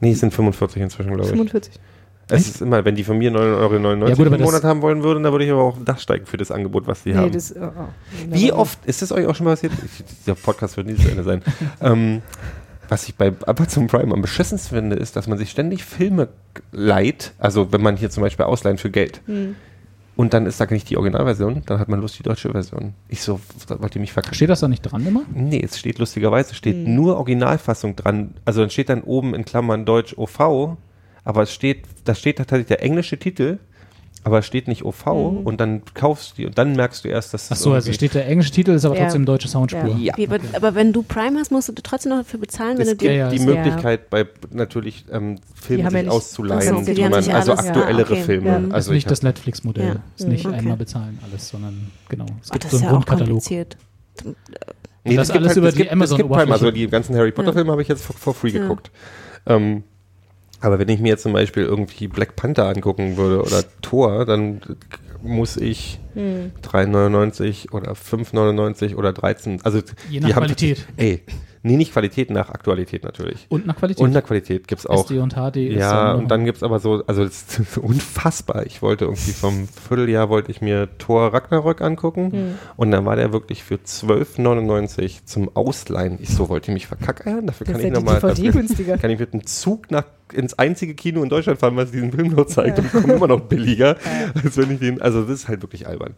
[0.00, 1.30] Nee, es sind 45 inzwischen, glaube ich.
[1.30, 1.74] 45.
[2.32, 4.82] Es ist immer, wenn die von mir 9,99 Euro Ja, gut, im Monat das- haben
[4.82, 7.16] wollen würden, dann würde ich aber auch Dach steigen für das Angebot, was die Nee,
[7.16, 7.32] haben.
[7.32, 7.54] das.
[7.56, 7.88] Oh, oh.
[8.28, 9.72] Wie oft, ist das euch auch schon mal passiert?
[10.20, 11.42] Dieser Podcast wird nie zu Ende sein.
[11.80, 12.22] ähm,
[12.90, 16.28] was ich bei Amazon Prime am beschissensten finde, ist, dass man sich ständig Filme
[16.72, 19.20] leiht, also wenn man hier zum Beispiel ausleihen für Geld.
[19.26, 19.54] Hm.
[20.16, 22.92] Und dann ist da nicht die Originalversion, dann hat man Lust die deutsche Version.
[23.08, 24.34] Ich so, wollt ihr mich verkacken?
[24.34, 25.22] Steht das da nicht dran immer?
[25.32, 26.94] Nee, es steht lustigerweise, steht Hm.
[26.94, 28.34] nur Originalfassung dran.
[28.44, 30.76] Also dann steht dann oben in Klammern Deutsch OV,
[31.24, 33.58] aber es steht, da steht tatsächlich der englische Titel,
[34.22, 35.46] aber es steht nicht OV Hm.
[35.46, 38.12] und dann kaufst du die und dann merkst du erst, dass Ach so, also steht
[38.14, 39.04] der englische Titel, ist aber Ja.
[39.04, 39.96] trotzdem deutsche Soundspur.
[39.96, 40.14] Ja.
[40.16, 42.88] Wie, aber, aber wenn du Prime hast, musst du trotzdem noch dafür bezahlen, wenn es
[42.90, 43.14] du gibt dir.
[43.16, 43.44] ja, die ja.
[43.44, 47.30] Möglichkeit, bei natürlich ähm, Filme haben ja sich nicht- auszuleihen, so, die die man, also
[47.52, 48.22] ja, aktuellere okay.
[48.22, 48.46] Filme.
[48.48, 48.58] Ja.
[48.58, 49.86] Das ist Also nicht ich das Netflix-Modell.
[49.88, 49.96] Ja.
[50.16, 50.56] Ist nicht Okay.
[50.56, 52.26] einmal bezahlen alles, sondern genau.
[52.42, 53.42] Es Oh, gibt das so ist einen ja auch Grundkatalog.
[55.04, 56.52] nee, das gibt alles über es die gibt, es gibt Prime, Amazon-Oberfläche.
[56.52, 57.52] also die ganzen Harry Potter Ja.
[57.54, 58.60] Filme habe ich jetzt for, for free Ja.
[58.62, 58.90] geguckt.
[59.46, 59.84] Ähm,
[60.60, 64.60] aber wenn ich mir jetzt zum Beispiel irgendwie Black Panther angucken würde oder Thor, dann
[65.22, 66.50] muss ich Hm.
[66.62, 69.60] 3,99 oder 5,99 oder 13.
[69.62, 70.86] Also Je nach die haben- Qualität.
[70.96, 71.22] Ey,
[71.62, 73.46] nee, nicht Qualität, nach Aktualität natürlich.
[73.48, 74.02] Und nach Qualität.
[74.02, 75.02] Und nach Qualität gibt es auch.
[75.04, 78.64] SD und HD ist Ja, und dann gibt es aber so, also es ist unfassbar.
[78.66, 82.54] Ich wollte irgendwie vom Vierteljahr wollte ich mir Thor Ragnarök angucken Hm.
[82.76, 86.18] und dann war der wirklich für 12,99 zum Ausleihen.
[86.20, 87.46] Ich so, wollte ich mich verkackeiern?
[87.46, 88.98] Dafür Das kann ich ja nochmal, DVD günstiger.
[88.98, 92.28] kann ich mit einem Zug nach, ins einzige Kino in Deutschland fahren, was diesen Film
[92.34, 93.96] noch zeigt und komme immer noch billiger,
[94.42, 96.14] als wenn ich den, also das ist halt wirklich albern.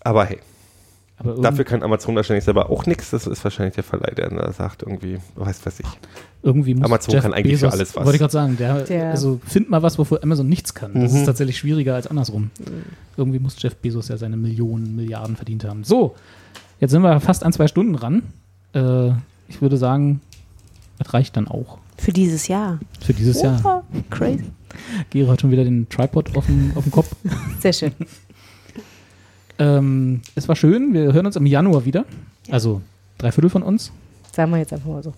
[0.00, 0.38] Aber hey,
[1.40, 3.10] dafür kann Amazon wahrscheinlich selber auch nichts.
[3.10, 5.86] Das ist wahrscheinlich der Verleih, der da sagt irgendwie, weiß was ich.
[6.42, 8.04] irgendwie muss Amazon Jeff kann eigentlich für Bezos, alles was.
[8.04, 10.92] Wollte ich gerade sagen, der, Der- also find mal was, wofür Amazon nichts kann.
[10.94, 11.18] Das Mhm.
[11.20, 12.50] ist tatsächlich schwieriger als andersrum.
[13.16, 15.84] Irgendwie muss Jeff Bezos ja seine Millionen, Milliarden verdient haben.
[15.84, 16.14] So,
[16.80, 18.22] jetzt sind wir fast an zwei Stunden ran.
[18.74, 19.10] Äh,
[19.48, 20.20] ich würde sagen,
[20.98, 22.80] das reicht dann auch Für dieses Jahr.
[23.00, 23.84] für dieses Jahr.
[24.10, 24.44] Crazy.
[25.10, 27.14] Gero hat schon wieder den Tripod auf dem, auf dem Kopf.
[27.60, 27.92] Sehr schön.
[29.58, 32.04] Ähm, es war schön, wir hören uns im Januar wieder.
[32.50, 32.80] Also
[33.18, 33.92] drei Viertel von uns.
[34.32, 35.12] Sagen wir jetzt einfach mal so.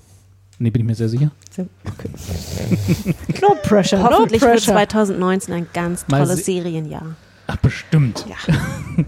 [0.58, 1.30] Nee, bin ich mir sehr sicher.
[1.52, 1.64] Okay.
[3.42, 4.74] no pressure, Hoffentlich no wird pressure.
[4.74, 7.14] 2019 ein ganz Mal tolles se- Serienjahr.
[7.46, 8.26] Ach, bestimmt.
[8.28, 8.54] Ja.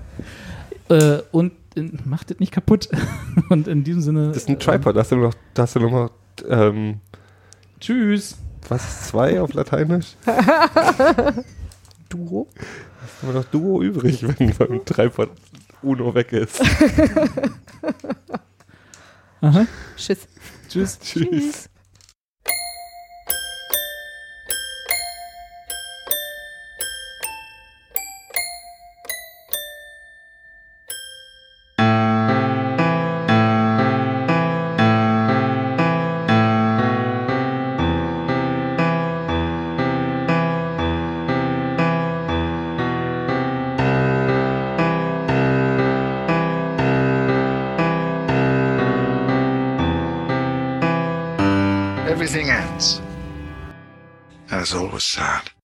[0.90, 2.88] Äh, und äh, macht das nicht kaputt.
[3.50, 4.28] und in diesem Sinne.
[4.28, 6.10] Das ist ein Tripod, da hast du noch, da hast du noch mal,
[6.48, 7.00] ähm,
[7.78, 8.38] Tschüss.
[8.70, 10.16] was ist zwei auf Lateinisch?
[12.08, 12.46] Duo.
[13.22, 15.30] Haben wir noch Duo übrig, wenn beim Tripod
[15.82, 16.60] Uno weg ist.
[19.40, 19.66] Aha.
[19.96, 20.28] Tschüss.
[20.68, 20.98] Tschüss.
[21.00, 21.24] Tschüss.
[21.30, 21.77] everything
[54.98, 55.57] was sad.